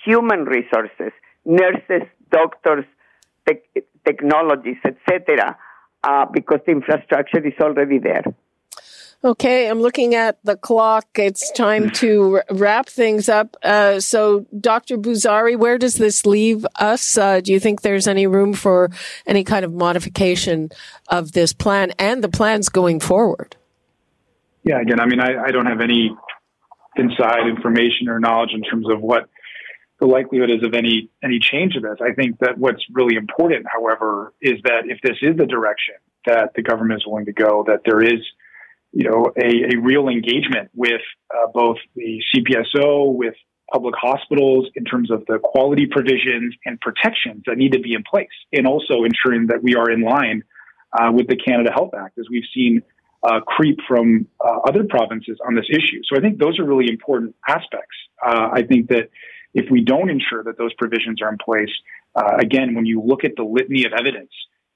human 0.03 0.45
resources, 0.45 1.13
nurses, 1.45 2.07
doctors, 2.31 2.85
te- 3.47 3.83
technologies, 4.05 4.77
etc., 4.83 5.57
uh, 6.03 6.25
because 6.33 6.59
the 6.65 6.71
infrastructure 6.71 7.45
is 7.45 7.53
already 7.61 7.99
there. 7.99 8.23
Okay, 9.23 9.69
I'm 9.69 9.81
looking 9.81 10.15
at 10.15 10.39
the 10.43 10.57
clock. 10.57 11.07
It's 11.15 11.51
time 11.51 11.91
to 11.91 12.41
wrap 12.49 12.89
things 12.89 13.29
up. 13.29 13.55
Uh, 13.61 13.99
so, 13.99 14.47
Dr. 14.59 14.97
Boozary, 14.97 15.55
where 15.55 15.77
does 15.77 15.93
this 15.93 16.25
leave 16.25 16.65
us? 16.79 17.19
Uh, 17.19 17.39
do 17.39 17.53
you 17.53 17.59
think 17.59 17.81
there's 17.81 18.07
any 18.07 18.25
room 18.25 18.53
for 18.53 18.89
any 19.27 19.43
kind 19.43 19.63
of 19.63 19.71
modification 19.73 20.71
of 21.07 21.33
this 21.33 21.53
plan 21.53 21.91
and 21.99 22.23
the 22.23 22.29
plans 22.29 22.69
going 22.69 22.99
forward? 22.99 23.55
Yeah, 24.63 24.81
again, 24.81 24.99
I 24.99 25.05
mean, 25.05 25.19
I, 25.19 25.43
I 25.43 25.51
don't 25.51 25.67
have 25.67 25.81
any 25.81 26.15
inside 26.95 27.47
information 27.47 28.09
or 28.09 28.19
knowledge 28.19 28.51
in 28.53 28.63
terms 28.63 28.87
of 28.89 29.01
what 29.01 29.29
the 29.99 30.07
likelihood 30.07 30.49
is 30.49 30.63
of 30.63 30.73
any 30.73 31.09
any 31.23 31.39
change 31.39 31.75
of 31.75 31.83
this. 31.83 31.97
I 32.01 32.13
think 32.13 32.39
that 32.39 32.57
what's 32.57 32.83
really 32.91 33.15
important, 33.15 33.67
however, 33.71 34.33
is 34.41 34.59
that 34.63 34.83
if 34.85 34.99
this 35.01 35.17
is 35.21 35.37
the 35.37 35.45
direction 35.45 35.95
that 36.25 36.53
the 36.55 36.63
government 36.63 37.01
is 37.01 37.07
willing 37.07 37.25
to 37.25 37.33
go, 37.33 37.63
that 37.67 37.81
there 37.85 38.01
is, 38.01 38.19
you 38.91 39.09
know, 39.09 39.31
a, 39.37 39.75
a 39.75 39.79
real 39.79 40.07
engagement 40.09 40.69
with 40.75 41.01
uh, 41.33 41.47
both 41.53 41.77
the 41.95 42.21
CPSO, 42.33 43.13
with 43.13 43.35
public 43.71 43.95
hospitals 43.95 44.67
in 44.75 44.83
terms 44.83 45.09
of 45.09 45.23
the 45.27 45.39
quality 45.41 45.85
provisions 45.85 46.53
and 46.65 46.79
protections 46.81 47.43
that 47.45 47.57
need 47.57 47.71
to 47.71 47.79
be 47.79 47.93
in 47.93 48.03
place, 48.03 48.27
and 48.51 48.67
also 48.67 49.03
ensuring 49.03 49.47
that 49.47 49.63
we 49.63 49.75
are 49.75 49.89
in 49.89 50.01
line 50.01 50.43
uh, 50.99 51.09
with 51.11 51.27
the 51.27 51.37
Canada 51.37 51.71
Health 51.73 51.91
Act, 51.97 52.17
as 52.19 52.25
we've 52.29 52.43
seen 52.53 52.81
uh, 53.23 53.39
creep 53.41 53.79
from 53.87 54.27
uh, 54.43 54.59
other 54.67 54.83
provinces 54.83 55.37
on 55.47 55.55
this 55.55 55.65
issue. 55.69 56.01
So 56.11 56.17
I 56.17 56.21
think 56.21 56.39
those 56.39 56.59
are 56.59 56.65
really 56.65 56.89
important 56.89 57.35
aspects. 57.47 57.95
Uh, 58.25 58.49
I 58.51 58.63
think 58.63 58.89
that 58.89 59.09
if 59.53 59.69
we 59.69 59.81
don't 59.81 60.09
ensure 60.09 60.43
that 60.43 60.57
those 60.57 60.73
provisions 60.73 61.21
are 61.21 61.29
in 61.29 61.37
place, 61.37 61.69
uh, 62.15 62.37
again, 62.39 62.75
when 62.75 62.85
you 62.85 63.01
look 63.01 63.23
at 63.23 63.35
the 63.37 63.43
litany 63.43 63.85
of 63.85 63.93
evidence, 63.93 64.31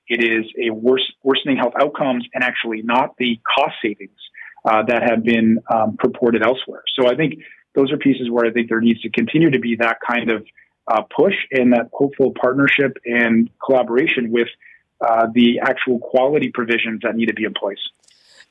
it 0.08 0.24
is 0.24 0.46
a 0.62 0.72
worse, 0.72 1.12
worsening 1.24 1.58
health 1.58 1.74
outcomes 1.80 2.26
and 2.34 2.44
actually 2.44 2.82
not 2.82 3.16
the 3.18 3.40
cost 3.56 3.76
savings 3.82 4.20
uh, 4.66 4.84
that 4.88 5.04
have 5.04 5.24
been 5.24 5.60
um, 5.74 5.96
purported 5.98 6.44
elsewhere. 6.44 6.84
So 7.00 7.08
I 7.08 7.16
think 7.16 7.36
those 7.74 7.92
are 7.92 7.98
pieces 7.98 8.30
where 8.30 8.46
I 8.46 8.52
think 8.52 8.70
there 8.70 8.82
needs 8.82 9.02
to 9.02 9.10
continue 9.10 9.52
to 9.52 9.60
be 9.60 9.76
that 9.78 9.98
kind 10.06 10.30
of 10.32 10.46
uh, 10.88 11.02
push 11.16 11.36
and 11.52 11.74
that 11.74 11.90
hopeful 11.94 12.34
partnership 12.40 12.98
and 13.06 13.50
collaboration 13.64 14.32
with 14.32 14.48
uh, 15.02 15.28
the 15.34 15.60
actual 15.62 16.00
quality 16.00 16.52
provisions 16.54 17.02
that 17.04 17.16
need 17.16 17.28
to 17.28 17.34
be 17.34 17.44
in 17.44 17.54
place. 17.54 17.80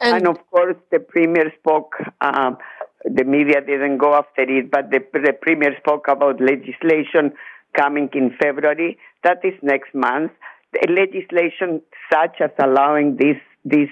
And, 0.00 0.16
and 0.16 0.28
of 0.28 0.38
course, 0.50 0.76
the 0.90 0.98
premier 0.98 1.52
spoke. 1.58 1.94
Um, 2.20 2.58
the 3.04 3.24
media 3.24 3.60
didn't 3.60 3.98
go 3.98 4.14
after 4.14 4.42
it, 4.42 4.70
but 4.70 4.90
the, 4.90 5.00
the 5.12 5.32
premier 5.40 5.76
spoke 5.78 6.08
about 6.08 6.40
legislation 6.40 7.32
coming 7.74 8.08
in 8.14 8.34
February. 8.40 8.98
That 9.22 9.44
is 9.44 9.54
next 9.62 9.94
month. 9.94 10.32
Legislation 10.88 11.80
such 12.12 12.40
as 12.40 12.50
allowing 12.62 13.16
this 13.16 13.36
this 13.64 13.88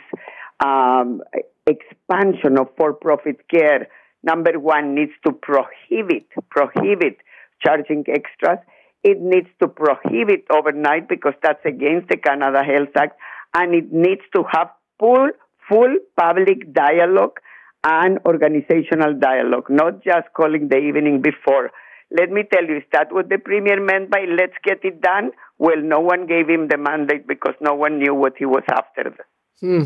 um, 0.64 1.22
expansion 1.66 2.58
of 2.58 2.68
for-profit 2.76 3.48
care. 3.48 3.88
Number 4.22 4.58
one 4.58 4.94
needs 4.94 5.12
to 5.26 5.32
prohibit 5.32 6.26
prohibit 6.50 7.18
charging 7.64 8.04
extras. 8.08 8.58
It 9.02 9.20
needs 9.20 9.48
to 9.60 9.68
prohibit 9.68 10.44
overnight 10.54 11.08
because 11.08 11.34
that's 11.42 11.64
against 11.64 12.08
the 12.08 12.16
Canada 12.16 12.62
Health 12.62 12.96
Act, 12.96 13.18
and 13.54 13.74
it 13.74 13.92
needs 13.92 14.22
to 14.34 14.44
have 14.52 14.68
full 14.98 15.30
full 15.68 15.96
public 16.16 16.72
dialogue 16.72 17.38
and 17.84 18.18
organizational 18.26 19.14
dialogue, 19.18 19.66
not 19.68 20.04
just 20.04 20.32
calling 20.34 20.68
the 20.68 20.78
evening 20.78 21.20
before. 21.20 21.70
Let 22.16 22.30
me 22.30 22.42
tell 22.52 22.64
you, 22.64 22.76
is 22.76 22.82
that 22.92 23.12
what 23.12 23.28
the 23.28 23.38
premier 23.38 23.80
meant 23.80 24.10
by 24.10 24.26
let's 24.28 24.56
get 24.62 24.84
it 24.84 25.00
done? 25.00 25.30
Well, 25.58 25.80
no 25.82 26.00
one 26.00 26.26
gave 26.26 26.48
him 26.48 26.68
the 26.68 26.76
mandate 26.76 27.26
because 27.26 27.54
no 27.60 27.74
one 27.74 27.98
knew 27.98 28.14
what 28.14 28.34
he 28.38 28.44
was 28.44 28.64
after. 28.70 29.14
Hmm. 29.60 29.84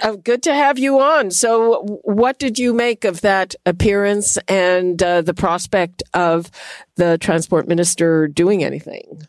Uh, 0.00 0.12
good 0.12 0.44
to 0.44 0.54
have 0.54 0.78
you 0.78 1.00
on. 1.00 1.32
So, 1.32 1.98
what 2.04 2.38
did 2.38 2.56
you 2.56 2.72
make 2.72 3.04
of 3.04 3.22
that 3.22 3.56
appearance 3.66 4.38
and 4.46 5.02
uh, 5.02 5.22
the 5.22 5.34
prospect 5.34 6.04
of 6.14 6.52
the 6.94 7.18
transport 7.18 7.66
minister 7.66 8.28
doing 8.28 8.62
anything? 8.62 9.26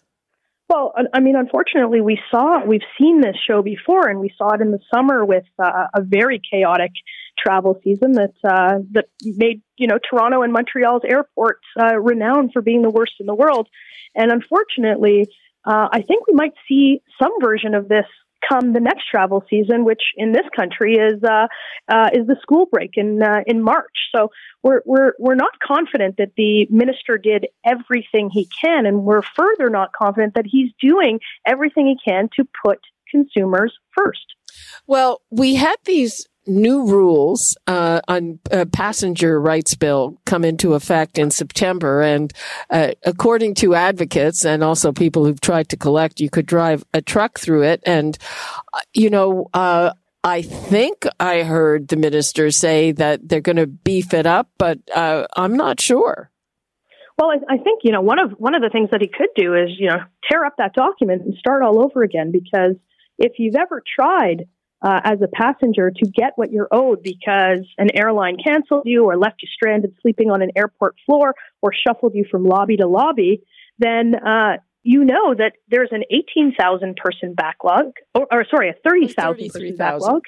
Well, 0.71 0.93
I 1.13 1.19
mean, 1.19 1.35
unfortunately, 1.35 1.99
we 1.99 2.17
saw 2.31 2.63
we've 2.65 2.79
seen 2.97 3.19
this 3.19 3.35
show 3.45 3.61
before, 3.61 4.07
and 4.07 4.21
we 4.21 4.33
saw 4.37 4.53
it 4.53 4.61
in 4.61 4.71
the 4.71 4.79
summer 4.95 5.25
with 5.25 5.43
uh, 5.61 5.87
a 5.93 6.01
very 6.01 6.39
chaotic 6.49 6.91
travel 7.37 7.77
season 7.83 8.13
that 8.13 8.31
uh, 8.45 8.79
that 8.91 9.07
made 9.21 9.61
you 9.75 9.87
know 9.87 9.99
Toronto 10.09 10.43
and 10.43 10.53
Montreal's 10.53 11.01
airports 11.05 11.65
uh, 11.77 11.99
renowned 11.99 12.51
for 12.53 12.61
being 12.61 12.83
the 12.83 12.89
worst 12.89 13.15
in 13.19 13.25
the 13.25 13.35
world. 13.35 13.67
And 14.15 14.31
unfortunately, 14.31 15.27
uh, 15.65 15.89
I 15.91 16.03
think 16.03 16.25
we 16.27 16.35
might 16.35 16.53
see 16.69 17.01
some 17.21 17.33
version 17.41 17.75
of 17.75 17.89
this 17.89 18.05
come 18.47 18.73
the 18.73 18.79
next 18.79 19.07
travel 19.09 19.43
season, 19.49 19.85
which 19.85 20.01
in 20.15 20.31
this 20.31 20.45
country 20.55 20.95
is 20.95 21.23
uh, 21.23 21.47
uh, 21.87 22.09
is 22.13 22.27
the 22.27 22.37
school 22.41 22.67
break 22.71 22.91
in 22.95 23.21
uh, 23.21 23.41
in 23.45 23.61
March. 23.61 24.09
So 24.15 24.29
we're 24.63 24.81
we're 24.85 25.13
we're 25.19 25.35
not 25.35 25.59
confident 25.65 26.17
that 26.17 26.31
the 26.37 26.67
minister 26.69 27.17
did 27.17 27.47
everything 27.65 28.29
he 28.29 28.47
can, 28.61 28.85
and 28.85 29.03
we're 29.03 29.21
further 29.21 29.69
not 29.69 29.93
confident 29.93 30.35
that 30.35 30.45
he's 30.45 30.71
doing 30.79 31.19
everything 31.45 31.87
he 31.87 31.97
can 32.03 32.29
to 32.35 32.47
put 32.63 32.79
consumers 33.09 33.73
first. 33.95 34.35
Well, 34.87 35.21
we 35.29 35.55
had 35.55 35.77
these 35.85 36.27
new 36.47 36.87
rules 36.87 37.57
uh, 37.67 38.01
on 38.07 38.39
uh, 38.51 38.65
passenger 38.65 39.39
rights 39.39 39.75
bill 39.75 40.19
come 40.25 40.43
into 40.43 40.73
effect 40.73 41.17
in 41.17 41.31
September, 41.31 42.01
and 42.01 42.33
uh, 42.69 42.91
according 43.03 43.55
to 43.55 43.75
advocates 43.75 44.45
and 44.45 44.63
also 44.63 44.91
people 44.91 45.25
who've 45.25 45.41
tried 45.41 45.69
to 45.69 45.77
collect, 45.77 46.19
you 46.19 46.29
could 46.29 46.45
drive 46.45 46.83
a 46.93 47.01
truck 47.01 47.39
through 47.39 47.63
it, 47.63 47.81
and 47.85 48.17
uh, 48.73 48.79
you 48.93 49.09
know. 49.09 49.47
Uh, 49.53 49.93
I 50.23 50.43
think 50.43 51.07
I 51.19 51.41
heard 51.41 51.87
the 51.87 51.95
minister 51.95 52.51
say 52.51 52.91
that 52.91 53.27
they're 53.27 53.41
going 53.41 53.55
to 53.55 53.65
beef 53.65 54.13
it 54.13 54.27
up, 54.27 54.51
but 54.59 54.77
I'm 54.95 55.57
not 55.57 55.81
sure. 55.81 56.29
Well, 57.17 57.31
I, 57.31 57.53
I 57.53 57.57
think 57.57 57.81
you 57.83 57.91
know 57.91 58.01
one 58.01 58.19
of 58.19 58.31
one 58.33 58.53
of 58.53 58.61
the 58.61 58.69
things 58.69 58.89
that 58.91 59.01
he 59.01 59.07
could 59.07 59.29
do 59.35 59.55
is 59.55 59.69
you 59.79 59.89
know 59.89 59.97
tear 60.29 60.45
up 60.45 60.57
that 60.57 60.73
document 60.73 61.23
and 61.23 61.33
start 61.39 61.63
all 61.63 61.83
over 61.83 62.03
again 62.03 62.31
because 62.31 62.75
if 63.17 63.33
you've 63.37 63.55
ever 63.55 63.83
tried 63.95 64.45
uh, 64.81 64.99
as 65.03 65.19
a 65.21 65.27
passenger 65.27 65.91
to 65.91 66.09
get 66.09 66.33
what 66.35 66.51
you're 66.51 66.67
owed 66.71 67.03
because 67.03 67.65
an 67.77 67.89
airline 67.93 68.37
canceled 68.43 68.83
you 68.85 69.05
or 69.05 69.17
left 69.17 69.41
you 69.41 69.47
stranded 69.53 69.93
sleeping 70.01 70.31
on 70.31 70.41
an 70.41 70.51
airport 70.55 70.95
floor 71.05 71.35
or 71.61 71.71
shuffled 71.87 72.13
you 72.15 72.25
from 72.29 72.43
lobby 72.43 72.77
to 72.77 72.87
lobby, 72.87 73.41
then 73.77 74.15
uh, 74.15 74.57
you 74.83 75.03
know 75.05 75.35
that 75.35 75.53
there's 75.69 75.89
an 75.91 76.03
18,000 76.09 76.95
person 76.95 77.33
backlog, 77.35 77.91
or, 78.15 78.27
or 78.31 78.45
sorry, 78.49 78.69
a 78.69 78.73
30,000 78.87 79.49
person 79.49 79.75
backlog, 79.77 80.21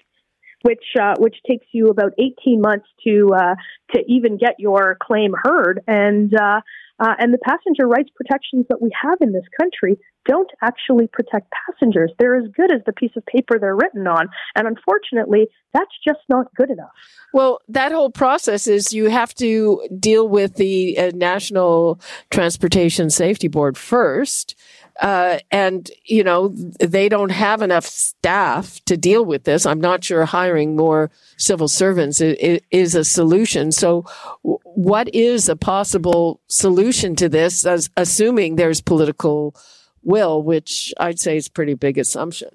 which 0.61 0.83
uh, 0.99 1.15
which 1.17 1.35
takes 1.47 1.65
you 1.71 1.87
about 1.87 2.13
18 2.19 2.61
months 2.61 2.85
to 3.05 3.31
uh, 3.35 3.55
to 3.95 4.03
even 4.07 4.37
get 4.37 4.55
your 4.59 4.97
claim 5.01 5.33
heard, 5.43 5.81
and 5.87 6.33
uh, 6.35 6.61
uh, 6.99 7.15
and 7.17 7.33
the 7.33 7.39
passenger 7.39 7.87
rights 7.87 8.09
protections 8.15 8.65
that 8.69 8.81
we 8.81 8.91
have 9.01 9.17
in 9.21 9.33
this 9.33 9.45
country 9.59 9.97
don't 10.25 10.49
actually 10.61 11.07
protect 11.07 11.51
passengers. 11.51 12.11
They're 12.17 12.35
as 12.35 12.49
good 12.55 12.71
as 12.71 12.81
the 12.85 12.93
piece 12.93 13.11
of 13.15 13.25
paper 13.25 13.59
they're 13.59 13.75
written 13.75 14.07
on. 14.07 14.29
And 14.55 14.67
unfortunately, 14.67 15.47
that's 15.73 15.91
just 16.05 16.19
not 16.29 16.53
good 16.55 16.69
enough. 16.69 16.91
Well, 17.33 17.61
that 17.67 17.91
whole 17.91 18.11
process 18.11 18.67
is 18.67 18.93
you 18.93 19.09
have 19.09 19.33
to 19.35 19.87
deal 19.99 20.27
with 20.27 20.55
the 20.55 20.97
uh, 20.97 21.11
National 21.15 21.99
Transportation 22.29 23.09
Safety 23.09 23.47
Board 23.47 23.77
first. 23.77 24.55
Uh, 25.01 25.39
and, 25.49 25.89
you 26.05 26.23
know, 26.23 26.49
they 26.79 27.09
don't 27.09 27.31
have 27.31 27.63
enough 27.63 27.85
staff 27.85 28.79
to 28.85 28.95
deal 28.95 29.25
with 29.25 29.43
this. 29.43 29.65
I'm 29.65 29.81
not 29.81 30.03
sure 30.03 30.25
hiring 30.25 30.75
more 30.75 31.09
civil 31.37 31.67
servants 31.67 32.21
is, 32.21 32.61
is 32.69 32.93
a 32.93 33.03
solution. 33.03 33.71
So 33.71 34.05
what 34.43 35.13
is 35.15 35.49
a 35.49 35.55
possible 35.55 36.39
solution 36.47 37.15
to 37.15 37.27
this, 37.27 37.65
as, 37.65 37.89
assuming 37.97 38.55
there's 38.55 38.81
political 38.81 39.55
will, 40.03 40.41
which 40.43 40.93
I'd 40.99 41.19
say 41.19 41.37
is 41.37 41.49
pretty 41.49 41.73
big 41.73 41.97
assumption? 41.97 42.49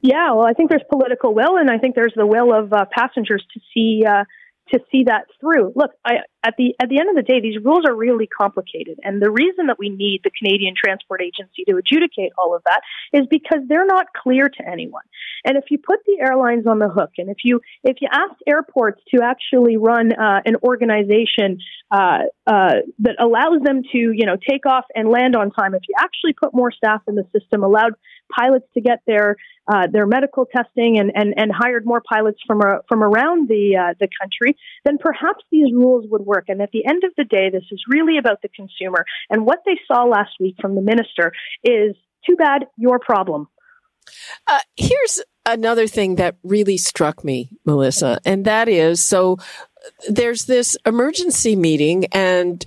Yeah, 0.00 0.32
well, 0.32 0.46
I 0.46 0.52
think 0.52 0.68
there's 0.68 0.84
political 0.90 1.34
will, 1.34 1.56
and 1.56 1.70
I 1.70 1.78
think 1.78 1.94
there's 1.94 2.12
the 2.14 2.26
will 2.26 2.52
of 2.52 2.72
uh, 2.72 2.84
passengers 2.94 3.42
to 3.54 3.60
see 3.72 4.04
uh, 4.06 4.24
to 4.72 4.80
see 4.90 5.04
that 5.04 5.26
through. 5.40 5.72
Look, 5.76 5.92
I, 6.04 6.24
at 6.42 6.54
the 6.56 6.74
at 6.80 6.88
the 6.88 6.98
end 6.98 7.08
of 7.08 7.16
the 7.16 7.22
day, 7.22 7.40
these 7.40 7.62
rules 7.62 7.84
are 7.86 7.94
really 7.94 8.26
complicated, 8.26 8.98
and 9.02 9.20
the 9.20 9.30
reason 9.30 9.66
that 9.68 9.78
we 9.78 9.88
need 9.88 10.20
the 10.24 10.30
Canadian 10.30 10.74
Transport 10.76 11.22
Agency 11.22 11.64
to 11.68 11.76
adjudicate 11.76 12.32
all 12.38 12.54
of 12.54 12.62
that 12.64 12.80
is 13.12 13.26
because 13.30 13.60
they're 13.68 13.86
not 13.86 14.06
clear 14.14 14.44
to 14.48 14.68
anyone. 14.68 15.04
And 15.44 15.56
if 15.56 15.64
you 15.70 15.78
put 15.78 16.00
the 16.06 16.18
airlines 16.20 16.66
on 16.66 16.78
the 16.78 16.88
hook, 16.88 17.10
and 17.18 17.28
if 17.28 17.38
you 17.44 17.60
if 17.82 17.98
you 18.00 18.08
ask 18.10 18.34
airports 18.46 19.00
to 19.14 19.22
actually 19.22 19.76
run 19.76 20.12
uh, 20.12 20.40
an 20.44 20.56
organization 20.62 21.58
uh, 21.90 22.20
uh, 22.46 22.74
that 23.00 23.16
allows 23.18 23.62
them 23.62 23.82
to 23.92 23.98
you 23.98 24.26
know 24.26 24.36
take 24.36 24.66
off 24.66 24.84
and 24.94 25.08
land 25.08 25.36
on 25.36 25.50
time, 25.50 25.74
if 25.74 25.82
you 25.88 25.94
actually 25.98 26.32
put 26.32 26.54
more 26.54 26.72
staff 26.72 27.02
in 27.06 27.14
the 27.14 27.24
system, 27.38 27.62
allowed 27.62 27.92
pilots 28.34 28.66
to 28.74 28.80
get 28.80 29.00
their 29.06 29.36
uh, 29.72 29.86
their 29.90 30.06
medical 30.06 30.46
testing 30.46 30.98
and, 30.98 31.10
and, 31.14 31.34
and 31.38 31.50
hired 31.52 31.86
more 31.86 32.02
pilots 32.06 32.38
from 32.46 32.60
uh, 32.60 32.78
from 32.88 33.02
around 33.02 33.48
the 33.48 33.76
uh, 33.76 33.94
the 34.00 34.08
country, 34.20 34.56
then 34.84 34.98
perhaps 34.98 35.44
these 35.50 35.72
rules 35.72 36.06
would 36.10 36.22
work. 36.22 36.44
And 36.48 36.60
at 36.60 36.70
the 36.72 36.84
end 36.86 37.04
of 37.04 37.12
the 37.16 37.24
day, 37.24 37.50
this 37.50 37.64
is 37.70 37.82
really 37.88 38.18
about 38.18 38.42
the 38.42 38.48
consumer. 38.48 39.04
And 39.30 39.46
what 39.46 39.60
they 39.64 39.78
saw 39.86 40.04
last 40.04 40.32
week 40.40 40.56
from 40.60 40.74
the 40.74 40.82
minister 40.82 41.32
is 41.62 41.96
too 42.26 42.36
bad, 42.36 42.66
your 42.76 42.98
problem. 42.98 43.48
Uh, 44.46 44.60
here's 44.76 45.22
another 45.46 45.86
thing 45.86 46.16
that 46.16 46.36
really 46.42 46.76
struck 46.76 47.24
me, 47.24 47.50
Melissa, 47.64 48.18
and 48.24 48.44
that 48.44 48.68
is 48.68 49.04
so 49.04 49.38
there's 50.08 50.46
this 50.46 50.76
emergency 50.86 51.56
meeting 51.56 52.06
and 52.12 52.66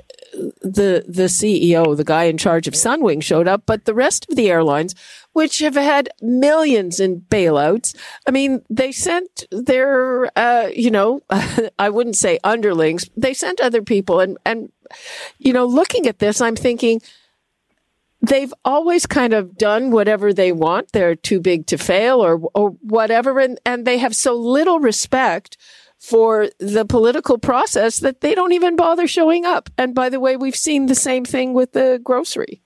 the 0.62 1.04
the 1.08 1.24
CEO, 1.24 1.96
the 1.96 2.04
guy 2.04 2.26
in 2.26 2.38
charge 2.38 2.68
of 2.68 2.74
Sunwing 2.74 3.24
showed 3.24 3.48
up, 3.48 3.64
but 3.66 3.86
the 3.86 3.94
rest 3.94 4.28
of 4.30 4.36
the 4.36 4.52
airlines, 4.52 4.94
which 5.34 5.60
have 5.60 5.76
had 5.76 6.10
millions 6.22 7.00
in 7.00 7.22
bailouts, 7.22 7.96
I 8.28 8.32
mean, 8.32 8.62
they 8.70 8.92
sent 8.92 9.46
their 9.52 10.30
uh, 10.38 10.70
you 10.76 10.92
know, 10.92 11.22
I 11.80 11.90
wouldn't 11.90 12.18
say 12.18 12.40
underlings, 12.44 13.10
they 13.18 13.34
sent 13.34 13.60
other 13.60 13.82
people 13.82 14.20
and 14.20 14.38
and 14.46 14.72
you 15.40 15.54
know, 15.54 15.66
looking 15.66 16.08
at 16.08 16.20
this, 16.20 16.40
I'm 16.40 16.56
thinking 16.56 17.02
they've 18.22 18.54
always 18.66 19.06
kind 19.06 19.34
of 19.34 19.58
done 19.58 19.92
whatever 19.92 20.34
they 20.34 20.52
want. 20.52 20.92
They're 20.92 21.16
too 21.16 21.40
big 21.40 21.68
to 21.68 21.78
fail 21.78 22.24
or 22.24 22.40
or 22.54 22.72
whatever 22.82 23.40
and 23.40 23.60
and 23.66 23.86
they 23.86 23.98
have 23.98 24.16
so 24.16 24.36
little 24.36 24.80
respect 24.80 25.58
for 26.00 26.50
the 26.60 26.86
political 26.86 27.38
process 27.38 28.00
that 28.00 28.22
they 28.22 28.36
don't 28.36 28.54
even 28.54 28.76
bother 28.76 29.08
showing 29.08 29.46
up. 29.46 29.70
And 29.78 29.96
by 29.96 30.10
the 30.10 30.20
way, 30.20 30.38
we've 30.38 30.56
seen 30.56 30.86
the 30.86 30.96
same 30.96 31.26
thing 31.26 31.54
with 31.54 31.72
the 31.72 32.00
grocery. 32.04 32.62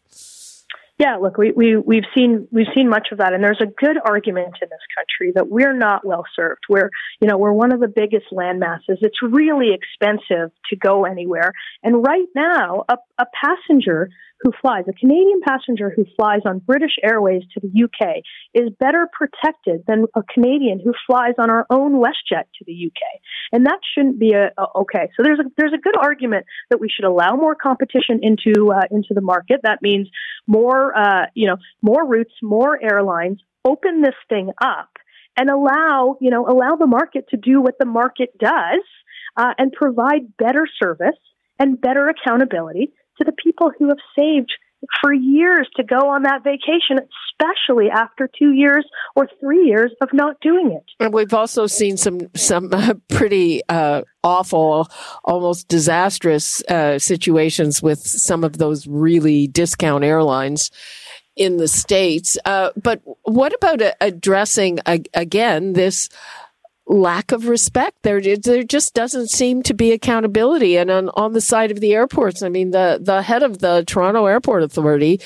Yeah, 1.02 1.16
look, 1.16 1.36
we, 1.36 1.52
we, 1.52 1.78
we've 1.78 2.04
seen 2.16 2.48
we've 2.52 2.68
seen 2.76 2.88
much 2.88 3.08
of 3.12 3.18
that, 3.18 3.34
and 3.34 3.44
there's 3.44 3.60
a 3.60 3.66
good 3.66 3.98
argument 4.06 4.58
in 4.62 4.70
this 4.70 4.80
country 4.96 5.32
that 5.34 5.50
we're 5.50 5.74
not 5.74 6.06
well 6.06 6.26
served. 6.36 6.62
We're 6.70 6.92
you 7.20 7.28
know 7.28 7.40
we're 7.40 7.54
one 7.54 7.72
of 7.72 7.80
the 7.80 7.88
biggest 7.88 8.28
land 8.32 8.60
masses. 8.60 9.00
It's 9.02 9.20
really 9.24 9.72
expensive 9.74 10.52
to 10.70 10.76
go 10.76 11.06
anywhere, 11.06 11.54
and 11.82 12.06
right 12.06 12.28
now, 12.36 12.84
a, 12.88 12.98
a 13.18 13.26
passenger 13.34 14.12
who 14.44 14.52
flies, 14.62 14.86
a 14.88 14.94
Canadian 14.94 15.42
passenger 15.46 15.92
who 15.96 16.06
flies 16.18 16.42
on 16.46 16.60
British 16.60 16.94
Airways 17.04 17.44
to 17.54 17.60
the 17.60 17.84
UK, 17.84 18.24
is 18.54 18.70
better 18.80 19.08
protected 19.12 19.84
than 19.88 20.06
a 20.16 20.24
Canadian 20.34 20.80
who 20.84 20.94
flies 21.06 21.36
on 21.38 21.50
our 21.50 21.66
own 21.70 21.94
WestJet 21.94 22.46
to 22.58 22.66
the 22.66 22.88
UK. 22.88 23.22
And 23.52 23.66
that 23.66 23.80
shouldn't 23.94 24.20
be 24.20 24.34
a, 24.34 24.52
a 24.58 24.78
okay. 24.80 25.10
So 25.16 25.24
there's 25.24 25.40
a 25.40 25.44
there's 25.58 25.74
a 25.74 25.78
good 25.78 25.96
argument 25.98 26.46
that 26.70 26.80
we 26.80 26.90
should 26.90 27.06
allow 27.06 27.36
more 27.36 27.56
competition 27.56 28.20
into 28.22 28.72
uh, 28.72 28.82
into 28.90 29.14
the 29.14 29.22
market. 29.22 29.62
That 29.64 29.82
means 29.82 30.10
more 30.48 30.98
uh, 30.98 31.26
you 31.34 31.48
know 31.48 31.58
more 31.82 32.06
routes, 32.06 32.34
more 32.42 32.82
airlines. 32.82 33.40
Open 33.64 34.02
this 34.02 34.16
thing 34.28 34.50
up 34.62 34.90
and 35.38 35.50
allow 35.50 36.18
you 36.20 36.32
know 36.32 36.48
allow 36.48 36.76
the 36.76 36.88
market 36.88 37.30
to 37.30 37.38
do 37.38 37.62
what 37.62 37.76
the 37.80 37.86
market 37.86 38.38
does 38.40 38.84
uh, 39.38 39.54
and 39.58 39.72
provide 39.72 40.36
better 40.38 40.68
service 40.82 41.20
and 41.60 41.80
better 41.80 42.08
accountability 42.08 42.92
to 43.18 43.26
the 43.26 43.34
people 43.34 43.72
who 43.78 43.88
have 43.90 43.98
saved 44.18 44.52
for 45.02 45.14
years 45.14 45.70
to 45.76 45.84
go 45.84 46.10
on 46.10 46.24
that 46.24 46.44
vacation, 46.44 46.98
especially 47.40 47.90
after 47.90 48.30
two 48.38 48.54
years 48.54 48.86
or 49.16 49.28
three 49.40 49.66
years 49.66 49.92
of 50.02 50.10
not 50.14 50.40
doing 50.42 50.72
it. 50.72 50.84
And 51.00 51.14
we've 51.14 51.34
also 51.34 51.68
seen 51.68 51.98
some 51.98 52.22
some 52.36 52.70
pretty 53.10 53.62
uh, 53.70 54.04
awful, 54.24 54.88
almost 55.24 55.68
disastrous 55.68 56.64
uh, 56.64 57.00
situations 57.00 57.82
with 57.82 58.00
some 58.00 58.44
of 58.44 58.58
those 58.58 58.88
really 58.88 59.48
discount 59.48 60.04
airlines 60.04 60.72
in 61.36 61.58
the 61.58 61.68
states. 61.68 62.38
Uh, 62.46 62.72
but 62.82 63.02
what 63.24 63.54
about 63.54 63.82
addressing 64.02 64.80
again 65.14 65.74
this? 65.74 66.10
Lack 66.92 67.32
of 67.32 67.48
respect. 67.48 68.04
There, 68.04 68.20
there 68.20 68.64
just 68.64 68.94
doesn't 68.94 69.30
seem 69.30 69.64
to 69.64 69.74
be 69.74 69.94
accountability. 69.94 70.78
And 70.78 70.92
on, 70.92 71.10
on 71.16 71.32
the 71.32 71.42
side 71.42 71.72
of 71.72 71.80
the 71.80 71.94
airports, 71.94 72.44
I 72.44 72.50
mean, 72.50 72.72
the, 72.72 73.00
the 73.02 73.22
head 73.22 73.44
of 73.44 73.60
the 73.60 73.84
Toronto 73.88 74.26
Airport 74.26 74.64
Authority 74.64 75.22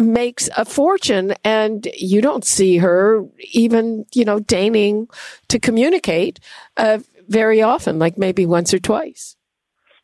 makes 0.00 0.48
a 0.56 0.64
fortune 0.64 1.34
and 1.44 1.86
you 1.96 2.22
don't 2.22 2.44
see 2.44 2.78
her 2.78 3.22
even, 3.52 4.06
you 4.14 4.24
know, 4.24 4.40
deigning 4.40 5.08
to 5.48 5.58
communicate, 5.58 6.40
uh, 6.78 6.98
very 7.28 7.62
often, 7.62 7.98
like 7.98 8.16
maybe 8.16 8.46
once 8.46 8.72
or 8.72 8.78
twice. 8.78 9.36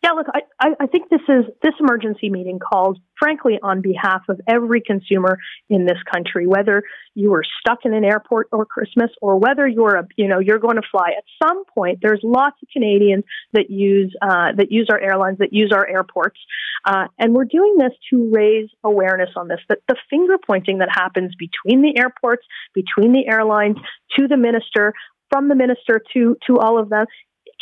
Yeah, 0.01 0.11
look, 0.11 0.27
I, 0.61 0.75
I 0.79 0.87
think 0.87 1.09
this 1.11 1.23
is 1.29 1.47
this 1.61 1.75
emergency 1.81 2.31
meeting 2.31 2.61
calls, 2.61 2.99
frankly, 3.19 3.59
on 3.61 3.81
behalf 3.81 4.23
of 4.29 4.41
every 4.47 4.81
consumer 4.81 5.39
in 5.69 5.87
this 5.87 5.99
country, 6.13 6.47
whether 6.47 6.85
you 7.15 7.35
are 7.35 7.43
stuck 7.59 7.81
in 7.85 7.93
an 7.93 8.05
airport 8.05 8.47
or 8.53 8.65
Christmas, 8.65 9.11
or 9.21 9.39
whether 9.39 9.67
you're 9.67 9.97
a, 9.97 10.07
you 10.15 10.29
know 10.29 10.39
you're 10.39 10.61
going 10.61 10.77
to 10.77 10.87
fly. 10.89 11.15
At 11.19 11.25
some 11.43 11.65
point, 11.65 11.99
there's 12.01 12.21
lots 12.23 12.57
of 12.63 12.69
Canadians 12.73 13.25
that 13.55 13.71
use 13.71 14.15
uh, 14.23 14.53
that 14.57 14.71
use 14.71 14.87
our 14.89 15.01
airlines, 15.01 15.39
that 15.39 15.53
use 15.53 15.73
our 15.75 15.89
airports, 15.89 16.39
uh, 16.85 17.09
and 17.19 17.35
we're 17.35 17.45
doing 17.45 17.75
this 17.77 17.93
to 18.11 18.31
raise 18.33 18.69
awareness 18.85 19.31
on 19.35 19.49
this. 19.49 19.61
That 19.69 19.79
the 19.89 19.97
finger 20.09 20.37
pointing 20.39 20.79
that 20.79 20.91
happens 20.93 21.35
between 21.37 21.83
the 21.83 21.99
airports, 21.99 22.47
between 22.73 23.13
the 23.13 23.27
airlines, 23.27 23.79
to 24.17 24.29
the 24.29 24.37
minister, 24.37 24.95
from 25.31 25.49
the 25.49 25.57
minister 25.57 26.01
to 26.15 26.37
to 26.47 26.59
all 26.59 26.79
of 26.79 26.89
them 26.89 27.07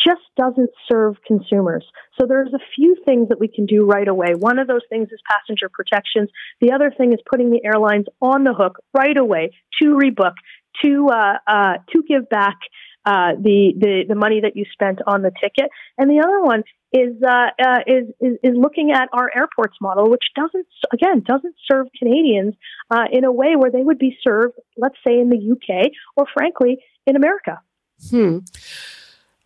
just 0.05 0.23
doesn't 0.37 0.71
serve 0.91 1.17
consumers. 1.27 1.85
So 2.19 2.27
there's 2.27 2.53
a 2.53 2.59
few 2.75 2.97
things 3.05 3.29
that 3.29 3.41
we 3.41 3.49
can 3.49 3.67
do 3.67 3.85
right 3.85 4.07
away. 4.07 4.35
One 4.37 4.59
of 4.59 4.67
those 4.67 4.83
things 4.89 5.09
is 5.11 5.21
passenger 5.31 5.69
protections. 5.73 6.31
The 6.61 6.73
other 6.73 6.93
thing 6.97 7.13
is 7.13 7.19
putting 7.31 7.51
the 7.51 7.65
airlines 7.65 8.07
on 8.21 8.45
the 8.45 8.55
hook 8.55 8.79
right 8.97 9.17
away 9.17 9.51
to 9.81 9.97
rebook, 9.97 10.35
to 10.85 11.09
uh, 11.09 11.39
uh, 11.47 11.75
to 11.93 12.03
give 12.07 12.29
back 12.29 12.57
uh, 13.05 13.33
the, 13.41 13.73
the 13.79 14.05
the 14.09 14.15
money 14.15 14.41
that 14.41 14.57
you 14.57 14.65
spent 14.73 15.01
on 15.07 15.23
the 15.23 15.31
ticket. 15.31 15.71
And 15.97 16.11
the 16.11 16.23
other 16.23 16.43
one 16.43 16.63
is, 16.93 17.15
uh, 17.23 17.51
uh, 17.63 17.79
is, 17.87 18.09
is 18.21 18.39
is 18.43 18.55
looking 18.57 18.93
at 18.93 19.09
our 19.13 19.31
airports 19.35 19.77
model, 19.81 20.11
which 20.11 20.25
doesn't 20.35 20.67
again 20.93 21.23
doesn't 21.27 21.55
serve 21.71 21.87
Canadians 21.99 22.55
uh, 22.91 23.05
in 23.11 23.25
a 23.25 23.33
way 23.33 23.55
where 23.57 23.71
they 23.71 23.83
would 23.83 23.99
be 23.99 24.17
served, 24.27 24.55
let's 24.77 24.97
say, 25.07 25.19
in 25.19 25.31
the 25.31 25.53
UK 25.53 25.93
or 26.17 26.27
frankly 26.33 26.79
in 27.07 27.17
America. 27.17 27.61
Hmm. 28.11 28.39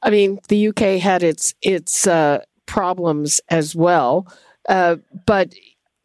I 0.02 0.10
mean, 0.10 0.40
the 0.48 0.68
UK 0.68 1.00
had 1.00 1.22
its 1.22 1.54
its 1.62 2.06
uh, 2.06 2.42
problems 2.66 3.40
as 3.48 3.74
well, 3.74 4.26
uh, 4.68 4.96
but 5.26 5.54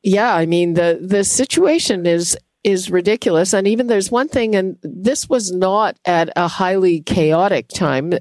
yeah, 0.04 0.36
I 0.36 0.46
mean 0.46 0.74
the 0.74 1.00
the 1.02 1.24
situation 1.24 2.06
is 2.06 2.38
is 2.66 2.90
ridiculous. 2.90 3.54
And 3.54 3.68
even 3.68 3.88
there's 3.88 4.12
one 4.12 4.28
thing, 4.28 4.56
and 4.56 4.78
this 4.82 5.30
was 5.30 5.52
not 5.52 5.98
at 6.04 6.30
a 6.36 6.48
highly 6.48 7.02
chaotic 7.02 7.68
time. 7.70 8.14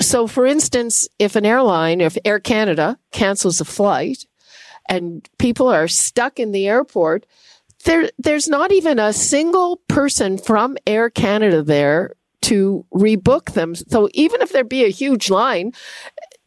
So, 0.00 0.26
for 0.26 0.46
instance, 0.46 1.06
if 1.18 1.36
an 1.36 1.44
airline, 1.44 2.00
if 2.00 2.16
Air 2.24 2.40
Canada 2.40 2.98
cancels 3.12 3.60
a 3.60 3.64
flight, 3.64 4.24
and 4.88 5.28
people 5.38 5.68
are 5.68 5.86
stuck 5.86 6.40
in 6.40 6.52
the 6.52 6.66
airport, 6.66 7.26
there 7.84 8.10
there's 8.18 8.48
not 8.48 8.72
even 8.72 8.98
a 8.98 9.12
single 9.12 9.76
person 9.88 10.38
from 10.38 10.76
Air 10.86 11.10
Canada 11.10 11.62
there 11.62 12.14
to 12.46 12.84
rebook 12.92 13.52
them. 13.52 13.74
So 13.74 14.08
even 14.14 14.40
if 14.40 14.52
there 14.52 14.64
be 14.64 14.84
a 14.84 14.88
huge 14.88 15.30
line, 15.30 15.72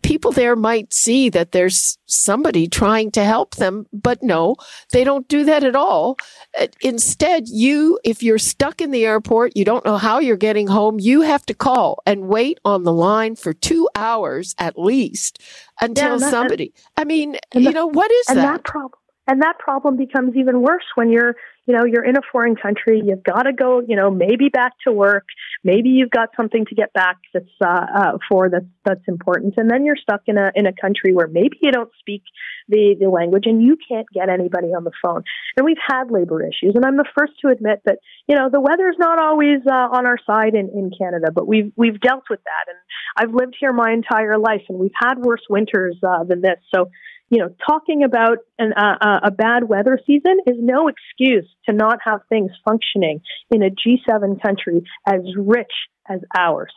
people 0.02 0.32
there 0.32 0.56
might 0.56 0.94
see 0.94 1.30
that 1.30 1.52
there's 1.52 1.98
somebody 2.06 2.68
trying 2.68 3.12
to 3.12 3.24
help 3.24 3.56
them, 3.56 3.86
but 3.92 4.24
no, 4.24 4.56
they 4.94 5.04
don't 5.04 5.28
do 5.28 5.44
that 5.44 5.64
at 5.64 5.76
all. 5.76 6.18
Uh, 6.58 6.68
instead, 6.82 7.50
you, 7.50 8.00
if 8.06 8.24
you're 8.24 8.38
stuck 8.38 8.80
in 8.82 8.92
the 8.92 9.06
airport, 9.06 9.58
you 9.58 9.66
don't 9.66 9.84
know 9.84 9.98
how 9.98 10.20
you're 10.20 10.38
getting 10.38 10.68
home, 10.68 11.00
you 11.00 11.22
have 11.22 11.46
to 11.46 11.54
call 11.54 12.02
and 12.06 12.30
wait 12.30 12.60
on 12.64 12.84
the 12.84 12.94
line 12.94 13.36
for 13.36 13.54
two 13.54 13.90
hours 13.94 14.56
at 14.58 14.80
least 14.80 15.42
until 15.82 16.14
yeah, 16.14 16.18
that, 16.18 16.32
somebody, 16.32 16.74
I 16.96 17.04
mean, 17.04 17.36
you 17.54 17.72
know, 17.72 17.88
what 17.88 18.10
is 18.10 18.30
and 18.30 18.38
that? 18.40 18.54
that 18.54 18.64
problem, 18.64 19.00
And 19.28 19.42
that 19.42 19.60
problem 19.60 19.98
becomes 19.98 20.36
even 20.38 20.62
worse 20.62 20.86
when 20.96 21.10
you're, 21.10 21.36
you 21.70 21.76
know, 21.78 21.86
you're 21.86 22.04
in 22.04 22.18
a 22.18 22.22
foreign 22.32 22.56
country. 22.56 23.00
You've 23.06 23.24
got 23.24 23.44
to 23.44 23.54
go, 23.54 23.84
you 23.88 23.96
know, 23.96 24.10
maybe 24.10 24.50
back 24.50 24.72
to 24.88 24.92
work. 24.92 25.26
Maybe 25.64 25.90
you've 25.90 26.10
got 26.10 26.30
something 26.36 26.66
to 26.66 26.74
get 26.74 26.92
back 26.94 27.18
that's 27.32 27.46
uh, 27.64 27.86
uh, 27.96 28.18
for 28.28 28.50
that's 28.50 28.66
that's 28.84 29.08
important, 29.08 29.54
and 29.58 29.70
then 29.70 29.86
you're 29.86 29.96
stuck 29.96 30.22
in 30.26 30.40
a 30.40 30.52
in 30.56 30.66
a 30.66 30.74
country 30.74 31.14
where 31.14 31.28
maybe 31.28 31.60
you 31.62 31.72
don't 31.72 31.92
speak 32.00 32.24
the 32.70 32.96
the 33.00 33.08
language 33.08 33.44
and 33.46 33.62
you 33.62 33.78
can't 33.88 34.08
get 34.12 34.30
anybody 34.30 34.70
on 34.70 34.84
the 34.84 34.92
phone. 35.00 35.22
And 35.58 35.64
we've 35.64 35.78
had 35.88 36.10
labor 36.10 36.42
issues, 36.42 36.74
and 36.74 36.84
I'm 36.84 36.98
the 36.98 37.06
first 37.16 37.34
to 37.42 37.50
admit 37.50 37.84
that 37.86 38.00
you 38.28 38.36
know 38.36 38.50
the 38.50 38.60
weather's 38.60 38.96
not 38.98 39.20
always 39.20 39.60
uh, 39.70 39.90
on 39.94 40.08
our 40.08 40.18
side 40.26 40.56
in 40.56 40.70
in 40.70 40.90
Canada, 40.98 41.28
but 41.32 41.48
we've 41.48 41.72
we've 41.76 42.02
dealt 42.02 42.24
with 42.32 42.40
that, 42.46 42.74
and 42.74 42.80
I've 43.16 43.36
lived 43.36 43.56
here 43.60 43.74
my 43.74 43.92
entire 43.92 44.40
life, 44.40 44.64
and 44.70 44.80
we've 44.80 45.00
had 45.00 45.20
worse 45.20 45.46
winters 45.48 45.98
uh, 46.02 46.24
than 46.24 46.42
this. 46.42 46.58
So 46.74 46.90
you 47.30 47.40
know, 47.40 47.54
talking 47.68 48.04
about 48.04 48.40
an, 48.58 48.74
uh, 48.74 49.20
a 49.24 49.32
bad 49.32 49.70
weather 49.70 50.00
season 50.06 50.40
is 50.48 50.56
no 50.60 50.88
excuse 50.88 51.48
to 51.68 51.76
not 51.76 52.00
have 52.04 52.22
things 52.30 52.52
functioning 52.66 53.22
in 53.52 53.62
a 53.64 53.70
G7 53.70 54.42
country 54.42 54.84
as 55.06 55.22
rich 55.38 55.72
as 56.10 56.20
ours. 56.38 56.74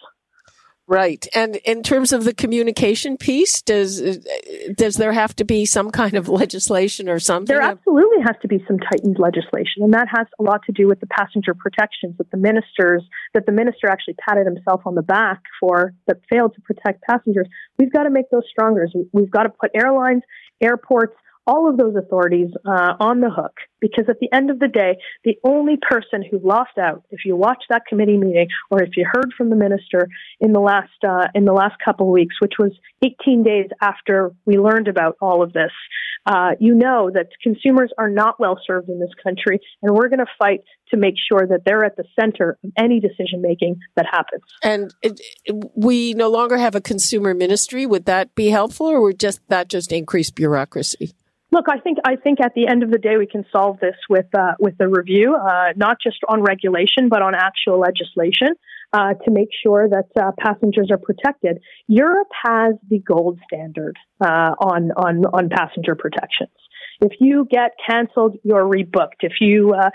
Right. 0.92 1.26
And 1.34 1.56
in 1.64 1.82
terms 1.82 2.12
of 2.12 2.24
the 2.24 2.34
communication 2.34 3.16
piece, 3.16 3.62
does 3.62 4.18
does 4.76 4.96
there 4.96 5.14
have 5.14 5.34
to 5.36 5.44
be 5.44 5.64
some 5.64 5.90
kind 5.90 6.16
of 6.16 6.28
legislation 6.28 7.08
or 7.08 7.18
something? 7.18 7.56
There 7.56 7.64
absolutely 7.64 8.20
has 8.26 8.36
to 8.42 8.48
be 8.48 8.62
some 8.68 8.78
tightened 8.78 9.16
legislation, 9.18 9.84
and 9.84 9.94
that 9.94 10.08
has 10.14 10.26
a 10.38 10.42
lot 10.42 10.60
to 10.66 10.72
do 10.72 10.86
with 10.86 11.00
the 11.00 11.06
passenger 11.06 11.54
protections 11.54 12.18
that 12.18 12.30
the 12.30 12.36
ministers 12.36 13.02
that 13.32 13.46
the 13.46 13.52
minister 13.52 13.88
actually 13.88 14.16
patted 14.28 14.44
himself 14.44 14.82
on 14.84 14.94
the 14.94 15.02
back 15.02 15.40
for 15.58 15.94
that 16.08 16.18
failed 16.28 16.54
to 16.56 16.60
protect 16.60 17.00
passengers. 17.08 17.48
We've 17.78 17.90
got 17.90 18.02
to 18.02 18.10
make 18.10 18.28
those 18.30 18.44
stronger. 18.50 18.86
We've 19.14 19.30
got 19.30 19.44
to 19.44 19.48
put 19.48 19.70
airlines 19.74 20.24
airports, 20.60 21.14
all 21.46 21.70
of 21.70 21.78
those 21.78 21.96
authorities 21.96 22.50
uh, 22.66 22.96
on 23.00 23.20
the 23.20 23.30
hook 23.30 23.54
because 23.82 24.04
at 24.08 24.20
the 24.20 24.32
end 24.32 24.48
of 24.48 24.60
the 24.60 24.68
day, 24.68 24.96
the 25.24 25.36
only 25.44 25.76
person 25.76 26.24
who 26.30 26.38
lost 26.38 26.78
out, 26.78 27.04
if 27.10 27.26
you 27.26 27.36
watched 27.36 27.66
that 27.68 27.82
committee 27.86 28.16
meeting 28.16 28.46
or 28.70 28.82
if 28.82 28.90
you 28.96 29.04
heard 29.12 29.34
from 29.36 29.50
the 29.50 29.56
minister 29.56 30.08
in 30.40 30.52
the 30.52 30.60
last 30.60 30.88
uh, 31.06 31.26
in 31.34 31.44
the 31.44 31.52
last 31.52 31.74
couple 31.84 32.06
of 32.06 32.12
weeks, 32.12 32.36
which 32.40 32.54
was 32.58 32.72
18 33.04 33.42
days 33.42 33.66
after 33.82 34.30
we 34.46 34.56
learned 34.56 34.88
about 34.88 35.16
all 35.20 35.42
of 35.42 35.52
this, 35.52 35.72
uh, 36.24 36.52
you 36.60 36.74
know 36.74 37.10
that 37.12 37.26
consumers 37.42 37.92
are 37.98 38.08
not 38.08 38.38
well 38.38 38.58
served 38.64 38.88
in 38.88 39.00
this 39.00 39.10
country, 39.22 39.60
and 39.82 39.94
we're 39.94 40.08
going 40.08 40.20
to 40.20 40.32
fight 40.38 40.60
to 40.90 40.96
make 40.96 41.14
sure 41.28 41.46
that 41.46 41.62
they're 41.66 41.84
at 41.84 41.96
the 41.96 42.04
center 42.18 42.58
of 42.62 42.70
any 42.78 43.00
decision 43.00 43.42
making 43.42 43.76
that 43.96 44.06
happens. 44.10 44.42
And 44.62 44.94
it, 45.02 45.20
we 45.74 46.14
no 46.14 46.30
longer 46.30 46.56
have 46.58 46.76
a 46.76 46.80
consumer 46.80 47.34
ministry. 47.34 47.86
Would 47.86 48.04
that 48.04 48.34
be 48.36 48.50
helpful, 48.50 48.86
or 48.86 49.00
would 49.00 49.18
just 49.18 49.40
that 49.48 49.68
just 49.68 49.90
increase 49.90 50.30
bureaucracy? 50.30 51.12
Look, 51.52 51.66
I 51.68 51.78
think 51.80 51.98
I 52.04 52.16
think 52.16 52.40
at 52.40 52.54
the 52.54 52.66
end 52.66 52.82
of 52.82 52.90
the 52.90 52.98
day 52.98 53.18
we 53.18 53.26
can 53.26 53.44
solve 53.52 53.78
this 53.78 53.96
with 54.08 54.26
uh, 54.34 54.52
with 54.58 54.74
a 54.80 54.88
review, 54.88 55.36
uh, 55.36 55.72
not 55.76 55.98
just 56.02 56.16
on 56.26 56.42
regulation 56.42 57.10
but 57.10 57.20
on 57.20 57.34
actual 57.34 57.78
legislation 57.78 58.54
uh, 58.94 59.12
to 59.24 59.30
make 59.30 59.50
sure 59.62 59.86
that 59.86 60.08
uh, 60.18 60.32
passengers 60.38 60.88
are 60.90 60.96
protected. 60.96 61.58
Europe 61.88 62.30
has 62.42 62.74
the 62.88 63.00
gold 63.00 63.38
standard 63.46 63.98
uh, 64.24 64.54
on 64.60 64.92
on 64.92 65.26
on 65.26 65.50
passenger 65.50 65.94
protections. 65.94 66.50
If 67.00 67.12
you 67.20 67.46
get 67.50 67.72
canceled, 67.88 68.36
you're 68.42 68.64
rebooked. 68.64 69.20
If 69.20 69.34
you 69.40 69.74
uh, 69.74 69.90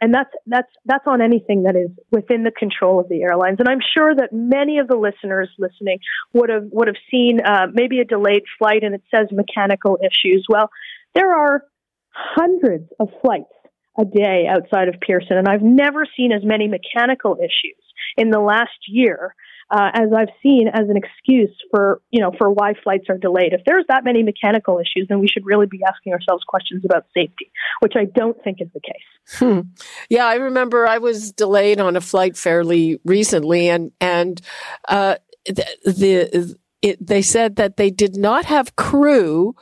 and 0.00 0.12
that's 0.12 0.30
that's 0.46 0.70
that's 0.84 1.06
on 1.06 1.20
anything 1.20 1.64
that 1.64 1.76
is 1.76 1.90
within 2.10 2.44
the 2.44 2.50
control 2.50 3.00
of 3.00 3.08
the 3.08 3.22
airlines. 3.22 3.56
And 3.58 3.68
I'm 3.68 3.80
sure 3.96 4.14
that 4.14 4.32
many 4.32 4.78
of 4.78 4.88
the 4.88 4.96
listeners 4.96 5.48
listening 5.58 5.98
would 6.32 6.50
have 6.50 6.64
would 6.70 6.88
have 6.88 6.96
seen 7.10 7.38
maybe 7.72 8.00
a 8.00 8.04
delayed 8.04 8.42
flight 8.58 8.82
and 8.82 8.94
it 8.94 9.02
says 9.14 9.28
mechanical 9.32 9.98
issues. 10.02 10.46
Well 10.48 10.70
there 11.14 11.34
are 11.34 11.62
hundreds 12.10 12.88
of 13.00 13.08
flights 13.22 13.52
a 13.98 14.04
day 14.04 14.46
outside 14.48 14.88
of 14.88 14.94
Pearson, 15.00 15.36
and 15.36 15.48
I've 15.48 15.62
never 15.62 16.06
seen 16.16 16.30
as 16.32 16.42
many 16.44 16.68
mechanical 16.68 17.36
issues 17.36 17.82
in 18.16 18.30
the 18.30 18.38
last 18.38 18.78
year 18.86 19.34
uh, 19.70 19.90
as 19.94 20.08
I've 20.16 20.28
seen 20.42 20.68
as 20.68 20.88
an 20.88 20.96
excuse 20.96 21.54
for 21.70 22.00
you 22.10 22.20
know 22.20 22.32
for 22.38 22.50
why 22.50 22.74
flights 22.82 23.06
are 23.08 23.18
delayed. 23.18 23.52
If 23.52 23.62
there's 23.66 23.84
that 23.88 24.04
many 24.04 24.22
mechanical 24.22 24.78
issues, 24.78 25.08
then 25.08 25.20
we 25.20 25.28
should 25.28 25.44
really 25.44 25.66
be 25.66 25.80
asking 25.86 26.12
ourselves 26.12 26.44
questions 26.46 26.84
about 26.84 27.06
safety, 27.14 27.50
which 27.80 27.94
I 27.96 28.04
don't 28.04 28.42
think 28.42 28.58
is 28.60 28.68
the 28.74 28.80
case. 28.80 29.38
Hmm. 29.38 29.60
Yeah, 30.08 30.26
I 30.26 30.36
remember 30.36 30.86
I 30.86 30.98
was 30.98 31.32
delayed 31.32 31.80
on 31.80 31.96
a 31.96 32.00
flight 32.00 32.36
fairly 32.36 32.98
recently, 33.04 33.68
and 33.68 33.92
and 34.00 34.40
uh, 34.88 35.16
the, 35.46 35.66
the 35.84 36.56
it, 36.82 37.04
they 37.04 37.22
said 37.22 37.56
that 37.56 37.76
they 37.76 37.90
did 37.90 38.16
not 38.16 38.44
have 38.44 38.76
crew 38.76 39.54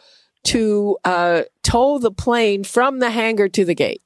to 0.47 0.97
uh, 1.05 1.43
tow 1.63 1.99
the 1.99 2.13
plane 2.13 2.63
from 2.63 3.01
the 3.01 3.11
hangar 3.11 3.49
to 3.49 3.65
the 3.65 3.75
gate? 3.75 4.03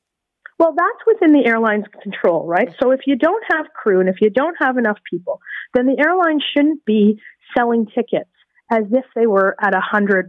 Well, 0.61 0.75
that's 0.77 1.07
within 1.07 1.33
the 1.33 1.49
airline's 1.49 1.87
control, 2.03 2.47
right? 2.47 2.69
So 2.83 2.91
if 2.91 3.01
you 3.07 3.17
don't 3.17 3.43
have 3.51 3.73
crew 3.73 3.99
and 3.99 4.11
if 4.11 4.17
you 4.21 4.29
don't 4.29 4.57
have 4.61 4.77
enough 4.77 4.99
people, 5.11 5.41
then 5.73 5.87
the 5.87 5.97
airline 5.99 6.39
shouldn't 6.55 6.85
be 6.85 7.19
selling 7.57 7.87
tickets 7.87 8.29
as 8.71 8.85
if 8.93 9.07
they 9.17 9.27
were 9.27 9.57
at 9.59 9.73
100% 9.73 10.29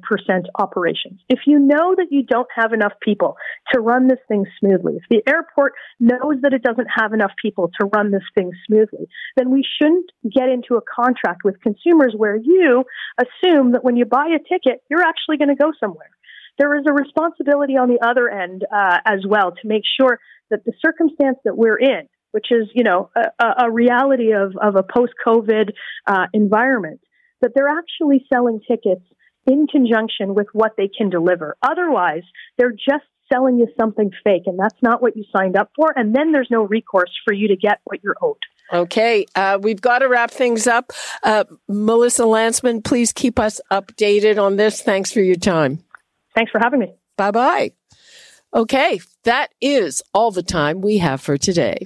operations. 0.58 1.20
If 1.28 1.40
you 1.46 1.60
know 1.60 1.96
that 1.98 2.08
you 2.12 2.24
don't 2.24 2.48
have 2.56 2.72
enough 2.72 2.94
people 3.02 3.36
to 3.74 3.82
run 3.82 4.08
this 4.08 4.20
thing 4.30 4.46
smoothly, 4.58 4.94
if 4.96 5.04
the 5.10 5.22
airport 5.30 5.74
knows 6.00 6.42
that 6.44 6.54
it 6.54 6.64
doesn't 6.64 6.88
have 6.96 7.12
enough 7.12 7.32
people 7.40 7.70
to 7.80 7.88
run 7.94 8.12
this 8.12 8.24
thing 8.34 8.52
smoothly, 8.66 9.08
then 9.36 9.52
we 9.52 9.66
shouldn't 9.78 10.10
get 10.34 10.48
into 10.48 10.76
a 10.76 10.82
contract 10.82 11.42
with 11.44 11.60
consumers 11.60 12.14
where 12.16 12.38
you 12.38 12.86
assume 13.20 13.74
that 13.74 13.84
when 13.84 13.98
you 13.98 14.06
buy 14.06 14.28
a 14.28 14.40
ticket, 14.40 14.82
you're 14.90 15.04
actually 15.04 15.36
going 15.36 15.50
to 15.50 15.56
go 15.56 15.74
somewhere. 15.78 16.10
There 16.58 16.78
is 16.78 16.86
a 16.88 16.94
responsibility 16.94 17.74
on 17.78 17.90
the 17.90 18.00
other 18.06 18.30
end 18.30 18.66
uh, 18.72 18.98
as 19.06 19.26
well 19.28 19.52
to 19.52 19.68
make 19.68 19.84
sure 20.00 20.20
that 20.50 20.64
the 20.66 20.74
circumstance 20.86 21.38
that 21.46 21.58
we're 21.58 21.80
in, 21.80 22.08
which 22.32 22.48
is, 22.52 22.68
you 22.74 22.84
know, 22.84 23.10
a, 23.16 23.66
a 23.66 23.72
reality 23.72 24.34
of, 24.34 24.56
of 24.62 24.76
a 24.76 24.84
post-COVID 24.84 25.72
uh, 26.08 26.28
environment, 26.34 27.02
that 27.42 27.52
they're 27.56 27.68
actually 27.68 28.26
selling 28.32 28.60
tickets 28.68 29.02
in 29.48 29.66
conjunction 29.68 30.36
with 30.36 30.48
what 30.54 30.74
they 30.78 30.88
can 30.88 31.10
deliver. 31.10 31.58
Otherwise, 31.64 32.24
they're 32.58 32.72
just 32.72 33.06
selling 33.32 33.58
you 33.58 33.68
something 33.80 34.12
fake, 34.24 34.44
and 34.46 34.60
that's 34.60 34.78
not 34.82 35.02
what 35.02 35.16
you 35.16 35.24
signed 35.36 35.56
up 35.56 35.72
for. 35.76 35.94
And 35.96 36.14
then 36.16 36.32
there's 36.32 36.50
no 36.52 36.64
recourse 36.64 37.12
for 37.26 37.34
you 37.34 37.48
to 37.48 37.56
get 37.56 37.80
what 37.86 38.04
you're 38.04 38.18
owed. 38.22 38.38
Okay, 38.74 39.26
uh, 39.36 39.58
we've 39.62 39.82
got 39.82 40.00
to 40.00 40.08
wrap 40.08 40.32
things 40.32 40.68
up. 40.68 40.94
Uh, 41.24 41.44
Melissa 41.68 42.24
Lantsman, 42.24 42.84
please 42.84 43.12
keep 43.12 43.40
us 43.40 43.60
updated 43.72 44.42
on 44.42 44.56
this. 44.56 44.82
Thanks 44.82 45.12
for 45.12 45.22
your 45.22 45.36
time. 45.36 45.84
Thanks 46.36 46.52
for 46.52 46.60
having 46.60 46.80
me. 46.80 46.94
Bye 47.18 47.32
bye. 47.32 47.72
Okay, 48.54 49.00
that 49.24 49.50
is 49.62 50.02
all 50.14 50.32
the 50.32 50.44
time 50.44 50.82
we 50.82 50.98
have 50.98 51.22
for 51.22 51.38
today. 51.38 51.78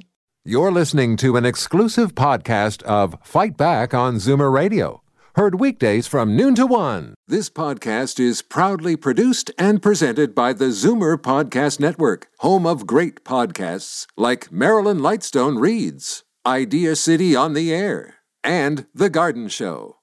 You're 0.43 0.71
listening 0.71 1.17
to 1.17 1.37
an 1.37 1.45
exclusive 1.45 2.13
podcast 2.15 2.83
of 2.83 3.17
Fight 3.23 3.57
Back 3.57 3.93
on 3.93 4.15
Zoomer 4.15 4.51
Radio. 4.51 5.01
Heard 5.35 5.59
weekdays 5.59 6.07
from 6.07 6.35
noon 6.37 6.55
to 6.55 6.65
one. 6.65 7.13
This 7.27 7.49
podcast 7.49 8.19
is 8.19 8.41
proudly 8.41 8.95
produced 8.95 9.51
and 9.57 9.81
presented 9.81 10.33
by 10.33 10.53
the 10.53 10.65
Zoomer 10.65 11.17
Podcast 11.17 11.79
Network, 11.79 12.27
home 12.39 12.65
of 12.65 12.87
great 12.87 13.25
podcasts 13.25 14.05
like 14.15 14.51
Marilyn 14.51 14.99
Lightstone 14.99 15.59
Reads, 15.59 16.23
Idea 16.45 16.95
City 16.95 17.35
on 17.35 17.53
the 17.53 17.73
Air, 17.73 18.15
and 18.43 18.85
The 18.93 19.09
Garden 19.09 19.49
Show. 19.49 19.97